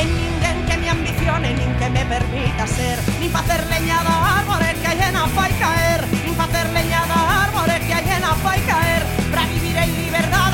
En 0.00 0.16
ningún 0.16 0.66
que 0.66 0.76
mi 0.78 0.88
ambición 0.88 1.44
en 1.44 1.76
que 1.76 1.90
me 1.90 2.04
permita 2.06 2.66
ser, 2.66 2.98
ni 3.20 3.28
para 3.28 3.44
hacer 3.44 3.66
leña 3.66 4.02
de 4.02 4.08
árboles 4.08 4.74
que 4.80 4.86
hay 4.86 5.02
en 5.02 5.16
afay 5.16 5.52
caer, 5.52 6.04
ni 6.24 6.32
para 6.32 6.50
hacer 6.50 6.72
leña 6.72 7.04
de 7.04 7.12
árboles 7.12 7.80
que 7.86 7.94
hay 7.94 8.08
en 8.08 8.22
caer, 8.66 9.02
para 9.30 9.46
vivir 9.46 9.76
en 9.76 9.96
libertad 9.96 10.51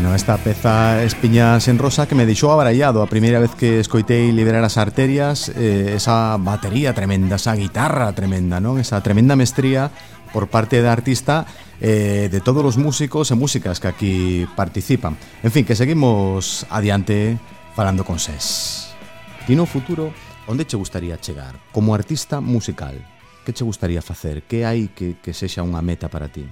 Bueno, 0.00 0.16
esta 0.16 0.38
peza 0.38 1.04
Espiñas 1.04 1.68
en 1.68 1.76
Rosa 1.76 2.08
que 2.08 2.14
me 2.14 2.24
deixou 2.24 2.48
abarallado 2.48 3.04
a 3.04 3.12
primeira 3.12 3.36
vez 3.36 3.52
que 3.52 3.84
escoitei 3.84 4.32
liberar 4.32 4.64
as 4.64 4.80
arterias 4.80 5.52
eh, 5.52 5.92
esa 5.92 6.40
batería 6.40 6.96
tremenda, 6.96 7.36
esa 7.36 7.52
guitarra 7.52 8.08
tremenda, 8.16 8.64
non? 8.64 8.80
Esa 8.80 9.04
tremenda 9.04 9.36
mestría 9.36 9.92
por 10.32 10.48
parte 10.48 10.80
da 10.80 10.96
artista 10.96 11.44
eh, 11.84 12.32
de 12.32 12.40
todos 12.40 12.64
os 12.64 12.80
músicos 12.80 13.28
e 13.28 13.36
músicas 13.36 13.76
que 13.76 13.92
aquí 13.92 14.16
participan. 14.56 15.20
En 15.44 15.52
fin, 15.52 15.68
que 15.68 15.76
seguimos 15.76 16.64
adiante 16.72 17.36
falando 17.76 18.00
con 18.00 18.16
SES. 18.16 18.96
Ti 19.44 19.52
no 19.52 19.68
futuro, 19.68 20.16
onde 20.48 20.64
che 20.64 20.80
gustaría 20.80 21.20
chegar? 21.20 21.60
Como 21.76 21.92
artista 21.92 22.40
musical, 22.40 22.96
que 23.44 23.52
che 23.52 23.68
gustaría 23.68 24.00
facer? 24.00 24.48
Que 24.48 24.64
hai 24.64 24.96
que, 24.96 25.20
que 25.20 25.36
sexa 25.36 25.60
unha 25.60 25.84
meta 25.84 26.08
para 26.08 26.32
ti? 26.32 26.48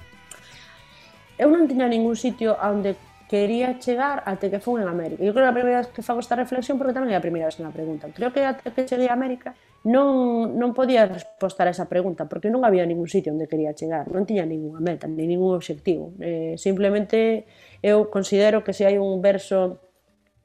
Eu 1.41 1.49
non 1.49 1.65
tiña 1.65 1.89
ningún 1.89 2.13
sitio 2.13 2.53
onde 2.61 3.08
quería 3.29 3.77
chegar 3.77 4.25
até 4.25 4.49
que 4.49 4.57
fun 4.57 4.81
en 4.81 4.89
América. 4.89 5.21
Eu 5.21 5.37
creo 5.37 5.45
que 5.45 5.53
a 5.53 5.57
primeira 5.61 5.79
vez 5.85 5.93
que 5.93 6.01
fago 6.01 6.17
esta 6.17 6.33
reflexión, 6.33 6.81
porque 6.81 6.97
tamén 6.97 7.13
é 7.13 7.15
a 7.15 7.21
primeira 7.21 7.45
vez 7.45 7.55
que 7.55 7.61
me 7.61 7.69
preguntan, 7.69 8.09
creo 8.09 8.33
que 8.33 8.41
até 8.41 8.73
que 8.73 8.89
cheguei 8.89 9.05
a 9.05 9.13
América 9.13 9.53
non, 9.85 10.57
non 10.57 10.73
podía 10.73 11.05
respostar 11.05 11.69
a 11.69 11.71
esa 11.71 11.85
pregunta, 11.85 12.25
porque 12.25 12.49
non 12.49 12.65
había 12.65 12.89
ningún 12.89 13.05
sitio 13.05 13.29
onde 13.31 13.45
quería 13.45 13.77
chegar, 13.77 14.09
non 14.09 14.25
tiña 14.25 14.49
ninguna 14.49 14.81
meta, 14.81 15.05
ni 15.05 15.29
ningún 15.29 15.53
obxectivo. 15.53 16.17
Eh, 16.19 16.57
simplemente 16.57 17.45
eu 17.85 18.09
considero 18.09 18.65
que 18.65 18.73
se 18.73 18.89
hai 18.89 18.97
un 18.97 19.21
verso 19.21 19.88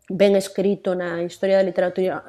ben 0.09 0.36
escrito 0.36 0.92
na 0.92 1.24
historia 1.24 1.57
da 1.57 1.64
literatura 1.64 2.24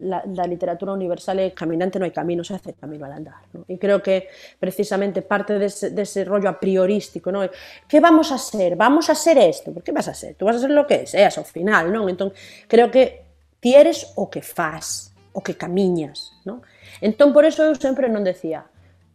la, 0.00 0.24
da 0.24 0.48
literatura 0.48 0.96
universal 0.96 1.36
é 1.38 1.52
caminante 1.52 1.98
no 2.00 2.08
hai 2.08 2.12
camino, 2.12 2.40
se 2.40 2.54
hace 2.54 2.72
camino 2.72 3.04
al 3.04 3.12
andar. 3.12 3.44
¿no? 3.52 3.68
E 3.68 3.76
creo 3.76 4.00
que 4.00 4.32
precisamente 4.56 5.20
parte 5.20 5.60
dese, 5.60 5.92
dese 5.92 6.24
rollo 6.24 6.48
apriorístico, 6.48 7.28
¿no? 7.28 7.44
que 7.84 8.00
vamos 8.00 8.32
a 8.32 8.38
ser? 8.38 8.76
Vamos 8.76 9.10
a 9.10 9.14
ser 9.14 9.36
esto, 9.36 9.72
por 9.72 9.82
que 9.82 9.92
vas 9.92 10.08
a 10.08 10.14
ser? 10.14 10.40
Tú 10.40 10.46
vas 10.46 10.56
a 10.56 10.60
ser 10.60 10.70
lo 10.70 10.86
que 10.86 11.04
seas 11.04 11.36
eh, 11.36 11.40
ao 11.40 11.44
final, 11.44 11.92
¿no? 11.92 12.08
Entón, 12.08 12.32
creo 12.66 12.90
que 12.90 13.28
ti 13.60 13.74
eres 13.74 14.12
o 14.16 14.30
que 14.30 14.40
faz, 14.40 15.12
o 15.32 15.42
que 15.42 15.52
camiñas, 15.52 16.32
¿no? 16.48 16.62
Entón, 17.00 17.32
por 17.36 17.44
eso 17.44 17.60
eu 17.60 17.76
sempre 17.76 18.08
non 18.08 18.24
decía, 18.24 18.64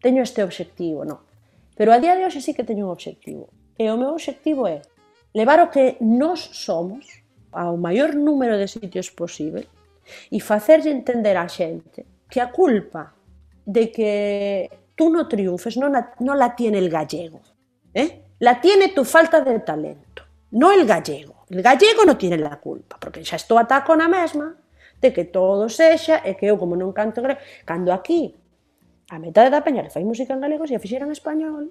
teño 0.05 0.21
este 0.21 0.45
obxectivo, 0.45 1.01
non. 1.01 1.17
Pero 1.73 1.89
a 1.89 1.97
día 1.97 2.13
de 2.13 2.29
hoxe 2.29 2.45
sí 2.45 2.53
que 2.53 2.61
teño 2.61 2.85
un 2.85 2.93
obxectivo. 2.93 3.49
E 3.73 3.89
o 3.89 3.97
meu 3.97 4.13
obxectivo 4.13 4.69
é 4.69 4.85
levar 5.33 5.57
o 5.65 5.73
que 5.73 5.97
nós 5.97 6.53
somos, 6.53 7.22
ao 7.53 7.77
maior 7.77 8.17
número 8.17 8.57
de 8.57 8.67
sitios 8.67 9.13
posible 9.13 9.69
e 10.29 10.37
facerlle 10.43 10.91
entender 10.91 11.37
á 11.39 11.47
xente 11.47 12.03
que 12.27 12.41
a 12.41 12.51
culpa 12.51 13.13
de 13.63 13.93
que 13.93 14.13
tú 14.95 15.09
no 15.09 15.27
triunfes 15.29 15.77
non, 15.79 15.95
a, 15.95 16.13
non 16.19 16.35
la 16.37 16.57
tiene 16.57 16.77
el 16.77 16.89
gallego, 16.89 17.41
¿eh? 17.93 18.35
la 18.39 18.59
tiene 18.59 18.89
tu 18.91 19.05
falta 19.05 19.41
de 19.41 19.59
talento, 19.61 20.23
no 20.51 20.71
el 20.71 20.85
gallego. 20.85 21.45
El 21.49 21.61
gallego 21.61 22.03
non 22.03 22.17
tiene 22.17 22.37
la 22.37 22.57
culpa, 22.59 22.97
porque 22.97 23.23
xa 23.23 23.37
estou 23.37 23.61
ataco 23.61 23.93
na 23.95 24.09
mesma 24.09 24.57
de 24.99 25.13
que 25.13 25.23
todo 25.23 25.69
sexa 25.69 26.23
e 26.25 26.33
que 26.33 26.49
eu 26.49 26.57
como 26.57 26.73
non 26.73 26.91
canto 26.95 27.21
grego, 27.21 27.39
cando 27.63 27.93
aquí 27.93 28.33
a 29.13 29.19
metade 29.21 29.53
da 29.53 29.61
peña 29.61 29.85
que 29.85 29.93
fai 29.93 30.01
música 30.01 30.33
en 30.33 30.41
galego 30.41 30.65
se 30.65 30.73
a 30.73 30.81
fixera 30.81 31.05
en 31.05 31.13
español, 31.13 31.69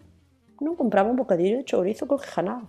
non 0.63 0.79
compraba 0.79 1.11
un 1.11 1.19
bocadillo 1.19 1.59
de 1.59 1.67
chourizo 1.67 2.07
co 2.07 2.21
que 2.21 2.31
janaba. 2.31 2.69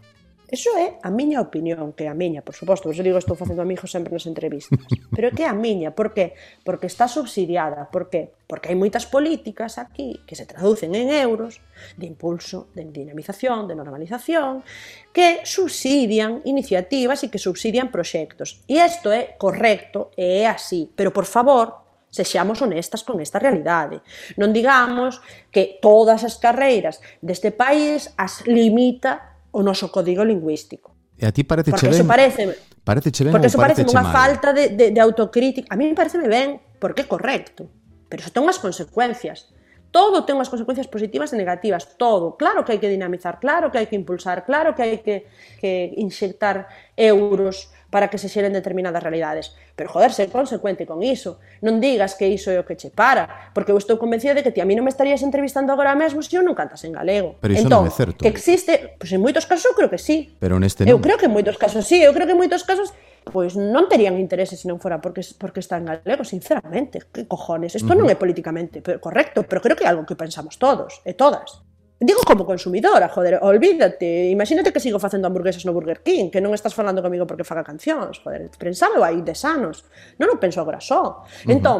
Eso 0.54 0.70
é 0.78 1.02
a 1.02 1.10
miña 1.10 1.42
opinión, 1.42 1.98
que 1.98 2.06
é 2.06 2.10
a 2.10 2.14
miña, 2.14 2.46
por 2.46 2.54
suposto, 2.54 2.86
vos 2.86 3.02
digo, 3.02 3.18
estou 3.18 3.34
facendo 3.34 3.66
amigos 3.66 3.90
sempre 3.90 4.14
nas 4.14 4.30
entrevistas, 4.30 4.78
pero 5.10 5.34
que 5.34 5.42
é 5.42 5.50
a 5.50 5.58
miña, 5.58 5.98
por 5.98 6.14
que? 6.14 6.38
Porque 6.62 6.86
está 6.86 7.10
subsidiada, 7.10 7.90
por 7.90 8.06
que? 8.06 8.38
Porque 8.46 8.70
hai 8.70 8.78
moitas 8.78 9.10
políticas 9.10 9.82
aquí 9.82 10.22
que 10.30 10.38
se 10.38 10.46
traducen 10.46 10.94
en 10.94 11.10
euros 11.10 11.58
de 11.98 12.06
impulso, 12.06 12.70
de 12.78 12.86
dinamización, 12.86 13.66
de 13.66 13.74
normalización, 13.74 14.62
que 15.10 15.42
subsidian 15.42 16.46
iniciativas 16.46 17.26
e 17.26 17.34
que 17.34 17.42
subsidian 17.42 17.90
proxectos. 17.90 18.62
E 18.70 18.78
isto 18.78 19.10
é 19.10 19.34
correcto 19.42 20.14
e 20.14 20.46
é 20.46 20.54
así, 20.54 20.86
pero 20.94 21.10
por 21.10 21.26
favor, 21.26 21.82
sexamos 22.14 22.62
honestas 22.62 23.02
con 23.02 23.18
esta 23.18 23.42
realidade. 23.42 24.06
Non 24.38 24.54
digamos 24.54 25.18
que 25.50 25.82
todas 25.82 26.22
as 26.22 26.38
carreiras 26.38 27.02
deste 27.26 27.50
país 27.50 28.14
as 28.22 28.46
limita 28.46 29.33
o 29.54 29.62
noso 29.62 29.94
código 29.94 30.26
lingüístico. 30.26 30.98
E 31.14 31.26
a 31.26 31.32
ti 31.32 31.46
parece 31.46 31.70
porque 31.70 31.90
che 31.90 32.02
ben? 32.02 32.10
Parece, 32.10 32.42
parece 32.82 33.10
che 33.14 33.24
ben 33.24 33.32
porque 33.32 33.48
iso 33.48 33.62
parece 33.62 33.86
unha 33.86 34.02
mal. 34.02 34.14
falta 34.14 34.50
de, 34.50 34.74
de, 34.74 34.90
de 34.90 35.00
autocrítica. 35.00 35.70
A 35.70 35.78
mí 35.78 35.86
me 35.86 35.94
parece 35.94 36.18
ben 36.18 36.58
porque 36.82 37.06
é 37.06 37.08
correcto, 37.08 37.70
pero 38.10 38.26
iso 38.26 38.34
ten 38.34 38.42
unhas 38.42 38.58
consecuencias. 38.58 39.54
Todo 39.94 40.26
ten 40.26 40.34
unhas 40.34 40.50
consecuencias 40.50 40.90
positivas 40.90 41.30
e 41.32 41.38
negativas, 41.38 41.98
todo. 42.02 42.34
Claro 42.34 42.66
que 42.66 42.74
hai 42.74 42.80
que 42.82 42.90
dinamizar, 42.90 43.38
claro 43.38 43.70
que 43.70 43.78
hai 43.78 43.86
que 43.86 43.94
impulsar, 43.94 44.42
claro 44.42 44.74
que 44.74 44.82
hai 44.82 44.98
que, 45.06 45.30
que 45.62 45.94
inxectar 46.02 46.66
euros 46.98 47.73
para 47.94 48.10
que 48.10 48.18
se 48.18 48.26
xeren 48.26 48.58
determinadas 48.58 49.06
realidades. 49.06 49.54
Pero, 49.78 49.86
joder, 49.94 50.10
ser 50.10 50.34
consecuente 50.34 50.90
con 50.90 51.06
iso. 51.06 51.38
Non 51.62 51.78
digas 51.78 52.18
que 52.18 52.26
iso 52.26 52.50
é 52.50 52.58
o 52.58 52.66
que 52.66 52.74
che 52.74 52.90
para, 52.90 53.54
porque 53.54 53.70
eu 53.70 53.78
estou 53.78 54.02
convencida 54.02 54.34
de 54.34 54.42
que 54.42 54.50
ti 54.50 54.58
a 54.58 54.66
mí 54.66 54.74
non 54.74 54.82
me 54.82 54.90
estarías 54.90 55.22
entrevistando 55.22 55.70
agora 55.70 55.94
mesmo 55.94 56.26
se 56.26 56.34
eu 56.34 56.42
non 56.42 56.58
cantas 56.58 56.82
en 56.90 56.98
galego. 56.98 57.38
Pero 57.38 57.54
iso 57.54 57.70
entón, 57.70 57.86
non 57.86 57.94
é 57.94 57.94
certo. 57.94 58.26
Que 58.26 58.34
existe, 58.34 58.98
pois 58.98 59.06
pues 59.06 59.10
en 59.14 59.22
moitos 59.22 59.46
casos 59.46 59.70
eu 59.70 59.78
creo 59.78 59.94
que 59.94 60.02
sí. 60.02 60.34
Pero 60.42 60.58
neste 60.58 60.90
non. 60.90 60.90
Eu 60.90 60.98
creo 60.98 61.22
que 61.22 61.30
en 61.30 61.34
moitos 61.38 61.62
casos 61.62 61.86
sí, 61.86 62.02
eu 62.02 62.10
creo 62.18 62.26
que 62.26 62.34
en 62.34 62.42
moitos 62.42 62.66
casos 62.66 62.90
pois 63.30 63.54
non 63.54 63.86
terían 63.86 64.18
interese 64.18 64.58
se 64.58 64.66
non 64.66 64.82
fora 64.82 64.98
porque 64.98 65.22
porque 65.38 65.62
está 65.62 65.78
en 65.78 65.86
galego, 65.86 66.26
sinceramente. 66.26 67.06
Que 67.14 67.30
cojones? 67.30 67.78
Isto 67.78 67.94
uh 67.94 67.96
-huh. 67.96 68.02
non 68.02 68.10
é 68.10 68.18
políticamente 68.18 68.82
correcto, 68.98 69.46
pero 69.46 69.62
creo 69.62 69.78
que 69.78 69.86
é 69.86 69.90
algo 69.94 70.10
que 70.10 70.18
pensamos 70.18 70.58
todos 70.58 70.98
e 71.06 71.14
todas. 71.14 71.62
Digo 72.04 72.20
como 72.28 72.46
consumidora, 72.46 73.08
joder, 73.08 73.40
olvídate. 73.42 74.28
Imagínate 74.28 74.74
que 74.74 74.84
sigo 74.84 75.00
facendo 75.00 75.28
hamburguesas 75.28 75.64
no 75.64 75.72
Burger 75.72 76.04
King, 76.04 76.28
que 76.28 76.44
non 76.44 76.52
estás 76.52 76.76
falando 76.76 77.00
comigo 77.00 77.24
porque 77.24 77.48
faga 77.48 77.64
cancións, 77.64 78.20
joder, 78.20 78.52
pensalo 78.60 79.00
aí 79.08 79.24
de 79.24 79.32
sanos. 79.32 79.88
Non 80.20 80.28
o 80.28 80.36
penso 80.36 80.60
agora 80.60 80.84
só. 80.84 81.24
Uh 81.24 81.48
-huh. 81.48 81.54
Entón, 81.56 81.80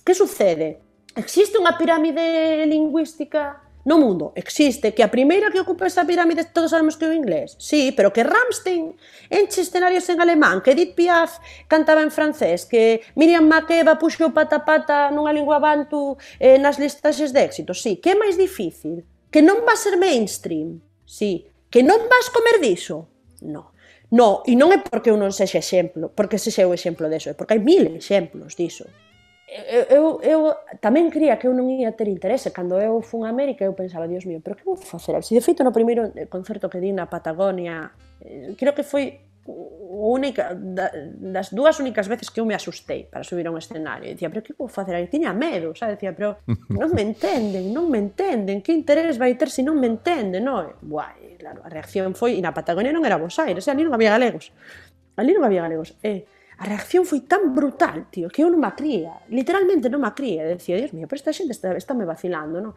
que 0.00 0.16
sucede? 0.16 0.80
Existe 1.12 1.60
unha 1.60 1.76
pirámide 1.76 2.64
lingüística 2.64 3.60
no 3.84 3.96
mundo 3.96 4.32
existe 4.36 4.92
que 4.92 5.02
a 5.02 5.08
primeira 5.08 5.50
que 5.50 5.60
ocupa 5.60 5.88
esa 5.88 6.04
pirámide 6.04 6.44
todos 6.44 6.70
sabemos 6.70 6.96
que 6.96 7.04
é 7.04 7.08
o 7.08 7.16
inglés. 7.16 7.56
Sí, 7.58 7.92
pero 7.96 8.12
que 8.12 8.24
Rammstein 8.24 8.96
enche 9.32 9.64
escenarios 9.64 10.08
en 10.08 10.20
alemán, 10.20 10.60
que 10.60 10.72
Edith 10.72 10.94
Piaf 10.94 11.40
cantaba 11.66 12.02
en 12.04 12.12
francés, 12.12 12.68
que 12.68 13.00
Miriam 13.16 13.48
Makeba 13.48 13.96
puxo 13.96 14.32
pata 14.36 14.64
pata 14.68 15.08
nunha 15.08 15.32
lingua 15.32 15.56
bantu 15.56 16.20
eh, 16.36 16.60
nas 16.60 16.76
listaxes 16.76 17.32
de 17.32 17.40
éxito. 17.40 17.72
Sí, 17.72 17.96
que 17.96 18.12
é 18.12 18.16
máis 18.16 18.36
difícil 18.36 19.08
Que 19.30 19.40
non 19.42 19.62
vas 19.62 19.82
ser 19.82 19.94
mainstream, 19.96 20.82
sí. 21.06 21.46
Que 21.70 21.86
non 21.86 22.10
vas 22.10 22.26
comer 22.34 22.58
diso, 22.58 23.08
no. 23.46 23.70
No, 24.10 24.42
e 24.42 24.58
non 24.58 24.74
é 24.74 24.82
porque 24.82 25.14
eu 25.14 25.16
non 25.16 25.30
sexa 25.30 25.62
exemplo, 25.62 26.10
porque 26.10 26.34
sexa 26.34 26.66
o 26.66 26.74
exemplo 26.74 27.06
deso, 27.06 27.30
é 27.30 27.34
porque 27.38 27.54
hai 27.54 27.62
mil 27.62 27.86
exemplos 27.94 28.58
diso. 28.58 28.90
Eu, 29.50 29.82
eu, 29.90 30.04
eu 30.22 30.40
tamén 30.82 31.10
cría 31.10 31.38
que 31.38 31.46
eu 31.46 31.54
non 31.54 31.70
ia 31.70 31.94
ter 31.94 32.10
interese. 32.10 32.50
Cando 32.50 32.78
eu 32.78 33.02
fun 33.02 33.22
a 33.22 33.30
América, 33.30 33.62
eu 33.62 33.74
pensaba, 33.74 34.10
Dios 34.10 34.26
mío, 34.26 34.42
pero 34.42 34.58
que 34.58 34.66
vou 34.66 34.78
facer? 34.78 35.14
Se 35.22 35.34
de 35.34 35.42
feito 35.42 35.62
no 35.62 35.74
primeiro 35.74 36.10
concerto 36.30 36.70
que 36.70 36.82
di 36.82 36.90
na 36.90 37.06
Patagonia, 37.06 37.94
eh, 38.22 38.54
creo 38.58 38.74
que 38.74 38.82
foi 38.82 39.29
única, 39.90 40.54
da, 40.54 40.90
das 41.18 41.50
dúas 41.50 41.78
únicas 41.80 42.08
veces 42.08 42.30
que 42.30 42.40
eu 42.40 42.46
me 42.46 42.54
asustei 42.54 43.04
para 43.04 43.22
subir 43.22 43.46
a 43.46 43.50
un 43.50 43.58
escenario. 43.58 44.08
E 44.08 44.14
dicía, 44.14 44.30
pero 44.30 44.42
que 44.42 44.54
vou 44.54 44.70
facer 44.70 44.94
aí? 44.94 45.06
Tiña 45.10 45.34
medo, 45.34 45.74
sabe? 45.74 45.94
Dicía, 45.98 46.14
pero 46.14 46.40
non 46.72 46.90
me 46.94 47.02
entenden, 47.02 47.74
non 47.74 47.90
me 47.90 47.98
entenden, 47.98 48.62
que 48.62 48.72
interés 48.72 49.18
vai 49.18 49.34
ter 49.34 49.50
se 49.50 49.60
si 49.60 49.62
non 49.66 49.76
me 49.76 49.90
entenden, 49.90 50.46
non? 50.46 50.72
Guai, 50.80 51.36
claro, 51.36 51.60
a 51.60 51.68
reacción 51.68 52.16
foi, 52.16 52.38
e 52.38 52.42
na 52.42 52.56
Patagonia 52.56 52.94
non 52.94 53.04
era 53.04 53.20
Bos 53.20 53.36
Aires, 53.36 53.68
ali 53.68 53.84
non 53.84 53.92
había 53.92 54.14
galegos. 54.14 54.54
Ali 55.20 55.36
non 55.36 55.44
había 55.44 55.66
galegos. 55.66 55.92
E 56.00 56.24
a 56.60 56.64
reacción 56.64 57.04
foi 57.04 57.24
tan 57.24 57.52
brutal, 57.56 58.08
tío, 58.12 58.28
que 58.28 58.44
eu 58.44 58.48
non 58.48 58.60
me 58.60 58.72
cría, 58.72 59.20
literalmente 59.28 59.88
non 59.92 60.00
me 60.00 60.12
cría. 60.12 60.48
Dicía, 60.48 60.80
Dios 60.80 60.92
mío, 60.96 61.08
pero 61.08 61.20
esta 61.20 61.32
xente 61.32 61.52
está, 61.52 61.76
está 61.76 61.92
me 61.92 62.08
vacilando, 62.08 62.60
non? 62.60 62.72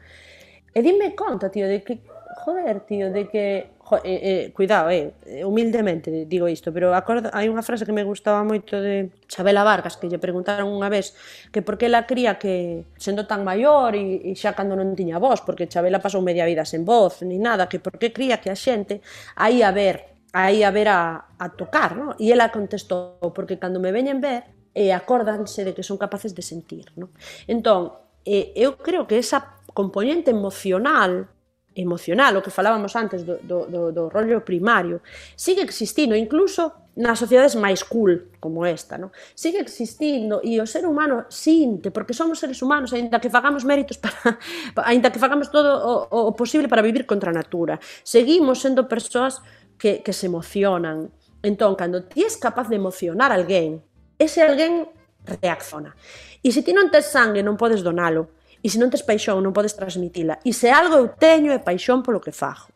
E 0.74 0.80
dime 0.82 1.14
conta, 1.14 1.54
tío, 1.54 1.68
de 1.68 1.84
que, 1.84 2.02
joder, 2.42 2.82
tío, 2.88 3.12
de 3.14 3.30
que 3.30 3.78
jo, 3.94 4.02
eh, 4.04 4.48
eh, 4.48 4.52
cuidado, 4.54 4.90
eh, 4.90 5.14
eh, 5.26 5.46
humildemente 5.46 6.26
digo 6.26 6.48
isto, 6.48 6.74
pero 6.74 6.94
acordo, 6.96 7.30
hai 7.34 7.48
unha 7.48 7.62
frase 7.62 7.86
que 7.86 7.94
me 7.94 8.04
gustaba 8.04 8.42
moito 8.42 8.80
de 8.82 9.14
Xabela 9.30 9.64
Vargas, 9.64 9.96
que 9.98 10.10
lle 10.10 10.18
preguntaron 10.18 10.70
unha 10.70 10.90
vez 10.90 11.14
que 11.54 11.62
por 11.62 11.78
que 11.78 11.86
ela 11.88 12.10
cría 12.10 12.42
que 12.42 12.86
sendo 12.98 13.30
tan 13.30 13.46
maior 13.46 13.94
e, 13.94 14.20
e 14.26 14.32
xa 14.34 14.58
cando 14.58 14.74
non 14.74 14.98
tiña 14.98 15.22
voz, 15.22 15.46
porque 15.46 15.70
Xabela 15.70 16.02
pasou 16.02 16.26
media 16.26 16.50
vida 16.50 16.66
sen 16.66 16.84
voz, 16.84 17.22
ni 17.22 17.38
nada, 17.38 17.70
que 17.70 17.78
por 17.78 18.02
que 18.02 18.12
cría 18.12 18.42
que 18.42 18.50
a 18.50 18.58
xente 18.58 19.06
aí 19.38 19.62
a 19.62 19.72
ver, 19.72 20.18
aí 20.34 20.66
a 20.66 20.72
ver 20.74 20.90
a, 20.90 21.30
a 21.38 21.48
tocar, 21.54 21.94
no? 21.96 22.18
E 22.18 22.34
ela 22.34 22.50
contestou, 22.50 23.22
porque 23.32 23.62
cando 23.62 23.78
me 23.78 23.94
veñen 23.94 24.20
ver, 24.20 24.50
e 24.74 24.90
eh, 24.90 24.92
acórdanse 24.94 25.62
de 25.62 25.78
que 25.78 25.86
son 25.86 26.02
capaces 26.02 26.34
de 26.34 26.42
sentir, 26.42 26.90
no? 26.98 27.14
Entón, 27.46 27.94
eh, 28.26 28.50
eu 28.58 28.76
creo 28.82 29.06
que 29.06 29.22
esa 29.22 29.62
componente 29.74 30.32
emocional 30.32 31.33
emocional, 31.76 32.38
o 32.38 32.42
que 32.42 32.54
falábamos 32.54 32.96
antes 32.96 33.26
do, 33.26 33.38
do, 33.42 33.66
do, 33.66 33.82
do 33.92 34.04
rollo 34.10 34.42
primario, 34.46 35.02
sigue 35.36 35.62
existindo 35.62 36.16
incluso 36.16 36.84
nas 36.94 37.18
sociedades 37.18 37.58
máis 37.58 37.82
cool 37.82 38.30
como 38.38 38.66
esta, 38.70 39.02
no? 39.02 39.10
Sigue 39.34 39.58
existindo 39.58 40.42
e 40.46 40.62
o 40.62 40.68
ser 40.70 40.86
humano 40.86 41.26
sinte, 41.30 41.90
porque 41.90 42.14
somos 42.14 42.38
seres 42.38 42.62
humanos, 42.62 42.94
aínda 42.94 43.18
que 43.18 43.34
fagamos 43.34 43.66
méritos 43.66 43.98
para 43.98 44.38
aínda 44.86 45.10
que 45.10 45.18
fagamos 45.18 45.50
todo 45.50 45.74
o, 45.74 46.30
o 46.30 46.32
posible 46.38 46.70
para 46.70 46.86
vivir 46.86 47.10
contra 47.10 47.34
a 47.34 47.34
natura. 47.34 47.82
Seguimos 48.06 48.62
sendo 48.62 48.86
persoas 48.86 49.42
que, 49.78 50.06
que 50.06 50.14
se 50.14 50.30
emocionan. 50.30 51.10
Entón, 51.42 51.74
cando 51.76 52.06
ti 52.06 52.24
és 52.24 52.38
capaz 52.38 52.70
de 52.70 52.78
emocionar 52.78 53.34
alguén, 53.34 53.82
ese 54.16 54.46
alguén 54.46 54.88
reacciona. 55.26 55.98
E 56.46 56.54
se 56.54 56.62
ti 56.62 56.78
non 56.78 56.94
tes 56.94 57.10
sangue, 57.10 57.42
non 57.42 57.58
podes 57.58 57.82
donalo 57.82 58.43
E 58.64 58.72
se 58.72 58.80
non 58.80 58.88
tes 58.88 59.04
paixón, 59.04 59.44
non 59.44 59.52
podes 59.52 59.76
transmitila. 59.76 60.40
E 60.48 60.56
se 60.56 60.72
algo 60.72 60.96
eu 60.96 61.12
teño 61.12 61.52
é 61.52 61.60
paixón 61.60 62.00
polo 62.00 62.24
que 62.24 62.32
fago. 62.32 62.72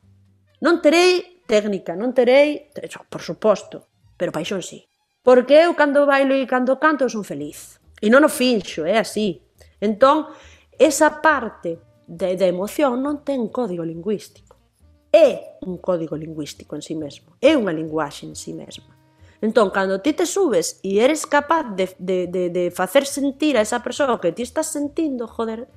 Non 0.59 0.83
terei 0.83 1.39
técnica, 1.47 1.95
non 1.95 2.11
terei, 2.11 2.67
por 3.07 3.23
suposto, 3.23 3.87
pero 4.19 4.35
paixón 4.35 4.59
sí. 4.59 4.83
Porque 5.23 5.63
eu 5.63 5.71
cando 5.79 6.03
bailo 6.03 6.35
e 6.35 6.43
cando 6.43 6.75
canto 6.75 7.07
eu 7.07 7.11
son 7.11 7.23
feliz. 7.23 7.79
E 8.03 8.11
non 8.11 8.27
o 8.27 8.31
finxo, 8.31 8.83
é 8.83 8.99
así. 8.99 9.39
Entón, 9.79 10.27
esa 10.75 11.23
parte 11.23 11.79
de, 12.03 12.35
de 12.35 12.45
emoción 12.51 12.99
non 12.99 13.23
ten 13.23 13.47
código 13.47 13.87
lingüístico. 13.87 14.59
É 15.07 15.55
un 15.63 15.79
código 15.79 16.19
lingüístico 16.19 16.75
en 16.75 16.83
sí 16.83 16.99
mesmo. 16.99 17.39
É 17.39 17.55
unha 17.55 17.71
linguaxe 17.71 18.27
en 18.27 18.35
sí 18.35 18.51
mesma. 18.51 18.96
Entón, 19.41 19.69
cando 19.69 20.01
ti 20.01 20.13
te 20.13 20.25
subes 20.25 20.79
e 20.81 20.97
eres 20.97 21.29
capaz 21.29 21.69
de, 21.77 21.93
de, 22.01 22.25
de, 22.25 22.49
de 22.49 22.71
facer 22.71 23.05
sentir 23.05 23.57
a 23.57 23.61
esa 23.61 23.85
persoa 23.85 24.17
que 24.17 24.33
ti 24.33 24.41
estás 24.41 24.73
sentindo, 24.73 25.27
joder, 25.29 25.69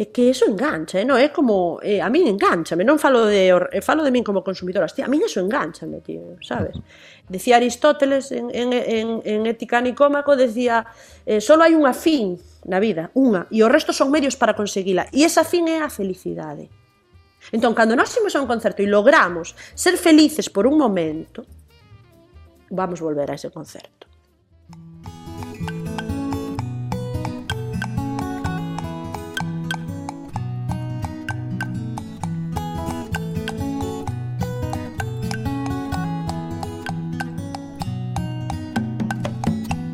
é 0.00 0.06
que 0.08 0.30
eso 0.30 0.46
engancha, 0.46 1.00
eh? 1.00 1.04
no? 1.04 1.16
É 1.16 1.28
como, 1.28 1.80
eh, 1.82 2.00
a 2.00 2.08
min 2.08 2.24
enganchame, 2.24 2.84
non 2.88 2.96
falo 2.96 3.28
de, 3.28 3.52
eh, 3.52 3.84
falo 3.84 4.00
de 4.00 4.08
min 4.08 4.24
como 4.24 4.40
consumidora, 4.40 4.88
hostia, 4.88 5.04
a 5.04 5.12
min 5.12 5.20
eso 5.20 5.44
enganchame, 5.44 6.00
tío, 6.00 6.40
sabes? 6.40 6.76
Decía 7.28 7.60
Aristóteles 7.60 8.32
en, 8.32 8.48
en, 8.48 8.72
en, 8.72 9.08
en 9.24 9.40
Ética 9.44 9.80
Nicómaco, 9.84 10.36
decía, 10.36 10.88
eh, 11.28 11.44
solo 11.44 11.68
hai 11.68 11.76
unha 11.76 11.92
fin 11.92 12.40
na 12.64 12.80
vida, 12.80 13.12
unha, 13.12 13.44
e 13.52 13.60
o 13.60 13.68
resto 13.68 13.92
son 13.92 14.08
medios 14.08 14.40
para 14.40 14.56
conseguila, 14.56 15.04
e 15.12 15.20
esa 15.20 15.44
fin 15.44 15.68
é 15.68 15.84
a 15.84 15.92
felicidade. 15.92 16.72
Entón, 17.52 17.76
cando 17.76 17.92
nós 17.92 18.08
imos 18.16 18.32
a 18.32 18.40
un 18.40 18.48
concerto 18.48 18.80
e 18.80 18.88
logramos 18.88 19.52
ser 19.76 20.00
felices 20.00 20.48
por 20.48 20.64
un 20.64 20.80
momento, 20.80 21.44
vamos 22.70 23.00
volver 23.00 23.30
a 23.30 23.34
ese 23.34 23.50
concerto. 23.50 24.06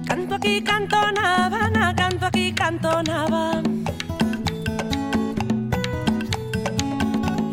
Canto 0.06 0.34
aquí, 0.34 0.62
canto 0.62 0.96
en 1.08 1.18
Habana, 1.18 1.94
canto 1.96 2.26
aquí, 2.26 2.52
canto 2.52 3.00
en 3.00 3.10
Habana. 3.10 3.62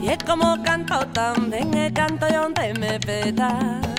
Y 0.02 0.10
es 0.10 0.18
como 0.26 0.62
canto 0.64 1.00
también, 1.08 1.94
canto 1.94 2.28
yo 2.28 2.42
donde 2.44 2.74
me 2.74 3.00
peta. 3.00 3.93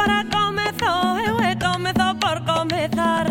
agora 0.00 0.24
comezo 0.30 0.92
eu 1.26 1.40
eh, 1.40 1.52
e 1.52 1.56
comezo 1.56 2.14
por 2.18 2.40
comezar 2.44 3.26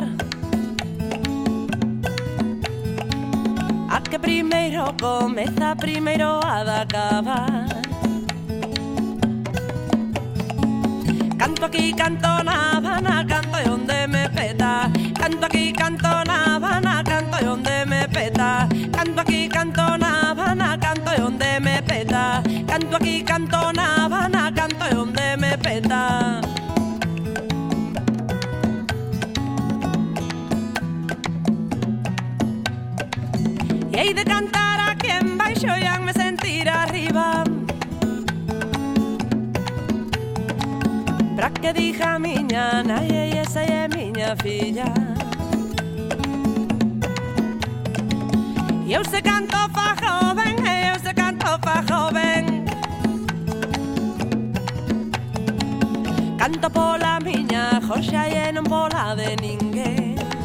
A 3.90 4.02
que 4.02 4.20
primeiro 4.20 4.94
comeza, 5.02 5.76
primeiro 5.76 6.40
a 6.46 6.64
de 6.64 6.70
acabar. 6.70 7.66
Canto 11.38 11.66
aquí, 11.66 11.94
canto 11.94 12.44
na 12.44 12.78
Habana, 12.78 13.26
canto 13.28 13.58
onde 13.74 14.08
me 14.08 14.30
peta. 14.30 14.92
Canto 15.20 15.46
aquí, 15.48 15.74
canto 15.74 16.24
na 16.26 16.56
Habana, 16.56 17.04
canto 17.04 17.38
onde 17.52 17.86
me 17.88 18.08
peta. 18.08 18.70
Canto 18.92 19.22
aquí, 19.22 19.50
canto 19.50 19.98
na 19.98 20.30
Habana, 20.30 20.78
canto 20.80 21.12
onde 21.26 21.60
me 21.60 21.82
peta. 21.82 22.44
Canto 22.68 22.96
aquí, 22.98 23.24
canto 23.24 23.74
na 23.74 24.06
Habana, 24.06 24.52
canto 24.54 24.86
onde 25.02 25.38
me 25.38 25.58
peta. 25.58 26.49
hei 34.00 34.14
de 34.14 34.24
cantar 34.24 34.80
a 34.80 34.96
en 35.18 35.38
baixo 35.38 35.68
e 35.68 36.00
me 36.06 36.14
sentir 36.14 36.70
arriba. 36.70 37.44
Pra 41.36 41.50
que 41.50 41.74
diga 41.74 42.16
a 42.16 42.20
miña 42.20 42.82
nai 42.90 43.10
e 43.12 43.38
esa 43.44 43.62
é 43.62 43.88
miña 43.90 44.36
filla 44.42 44.90
E 48.88 48.94
eu 48.94 49.04
se 49.12 49.22
canto 49.22 49.60
fa 49.76 49.88
joven, 50.02 50.56
e 50.74 50.76
eu 50.92 50.98
se 51.06 51.14
canto 51.14 51.50
fa 51.66 51.76
joven. 51.90 52.46
Canto 56.42 56.70
pola 56.78 57.20
miña 57.20 57.64
Jorxa 57.86 58.24
e 58.30 58.52
non 58.54 58.64
pola 58.64 59.14
de 59.20 59.30
ninguén 59.44 60.39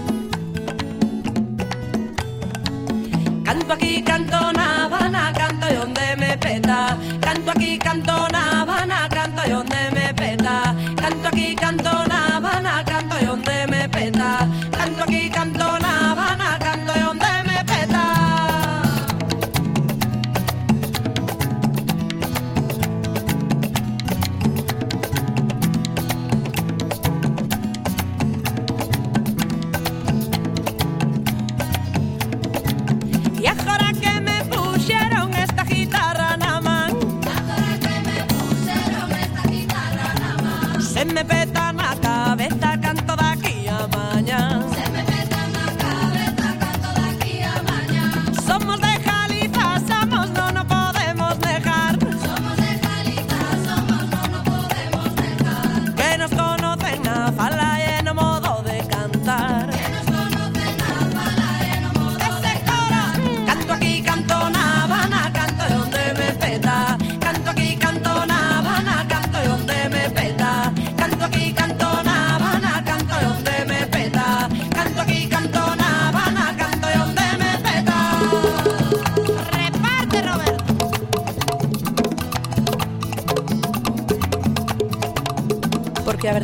Canto 3.67 3.83
aquí, 3.83 4.03
canto 4.03 4.53
na 4.53 4.85
Habana, 4.85 5.33
canto 5.33 5.67
y 5.71 5.75
donde 5.75 6.17
me 6.19 6.37
peta. 6.37 6.99
Canto 7.19 7.51
aquí, 7.51 7.79
canto 7.79 8.29
na 8.29 8.61
Habana, 8.61 9.09
canto 9.09 9.41
y 9.47 9.51
donde 9.53 9.91
me 9.91 9.94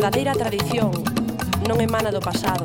verdadeira 0.01 0.33
tradición 0.33 0.97
non 1.69 1.77
emana 1.77 2.09
do 2.09 2.25
pasado, 2.25 2.65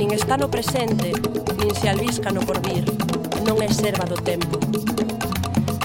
nin 0.00 0.16
está 0.16 0.40
no 0.40 0.48
presente, 0.48 1.12
nin 1.60 1.68
se 1.76 1.92
albisca 1.92 2.32
no 2.32 2.40
porvir, 2.40 2.88
non 3.44 3.60
é 3.60 3.68
serva 3.68 4.08
do 4.08 4.16
tempo. 4.16 4.56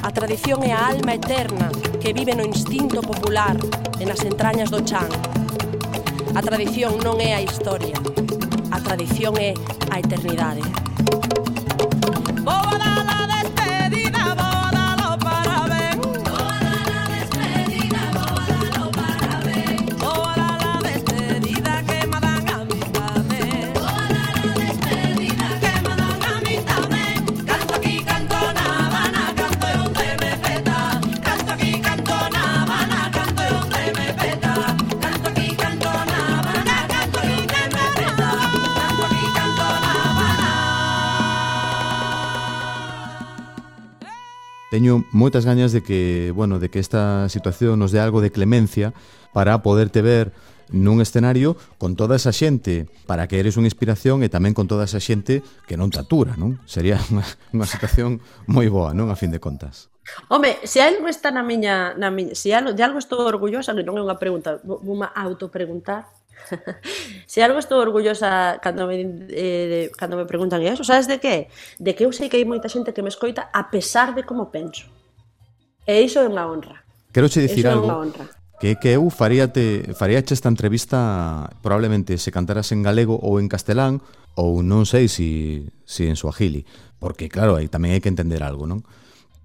A 0.08 0.10
tradición 0.16 0.64
é 0.64 0.72
a 0.72 0.88
alma 0.88 1.20
eterna 1.20 1.68
que 2.00 2.16
vive 2.16 2.32
no 2.32 2.48
instinto 2.48 3.04
popular 3.04 3.60
e 4.00 4.08
nas 4.08 4.24
entrañas 4.24 4.72
do 4.72 4.80
chan. 4.88 5.12
A 6.32 6.40
tradición 6.40 6.96
non 7.04 7.20
é 7.20 7.36
a 7.36 7.44
historia, 7.44 8.00
a 8.72 8.80
tradición 8.80 9.36
é 9.36 9.52
a 9.92 10.00
eternidade. 10.00 10.64
Boa! 12.48 13.17
teño 44.78 45.10
moitas 45.10 45.42
gañas 45.42 45.74
de 45.74 45.82
que, 45.82 46.30
bueno, 46.38 46.62
de 46.62 46.70
que 46.70 46.78
esta 46.78 47.26
situación 47.34 47.82
nos 47.82 47.90
dé 47.90 47.98
algo 47.98 48.22
de 48.22 48.30
clemencia 48.30 48.94
para 49.34 49.66
poderte 49.66 50.06
ver 50.06 50.38
nun 50.70 51.02
escenario 51.02 51.58
con 51.82 51.98
toda 51.98 52.14
esa 52.14 52.30
xente 52.30 52.86
para 53.10 53.26
que 53.26 53.42
eres 53.42 53.58
unha 53.58 53.66
inspiración 53.66 54.22
e 54.22 54.30
tamén 54.30 54.54
con 54.54 54.70
toda 54.70 54.86
esa 54.86 55.02
xente 55.02 55.42
que 55.66 55.82
non 55.82 55.90
te 55.90 55.98
atura, 55.98 56.38
non? 56.38 56.62
Sería 56.70 57.02
unha, 57.10 57.26
unha 57.58 57.66
situación 57.66 58.22
moi 58.46 58.70
boa, 58.70 58.94
non? 58.94 59.10
A 59.10 59.18
fin 59.18 59.34
de 59.34 59.42
contas. 59.42 59.90
Home, 60.30 60.62
se 60.62 60.86
algo 60.86 61.10
está 61.10 61.34
na 61.34 61.42
miña, 61.42 61.98
na 61.98 62.14
miña 62.14 62.38
se 62.38 62.54
algo, 62.54 62.78
de 62.78 62.86
algo 62.86 63.02
estou 63.02 63.26
orgullosa, 63.26 63.74
que 63.74 63.82
non 63.82 63.98
é 63.98 64.04
unha 64.06 64.22
pregunta, 64.22 64.62
vou 64.62 64.94
autopreguntar, 65.02 66.06
Se 67.26 67.44
algo 67.44 67.60
estou 67.60 67.80
orgullosa 67.80 68.60
cando 68.64 68.88
me, 68.88 69.28
eh, 69.30 69.92
cando 69.98 70.18
me 70.18 70.26
preguntan 70.26 70.64
eso, 70.64 70.84
sabes 70.84 71.08
de 71.08 71.20
que? 71.20 71.50
De 71.80 71.96
que 71.96 72.06
eu 72.06 72.12
sei 72.12 72.30
que 72.30 72.38
hai 72.40 72.48
moita 72.48 72.72
xente 72.72 72.96
que 72.96 73.04
me 73.04 73.12
escoita 73.12 73.52
a 73.52 73.70
pesar 73.70 74.16
de 74.16 74.24
como 74.24 74.50
penso. 74.52 74.88
E 75.88 76.04
iso 76.04 76.20
é 76.20 76.28
unha 76.28 76.48
honra. 76.48 76.84
Quero 77.12 77.32
che 77.32 77.44
dicir 77.44 77.68
algo. 77.68 77.88
honra. 77.88 78.28
Que 78.58 78.76
que 78.82 78.98
eu 78.98 79.06
faríate, 79.14 79.94
faríache 79.94 80.34
esta 80.34 80.50
entrevista 80.50 81.52
probablemente 81.62 82.18
se 82.18 82.34
cantaras 82.34 82.74
en 82.74 82.82
galego 82.82 83.16
ou 83.22 83.38
en 83.38 83.48
castelán 83.48 84.02
ou 84.34 84.66
non 84.66 84.90
sei 84.90 85.06
si, 85.06 85.70
si 85.86 86.10
en 86.10 86.18
suajili, 86.18 86.66
porque 86.98 87.30
claro, 87.30 87.54
aí 87.54 87.70
tamén 87.70 87.94
hai 87.94 88.02
que 88.02 88.10
entender 88.10 88.42
algo, 88.42 88.66
non? 88.66 88.82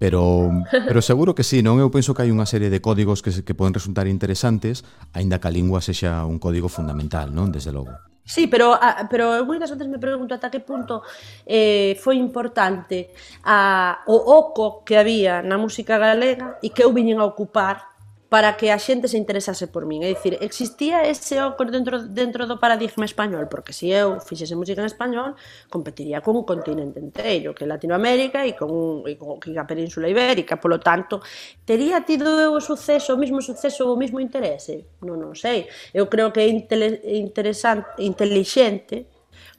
Pero, 0.03 0.51
pero 0.87 1.01
seguro 1.01 1.31
que 1.31 1.47
sí, 1.47 1.63
non? 1.63 1.79
Eu 1.79 1.87
penso 1.87 2.11
que 2.11 2.27
hai 2.27 2.31
unha 2.35 2.43
serie 2.43 2.67
de 2.67 2.83
códigos 2.83 3.23
que, 3.23 3.31
que 3.31 3.55
poden 3.55 3.71
resultar 3.71 4.03
interesantes, 4.11 4.83
aínda 5.15 5.39
que 5.39 5.47
a 5.47 5.55
lingua 5.55 5.79
sexa 5.79 6.27
un 6.27 6.43
código 6.43 6.67
fundamental, 6.67 7.31
non? 7.31 7.55
Desde 7.55 7.71
logo. 7.71 7.95
Sí, 8.27 8.51
pero, 8.51 8.75
a, 8.75 9.07
pero 9.07 9.31
eu 9.31 9.47
moitas 9.47 9.71
veces 9.71 9.87
me 9.87 10.03
pregunto 10.03 10.35
ata 10.35 10.51
que 10.51 10.59
punto 10.59 11.07
eh, 11.47 11.95
foi 12.03 12.19
importante 12.19 13.15
a, 13.47 14.03
o 14.11 14.15
oco 14.15 14.83
que 14.83 14.99
había 14.99 15.39
na 15.39 15.55
música 15.55 15.95
galega 15.95 16.59
e 16.59 16.75
que 16.75 16.83
eu 16.83 16.91
viñen 16.91 17.23
a 17.23 17.27
ocupar 17.27 17.92
para 18.33 18.57
que 18.57 18.73
a 18.73 18.81
xente 18.81 19.05
se 19.05 19.21
interesase 19.21 19.69
por 19.69 19.85
min. 19.85 20.01
É 20.01 20.09
dicir, 20.09 20.41
existía 20.41 21.05
ese 21.05 21.37
ócor 21.37 21.69
dentro, 21.69 22.01
dentro 22.01 22.49
do 22.49 22.57
paradigma 22.57 23.05
español, 23.05 23.45
porque 23.45 23.77
se 23.77 23.93
eu 23.93 24.17
fixese 24.17 24.57
música 24.57 24.81
en 24.81 24.89
español, 24.89 25.37
competiría 25.69 26.17
con 26.25 26.33
o 26.33 26.41
continente 26.41 26.97
inteiro, 26.97 27.53
que 27.53 27.61
é 27.61 27.69
Latinoamérica 27.69 28.41
e 28.41 28.57
con, 28.57 29.05
e 29.05 29.21
con 29.21 29.37
que 29.37 29.53
a 29.53 29.69
Península 29.69 30.09
Ibérica. 30.09 30.57
Polo 30.57 30.81
tanto, 30.81 31.21
tería 31.61 32.01
tido 32.01 32.25
eu 32.41 32.57
o 32.57 32.61
suceso, 32.65 33.13
o 33.13 33.21
mismo 33.21 33.37
suceso, 33.37 33.85
o 33.85 33.93
mismo 33.93 34.17
interese? 34.17 34.97
Non, 35.05 35.21
non 35.21 35.37
sei. 35.37 35.69
Eu 35.93 36.09
creo 36.09 36.33
que 36.33 36.41
é 36.41 36.49
interesante, 36.49 38.01
intelixente 38.01 39.05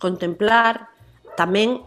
contemplar 0.02 0.90
tamén 1.38 1.78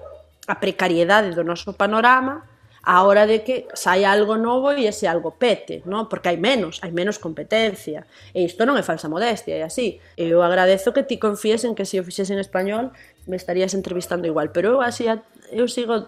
a 0.48 0.56
precariedade 0.56 1.36
do 1.36 1.44
noso 1.44 1.76
panorama 1.76 2.48
a 2.84 3.04
hora 3.04 3.26
de 3.26 3.44
que 3.44 3.68
sai 3.74 4.04
algo 4.04 4.38
novo 4.38 4.72
e 4.72 4.86
ese 4.86 5.08
algo 5.08 5.36
pete, 5.36 5.84
non? 5.86 6.08
Porque 6.08 6.30
hai 6.30 6.40
menos, 6.40 6.80
hai 6.82 6.94
menos 6.94 7.18
competencia. 7.18 8.06
E 8.32 8.46
isto 8.46 8.64
non 8.64 8.78
é 8.78 8.84
falsa 8.86 9.12
modestia, 9.12 9.58
é 9.60 9.64
así. 9.64 10.00
Eu 10.16 10.46
agradezo 10.46 10.94
que 10.94 11.04
ti 11.04 11.18
confíes 11.18 11.66
en 11.66 11.76
que 11.76 11.84
se 11.84 12.00
o 12.00 12.06
fixese 12.06 12.34
en 12.34 12.42
español 12.42 12.94
me 13.28 13.36
estarías 13.36 13.74
entrevistando 13.74 14.28
igual, 14.28 14.56
pero 14.56 14.80
eu 14.80 14.82
así 14.82 15.06
eu 15.52 15.68
sigo 15.68 16.08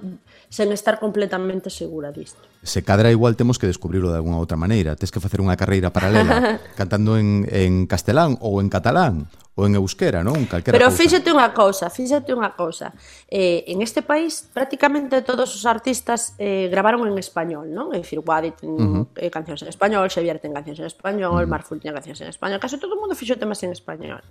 sen 0.50 0.74
estar 0.74 1.00
completamente 1.00 1.70
segura 1.70 2.12
disto. 2.12 2.42
Se 2.64 2.84
cadra 2.84 3.12
igual 3.12 3.36
temos 3.36 3.58
que 3.58 3.68
descubrirlo 3.68 4.12
de 4.12 4.18
alguna 4.18 4.38
outra 4.38 4.58
maneira. 4.58 4.96
Tes 4.96 5.12
que 5.14 5.22
facer 5.22 5.40
unha 5.40 5.56
carreira 5.56 5.94
paralela 5.94 6.60
cantando 6.80 7.16
en, 7.16 7.48
en 7.48 7.86
castelán 7.86 8.36
ou 8.42 8.60
en 8.60 8.68
catalán 8.68 9.30
ou 9.60 9.68
en 9.68 9.76
euskera, 9.76 10.24
non? 10.24 10.48
Calquera 10.48 10.72
Pero 10.72 10.88
cousa. 10.88 11.00
fíxate 11.00 11.30
unha 11.30 11.52
cousa, 11.52 11.86
fíxate 11.92 12.32
unha 12.32 12.56
cousa. 12.56 12.96
Eh, 13.28 13.68
en 13.68 13.84
este 13.84 14.02
país 14.02 14.48
prácticamente 14.52 15.20
todos 15.22 15.52
os 15.52 15.64
artistas 15.68 16.34
eh, 16.40 16.72
gravaron 16.72 17.04
en 17.06 17.16
español, 17.20 17.68
non? 17.70 17.92
É 17.92 18.00
dicir, 18.00 18.24
Wadi 18.24 18.56
ten 18.56 18.72
uh 18.72 19.06
-huh. 19.08 19.20
eh, 19.20 19.30
cancións 19.30 19.62
en 19.64 19.70
español, 19.70 20.08
Xavier 20.08 20.40
ten 20.40 20.56
cancións 20.56 20.80
en 20.80 20.88
español, 20.88 21.36
uh 21.36 21.46
-huh. 21.46 21.52
Marful 21.52 21.80
ten 21.80 21.92
cancións 21.92 22.20
en 22.24 22.32
español, 22.32 22.58
case 22.58 22.80
todo 22.80 22.96
o 22.96 23.00
mundo 23.00 23.14
fixo 23.14 23.36
temas 23.36 23.60
en 23.64 23.76
español 23.76 24.24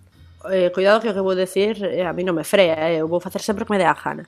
eh, 0.50 0.70
cuidado 0.72 1.00
que 1.00 1.10
o 1.10 1.14
que 1.14 1.20
vou 1.20 1.34
decir 1.34 1.82
eh, 1.82 2.06
a 2.06 2.12
mí 2.12 2.22
non 2.22 2.36
me 2.36 2.46
frea, 2.46 2.94
eh, 2.94 3.02
eu 3.02 3.10
vou 3.10 3.18
facer 3.18 3.42
sempre 3.42 3.66
que 3.66 3.72
me 3.74 3.80
dé 3.80 3.86
a 3.86 3.96
gana 3.96 4.24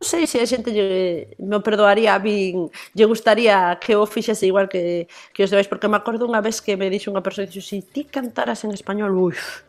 non 0.00 0.08
sei 0.08 0.24
se 0.24 0.40
a 0.40 0.48
xente 0.48 0.72
lle, 0.72 1.36
me 1.36 1.60
perdoaría 1.60 2.16
a 2.16 2.18
min, 2.24 2.72
lle 2.96 3.04
gustaría 3.04 3.76
que 3.76 3.92
o 3.92 4.08
fixese 4.08 4.48
igual 4.48 4.64
que, 4.64 5.12
que 5.36 5.44
os 5.44 5.52
demais, 5.52 5.68
porque 5.68 5.92
me 5.92 6.00
acordo 6.00 6.24
unha 6.24 6.40
vez 6.40 6.64
que 6.64 6.72
me 6.72 6.88
dixo 6.88 7.12
unha 7.12 7.20
persoa, 7.20 7.44
dixo, 7.44 7.60
si 7.60 7.84
ti 7.84 8.08
cantaras 8.08 8.64
en 8.64 8.72
español, 8.72 9.12
uff, 9.12 9.60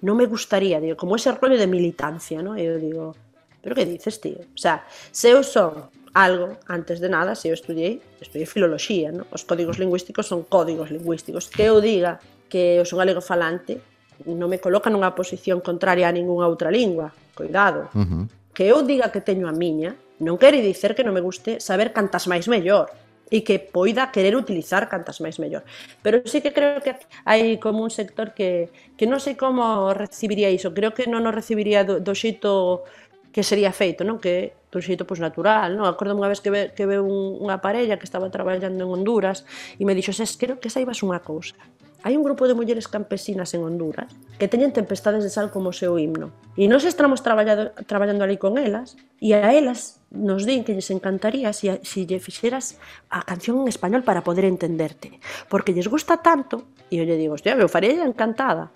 non 0.00 0.16
me 0.16 0.24
gustaría, 0.24 0.80
digo, 0.80 0.96
como 0.96 1.20
ese 1.20 1.36
rollo 1.36 1.60
de 1.60 1.68
militancia, 1.68 2.40
¿no? 2.40 2.56
E 2.56 2.64
eu 2.64 2.80
digo, 2.80 3.12
pero 3.60 3.76
que 3.76 3.84
dices, 3.84 4.24
tío? 4.24 4.40
O 4.56 4.60
sea, 4.60 4.88
se 4.88 5.36
eu 5.36 5.44
son 5.44 5.92
algo, 6.16 6.56
antes 6.64 6.96
de 6.96 7.12
nada, 7.12 7.36
se 7.36 7.52
eu 7.52 7.54
estudiei, 7.54 8.00
estudiei 8.24 8.48
filoloxía, 8.48 9.12
¿no? 9.12 9.28
Os 9.36 9.44
códigos 9.44 9.76
lingüísticos 9.76 10.24
son 10.24 10.48
códigos 10.48 10.88
lingüísticos. 10.88 11.52
Que 11.52 11.68
eu 11.68 11.84
diga 11.84 12.24
que 12.48 12.80
eu 12.80 12.88
son 12.88 13.04
galego 13.04 13.20
falante, 13.20 13.84
non 14.24 14.48
me 14.48 14.64
coloca 14.64 14.88
nunha 14.88 15.12
posición 15.12 15.60
contraria 15.60 16.08
a 16.08 16.16
ningunha 16.16 16.48
outra 16.48 16.72
lingua, 16.72 17.12
cuidado. 17.36 17.92
Uh 17.92 18.08
-huh 18.08 18.43
que 18.54 18.70
eu 18.70 18.86
diga 18.86 19.10
que 19.10 19.20
teño 19.20 19.50
a 19.50 19.54
miña, 19.54 19.98
non 20.22 20.38
quere 20.38 20.62
dicer 20.62 20.94
que 20.94 21.02
non 21.02 21.12
me 21.12 21.20
guste 21.20 21.58
saber 21.58 21.90
cantas 21.90 22.30
máis 22.30 22.46
mellor 22.46 22.88
e 23.34 23.42
que 23.42 23.58
poida 23.58 24.14
querer 24.14 24.38
utilizar 24.38 24.86
cantas 24.86 25.18
máis 25.18 25.42
mellor. 25.42 25.66
Pero 26.06 26.22
sí 26.22 26.38
que 26.38 26.54
creo 26.54 26.78
que 26.78 26.94
hai 27.26 27.58
como 27.58 27.82
un 27.82 27.90
sector 27.90 28.30
que, 28.30 28.70
que 28.94 29.10
non 29.10 29.18
sei 29.18 29.34
como 29.34 29.90
recibiría 29.90 30.54
iso, 30.54 30.70
creo 30.70 30.94
que 30.94 31.10
non 31.10 31.26
o 31.26 31.34
recibiría 31.34 31.82
do, 31.82 31.98
do 31.98 32.14
xeito 32.14 32.86
que 33.34 33.42
sería 33.42 33.74
feito, 33.74 34.06
non? 34.06 34.22
Que 34.22 34.54
do 34.70 34.78
xeito 34.78 35.02
pois 35.02 35.18
natural, 35.18 35.74
non? 35.74 35.90
Acordo 35.90 36.14
unha 36.14 36.30
vez 36.30 36.38
que 36.38 36.54
ve, 36.54 36.62
que 36.70 36.86
ve 36.86 37.02
un, 37.02 37.42
unha 37.42 37.58
parella 37.58 37.98
que 37.98 38.06
estaba 38.06 38.30
traballando 38.30 38.86
en 38.86 38.90
Honduras 38.94 39.42
e 39.74 39.82
me 39.82 39.98
dixo, 39.98 40.14
"Es, 40.14 40.38
creo 40.38 40.62
que 40.62 40.70
saibas 40.70 41.02
unha 41.02 41.18
cousa 41.18 41.58
hai 42.04 42.20
un 42.20 42.22
grupo 42.22 42.44
de 42.44 42.52
mulleres 42.52 42.84
campesinas 42.84 43.56
en 43.56 43.64
Honduras 43.64 44.12
que 44.36 44.44
teñen 44.44 44.76
tempestades 44.76 45.24
de 45.24 45.32
sal 45.32 45.48
como 45.48 45.72
o 45.72 45.76
seu 45.76 45.96
himno. 45.96 46.36
E 46.52 46.68
nós 46.68 46.84
estamos 46.84 47.24
traballado, 47.24 47.72
traballando 47.88 48.28
ali 48.28 48.36
con 48.36 48.60
elas 48.60 49.00
e 49.24 49.32
a 49.32 49.56
elas 49.56 50.04
nos 50.12 50.44
din 50.44 50.68
que 50.68 50.76
lles 50.76 50.92
encantaría 50.92 51.48
se 51.56 51.80
si, 51.80 52.04
si 52.04 52.04
lle 52.04 52.20
fixeras 52.20 52.76
a 53.08 53.24
canción 53.24 53.64
en 53.64 53.72
español 53.72 54.04
para 54.04 54.20
poder 54.20 54.44
entenderte. 54.44 55.16
Porque 55.48 55.72
lles 55.72 55.88
gusta 55.88 56.20
tanto, 56.20 56.76
e 56.92 57.00
eu 57.00 57.08
lle 57.08 57.16
digo, 57.16 57.40
hostia, 57.40 57.56
eu 57.56 57.72
farei 57.72 57.96
encantada. 57.96 58.68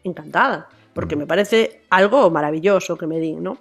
Encantada, 0.00 0.64
porque 0.96 1.14
mm. 1.14 1.20
me 1.20 1.26
parece 1.28 1.84
algo 1.92 2.32
maravilloso 2.32 2.96
que 2.96 3.04
me 3.04 3.20
din, 3.20 3.44
non? 3.44 3.60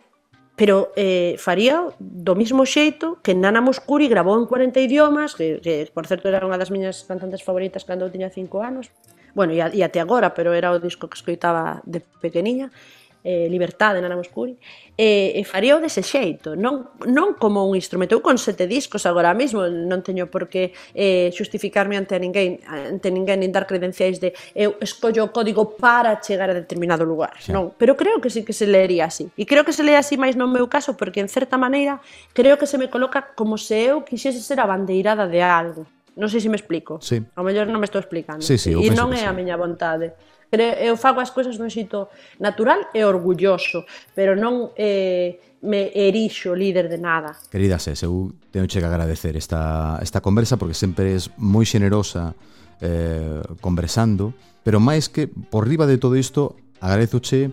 pero 0.60 0.92
eh, 1.00 1.40
faría 1.40 1.88
do 2.04 2.36
mismo 2.36 2.68
xeito 2.68 3.16
que 3.24 3.32
Nana 3.32 3.64
Moscuri 3.64 4.12
grabou 4.12 4.36
en 4.36 4.44
40 4.44 4.84
idiomas, 4.84 5.32
que, 5.32 5.64
que 5.64 5.88
por 5.96 6.04
certo 6.04 6.28
era 6.28 6.44
unha 6.44 6.60
das 6.60 6.68
miñas 6.68 7.08
cantantes 7.08 7.48
favoritas 7.48 7.88
cando 7.88 8.04
eu 8.04 8.12
tiña 8.12 8.28
5 8.28 8.60
anos, 8.60 8.92
bueno, 9.32 9.56
e, 9.56 9.64
e 9.64 9.80
até 9.88 10.04
agora, 10.04 10.36
pero 10.36 10.52
era 10.52 10.76
o 10.76 10.84
disco 10.84 11.08
que 11.08 11.16
escoitaba 11.16 11.80
de 11.88 12.04
pequeniña, 12.20 12.76
eh, 13.24 13.48
Libertade 13.50 14.00
na 14.00 14.08
Ana 14.08 14.16
Moscuri 14.16 14.56
eh, 14.96 15.36
e, 15.36 15.40
e 15.40 15.44
faría 15.44 15.76
dese 15.80 16.04
xeito 16.04 16.56
non, 16.56 16.90
non 17.08 17.36
como 17.36 17.68
un 17.68 17.76
instrumento 17.76 18.16
eu 18.16 18.22
con 18.24 18.40
sete 18.40 18.68
discos 18.68 19.04
agora 19.06 19.36
mesmo 19.36 19.68
non 19.68 20.00
teño 20.02 20.32
por 20.32 20.48
que 20.48 20.72
eh, 20.96 21.32
justificarme 21.36 22.00
ante 22.00 22.16
ninguén 22.20 22.64
ante 22.68 23.12
ninguén 23.12 23.44
nin 23.44 23.52
dar 23.52 23.68
credenciais 23.68 24.20
de 24.24 24.32
eu 24.56 24.80
escollo 24.80 25.28
o 25.28 25.34
código 25.36 25.76
para 25.76 26.20
chegar 26.24 26.50
a 26.52 26.56
determinado 26.56 27.04
lugar 27.04 27.36
sí. 27.40 27.52
non 27.52 27.76
pero 27.76 28.00
creo 28.00 28.24
que 28.24 28.32
sí 28.32 28.48
que 28.48 28.56
se 28.56 28.68
leería 28.68 29.08
así 29.12 29.28
e 29.36 29.44
creo 29.44 29.68
que 29.68 29.76
se 29.76 29.84
lee 29.84 30.00
así 30.00 30.16
máis 30.16 30.40
no 30.40 30.48
meu 30.48 30.68
caso 30.72 30.96
porque 30.96 31.20
en 31.20 31.28
certa 31.28 31.60
maneira 31.60 32.00
creo 32.32 32.56
que 32.56 32.68
se 32.68 32.80
me 32.80 32.88
coloca 32.88 33.36
como 33.36 33.60
se 33.60 33.92
eu 33.92 34.04
quixese 34.08 34.40
ser 34.40 34.60
a 34.64 34.68
bandeirada 34.68 35.28
de 35.28 35.44
algo 35.44 35.88
non 36.20 36.28
sei 36.28 36.44
se 36.44 36.52
me 36.52 36.60
explico. 36.60 37.00
Sí. 37.00 37.24
Ao 37.40 37.48
mellor 37.48 37.72
non 37.72 37.80
me 37.80 37.88
estou 37.88 38.04
explicando. 38.04 38.44
Sí, 38.44 38.60
sí, 38.60 38.76
e 38.76 38.92
non 38.92 39.16
é 39.16 39.24
a 39.24 39.32
miña 39.32 39.56
vontade 39.56 40.20
pero 40.50 40.64
eu 40.82 40.98
fago 40.98 41.22
as 41.22 41.30
cousas 41.30 41.56
dun 41.62 41.70
xeito 41.70 42.10
natural 42.42 42.90
e 42.92 43.06
orgulloso, 43.06 43.86
pero 44.18 44.34
non 44.34 44.74
eh, 44.76 45.38
me 45.62 45.92
erixo 45.94 46.58
líder 46.58 46.90
de 46.90 46.98
nada. 46.98 47.38
Querida 47.54 47.78
Ses, 47.80 48.04
eu 48.04 48.34
teño 48.50 48.66
que 48.66 48.82
agradecer 48.82 49.38
esta, 49.38 50.02
esta 50.02 50.22
conversa 50.22 50.58
porque 50.58 50.74
sempre 50.74 51.14
es 51.14 51.30
moi 51.38 51.68
xenerosa 51.68 52.34
eh, 52.82 53.42
conversando, 53.62 54.34
pero 54.64 54.82
máis 54.82 55.08
que 55.12 55.28
por 55.28 55.68
riba 55.68 55.86
de 55.86 56.02
todo 56.02 56.16
isto 56.18 56.56
agradezoche 56.80 57.52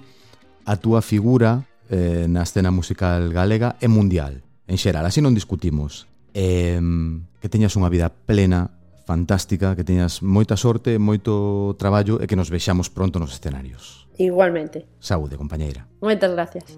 a 0.64 0.78
túa 0.78 1.02
figura 1.02 1.66
eh, 1.90 2.26
na 2.30 2.42
escena 2.42 2.70
musical 2.70 3.30
galega 3.30 3.76
e 3.82 3.90
mundial 3.90 4.42
en 4.66 4.78
xeral, 4.78 5.06
así 5.06 5.22
non 5.22 5.34
discutimos. 5.34 6.10
Eh, 6.36 6.78
que 7.40 7.48
teñas 7.48 7.74
unha 7.78 7.90
vida 7.90 8.10
plena 8.10 8.75
fantástica, 9.06 9.78
que 9.78 9.86
teñas 9.86 10.18
moita 10.18 10.58
sorte, 10.58 10.98
moito 10.98 11.78
traballo 11.78 12.18
e 12.18 12.26
que 12.26 12.34
nos 12.34 12.50
vexamos 12.50 12.90
pronto 12.90 13.22
nos 13.22 13.30
escenarios. 13.30 14.10
Igualmente. 14.18 14.90
Saúde, 14.98 15.38
compañeira. 15.38 15.86
Moitas 16.02 16.34
gracias. 16.34 16.74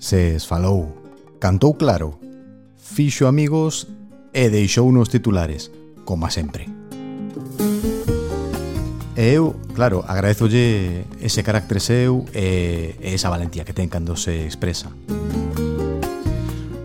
Se 0.00 0.40
esfalou, 0.40 0.96
cantou 1.38 1.76
claro, 1.76 2.16
fixo 2.80 3.28
amigos 3.28 3.88
e 4.32 4.48
deixou 4.48 4.88
nos 4.88 5.12
titulares, 5.12 5.68
como 6.08 6.24
sempre. 6.32 6.72
E 9.14 9.24
eu, 9.32 9.54
claro, 9.76 10.04
agradezolle 10.08 11.04
ese 11.20 11.44
carácter 11.44 11.80
seu 11.80 12.24
e, 12.32 12.96
e 13.00 13.12
esa 13.14 13.28
valentía 13.28 13.64
que 13.64 13.76
ten 13.76 13.92
cando 13.92 14.16
se 14.16 14.44
expresa. 14.44 14.92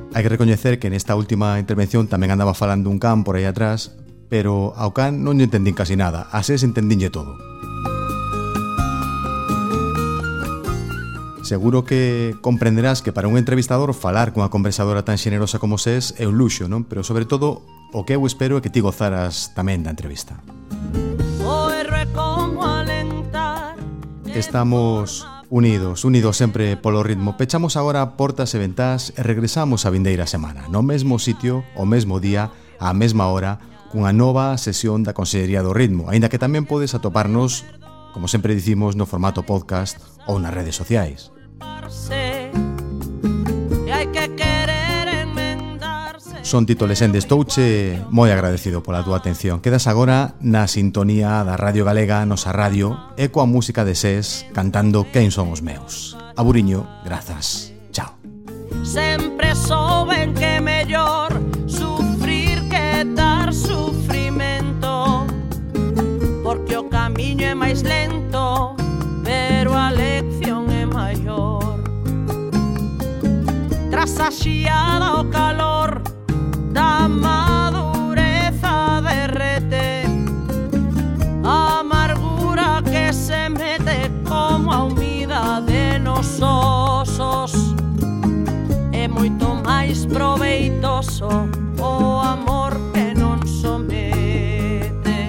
Hai 0.09 0.25
que 0.25 0.33
recoñecer 0.33 0.81
que 0.81 0.89
nesta 0.89 1.13
última 1.13 1.61
intervención 1.61 2.09
tamén 2.09 2.33
andaba 2.33 2.57
falando 2.57 2.89
un 2.89 2.97
can 2.97 3.21
por 3.21 3.37
aí 3.37 3.45
atrás, 3.45 3.93
pero 4.25 4.73
ao 4.73 4.89
can 4.89 5.21
non 5.21 5.37
lle 5.37 5.45
entendín 5.45 5.77
casi 5.77 5.93
nada, 5.93 6.25
a 6.33 6.41
ses 6.41 6.65
entendínlle 6.65 7.13
todo. 7.13 7.37
Seguro 11.45 11.85
que 11.85 12.33
comprenderás 12.41 13.05
que 13.05 13.13
para 13.13 13.29
un 13.29 13.37
entrevistador 13.37 13.93
falar 13.93 14.33
cunha 14.33 14.49
conversadora 14.49 15.05
tan 15.05 15.21
xenerosa 15.21 15.61
como 15.61 15.77
ses 15.77 16.17
é 16.17 16.25
un 16.25 16.41
luxo, 16.41 16.65
non? 16.65 16.89
Pero 16.89 17.05
sobre 17.05 17.29
todo, 17.29 17.61
o 17.93 18.01
que 18.01 18.17
eu 18.17 18.25
espero 18.25 18.57
é 18.57 18.61
que 18.65 18.73
ti 18.73 18.81
gozaras 18.81 19.53
tamén 19.53 19.85
da 19.85 19.93
entrevista. 19.93 20.41
O 21.45 21.69
erro 21.69 21.97
é 22.01 22.09
como 22.17 22.65
a 22.65 22.88
estamos 24.35 25.27
unidos, 25.49 26.05
unidos 26.05 26.37
sempre 26.37 26.77
polo 26.77 27.03
ritmo. 27.03 27.37
Pechamos 27.37 27.77
agora 27.77 28.17
portas 28.17 28.53
e 28.53 28.61
ventás 28.61 29.13
e 29.17 29.21
regresamos 29.23 29.85
a 29.85 29.89
vindeira 29.89 30.27
semana, 30.29 30.69
no 30.69 30.83
mesmo 30.83 31.17
sitio, 31.17 31.65
o 31.75 31.85
mesmo 31.85 32.19
día, 32.19 32.53
á 32.77 32.93
mesma 32.93 33.27
hora, 33.27 33.57
cunha 33.89 34.13
nova 34.13 34.53
sesión 34.61 35.01
da 35.01 35.17
Consellería 35.17 35.65
do 35.65 35.73
Ritmo, 35.73 36.07
aínda 36.13 36.29
que 36.29 36.41
tamén 36.41 36.69
podes 36.69 36.93
atoparnos, 36.93 37.65
como 38.13 38.29
sempre 38.29 38.53
dicimos, 38.53 38.93
no 38.93 39.09
formato 39.09 39.41
podcast 39.41 39.97
ou 40.29 40.37
nas 40.37 40.53
redes 40.53 40.77
sociais. 40.77 41.33
Son 46.49 46.65
Tito 46.65 46.87
Lesende 46.87 47.21
Estouche, 47.21 48.01
moi 48.09 48.33
agradecido 48.33 48.81
pola 48.81 49.05
túa 49.05 49.21
atención. 49.21 49.61
Quedas 49.61 49.85
agora 49.85 50.33
na 50.41 50.65
sintonía 50.65 51.45
da 51.45 51.53
Radio 51.53 51.85
Galega, 51.85 52.25
nosa 52.25 52.49
radio, 52.49 53.13
e 53.21 53.29
coa 53.29 53.45
música 53.45 53.85
de 53.85 53.93
SES 53.93 54.49
cantando 54.49 55.05
Quen 55.13 55.29
son 55.29 55.53
os 55.53 55.61
meus. 55.61 56.17
Aburiño, 56.33 56.89
grazas. 57.05 57.69
Chao. 57.93 58.17
Sempre 58.81 59.53
souben 59.53 60.33
que 60.33 60.57
mellor 60.57 61.37
sufrir 61.69 62.65
que 62.65 63.05
dar 63.13 63.53
sufrimento 63.53 65.29
Porque 66.41 66.81
o 66.81 66.89
camiño 66.89 67.45
é 67.45 67.53
máis 67.53 67.85
lento, 67.85 68.73
pero 69.21 69.77
a 69.77 69.93
lección 69.93 70.65
é 70.73 70.81
maior 70.89 71.77
Tras 73.93 74.17
a 74.17 74.33
xiada 74.33 75.21
o 75.21 75.29
calor 75.29 76.08
da 76.79 77.09
madureza 77.09 79.01
derrete, 79.01 80.05
amargura 81.43 82.81
que 82.89 83.11
se 83.11 83.49
mete 83.49 84.09
como 84.23 84.71
a 84.71 84.83
humida 84.85 85.61
de 85.67 85.99
nos 85.99 86.39
osos. 86.41 87.51
É 88.93 89.09
moito 89.09 89.47
máis 89.65 90.05
proveitoso 90.05 91.27
o 91.81 92.21
amor 92.35 92.71
que 92.93 93.13
non 93.13 93.43
somete. 93.45 95.19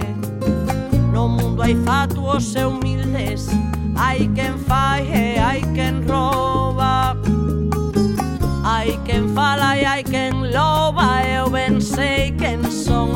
No 1.12 1.26
mundo 1.26 1.62
hai 1.62 1.74
fatuos 1.82 2.54
e 2.54 2.62
humildes, 2.64 3.50
hai 3.96 4.30
quen 4.36 4.54
fai 4.68 5.02
e 5.10 5.29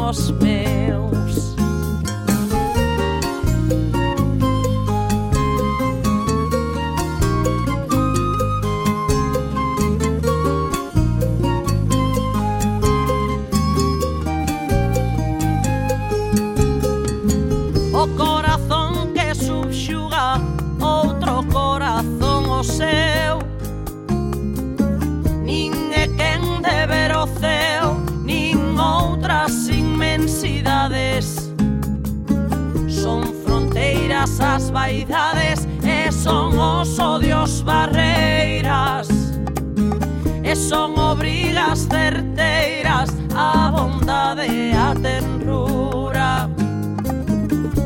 cos 0.04 0.30
meu. 0.32 1.13
as 34.54 34.70
vaidades 34.70 35.66
E 35.82 36.12
son 36.12 36.56
os 36.56 36.98
odios 36.98 37.62
barreiras 37.62 39.08
E 40.42 40.50
eh, 40.50 40.56
son 40.56 40.94
oh, 40.96 41.12
obrigas 41.12 41.88
certeiras 41.90 43.10
A 43.34 43.70
bondade 43.72 44.46
e 44.46 44.72
a 44.72 44.94
tenrura 44.94 46.48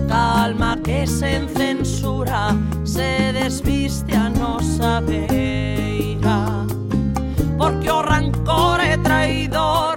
Calma 0.08 0.76
que 0.84 1.06
sen 1.06 1.48
censura 1.48 2.54
Se 2.84 3.32
desviste 3.32 4.14
a 4.14 4.28
nosa 4.28 5.00
beira. 5.00 6.66
Porque 7.58 7.90
o 7.90 8.02
rancor 8.02 8.80
é 8.80 8.96
traidor 8.98 9.87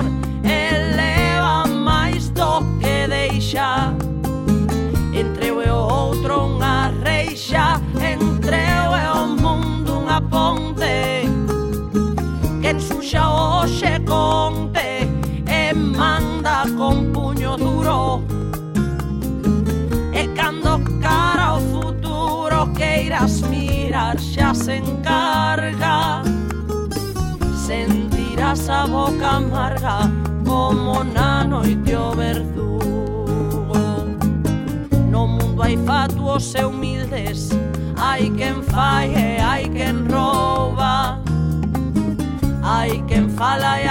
xa 13.12 13.28
hoxe 13.28 14.00
conte 14.08 15.06
e 15.46 15.74
manda 15.74 16.64
con 16.78 17.12
puño 17.12 17.58
duro. 17.58 18.24
E 20.14 20.30
cando 20.30 20.80
cara 21.02 21.46
ao 21.52 21.60
futuro 21.60 22.72
queiras 22.74 23.42
mirar 23.52 24.18
xa 24.18 24.54
se 24.54 24.78
encarga. 24.78 26.24
Sentirás 27.68 28.70
a 28.70 28.88
boca 28.88 29.28
amarga 29.28 29.98
como 30.48 31.04
na 31.04 31.44
noite 31.44 31.94
o 31.94 32.12
verdugo 32.12 33.76
no 35.12 35.28
mundo 35.28 35.62
hai 35.62 35.76
fatuos 35.86 36.56
e 36.56 36.64
humildes 36.64 37.50
hai 37.98 38.30
quen 38.38 38.64
fai 38.64 39.08
e 39.14 39.41
Himalaya. 43.52 43.91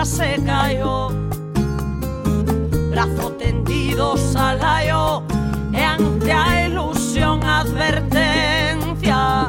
tierra 0.00 0.04
se 0.04 0.42
cayó. 0.44 1.08
Brazo 2.90 3.32
tendidos 3.32 4.36
alaio 4.36 5.22
e 5.72 5.84
ante 5.84 6.32
a 6.32 6.66
ilusión 6.66 7.42
advertencia, 7.44 9.48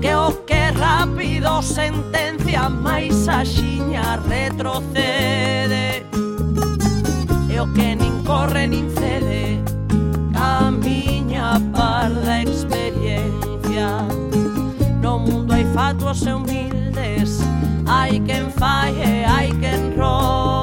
que 0.00 0.14
o 0.14 0.44
que 0.46 0.70
rápido 0.72 1.62
sentencia, 1.62 2.68
máis 2.68 3.28
a 3.28 3.44
xiña 3.44 4.16
retrocede, 4.28 6.04
e 7.48 7.60
o 7.60 7.72
que 7.72 7.96
nin 7.96 8.22
corre 8.24 8.66
nin 8.66 8.90
cede, 8.90 9.62
camiña 10.32 11.60
parda 11.72 12.42
experiencia. 12.42 14.04
No 15.00 15.18
mundo 15.18 15.54
hai 15.54 15.64
fatuos 15.72 16.26
e 16.26 16.32
humildes, 16.32 17.40
I 17.92 18.22
can 18.24 18.50
fly, 18.52 18.90
I 19.26 19.50
can 19.60 19.98
roll. 19.98 20.59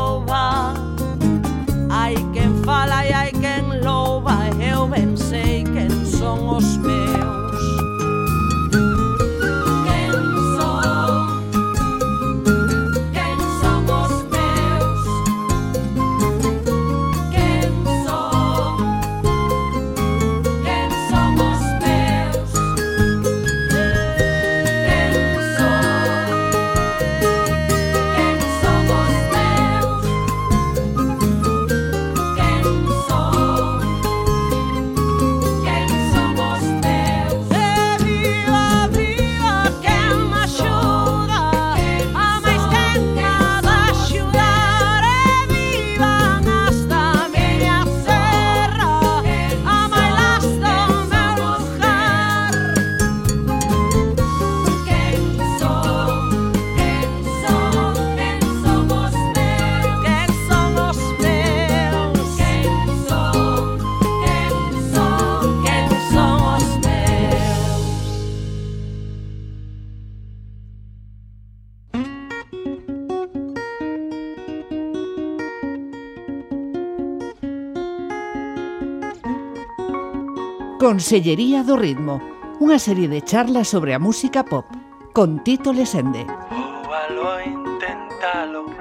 Consellería 80.88 81.68
do 81.68 81.76
Ritmo, 81.76 82.16
unha 82.64 82.80
serie 82.80 83.12
de 83.12 83.20
charlas 83.20 83.68
sobre 83.68 83.92
a 83.92 84.00
música 84.00 84.48
pop, 84.48 84.64
con 85.12 85.44
Tito 85.44 85.76
Lesende. 85.76 86.24
Púbalo, 86.48 87.44
intentalo, 87.44 88.72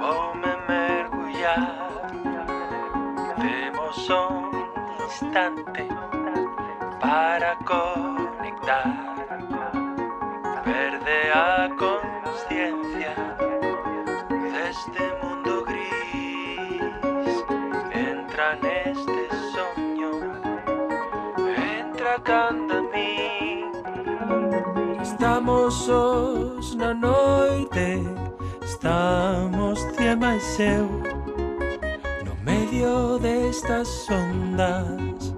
voume 0.00 0.48
oh, 0.48 0.64
mergullar, 0.64 2.00
temos 3.36 4.08
un 4.08 4.48
instante 5.04 5.84
para 6.96 7.52
correr. 7.68 8.07
seu 30.58 30.88
No 32.24 32.34
medio 32.44 33.16
destas 33.20 33.88
ondas 34.10 35.32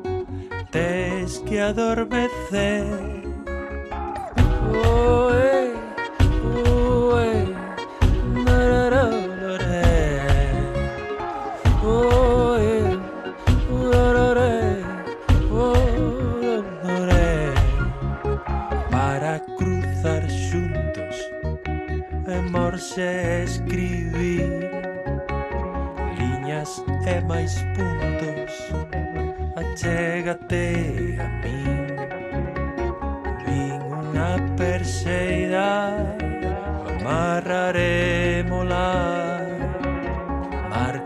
Tes 0.73 1.39
que 1.41 1.59
adormecer. 1.59 3.20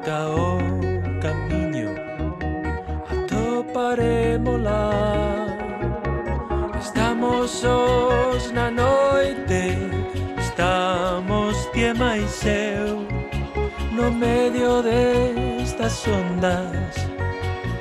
Indica 0.05 0.29
o 0.29 0.59
camiño 1.19 1.95
Atoparémola 3.11 4.91
Estamos 6.79 7.51
sós 7.51 8.53
na 8.53 8.71
noite 8.71 9.79
Estamos 10.39 11.57
tie 11.73 11.95
máis 11.95 12.45
eu 12.45 13.09
No 13.93 14.13
medio 14.13 14.83
destas 14.83 16.07
ondas 16.07 17.09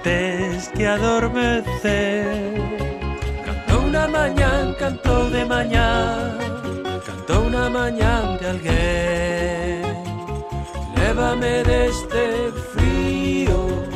Tes 0.02 0.68
que 0.70 0.86
adormecer. 0.86 2.26
Cantou 3.44 3.82
na 3.92 4.08
mañán, 4.08 4.74
cantou 4.80 5.30
de 5.30 5.44
mañán 5.44 6.38
Cantou 7.06 7.50
na 7.50 7.70
mañán 7.70 8.38
de 8.40 8.48
alguén. 8.48 9.43
llévame 11.14 11.64
de 11.64 11.88
este 11.88 12.52
frío. 12.74 13.93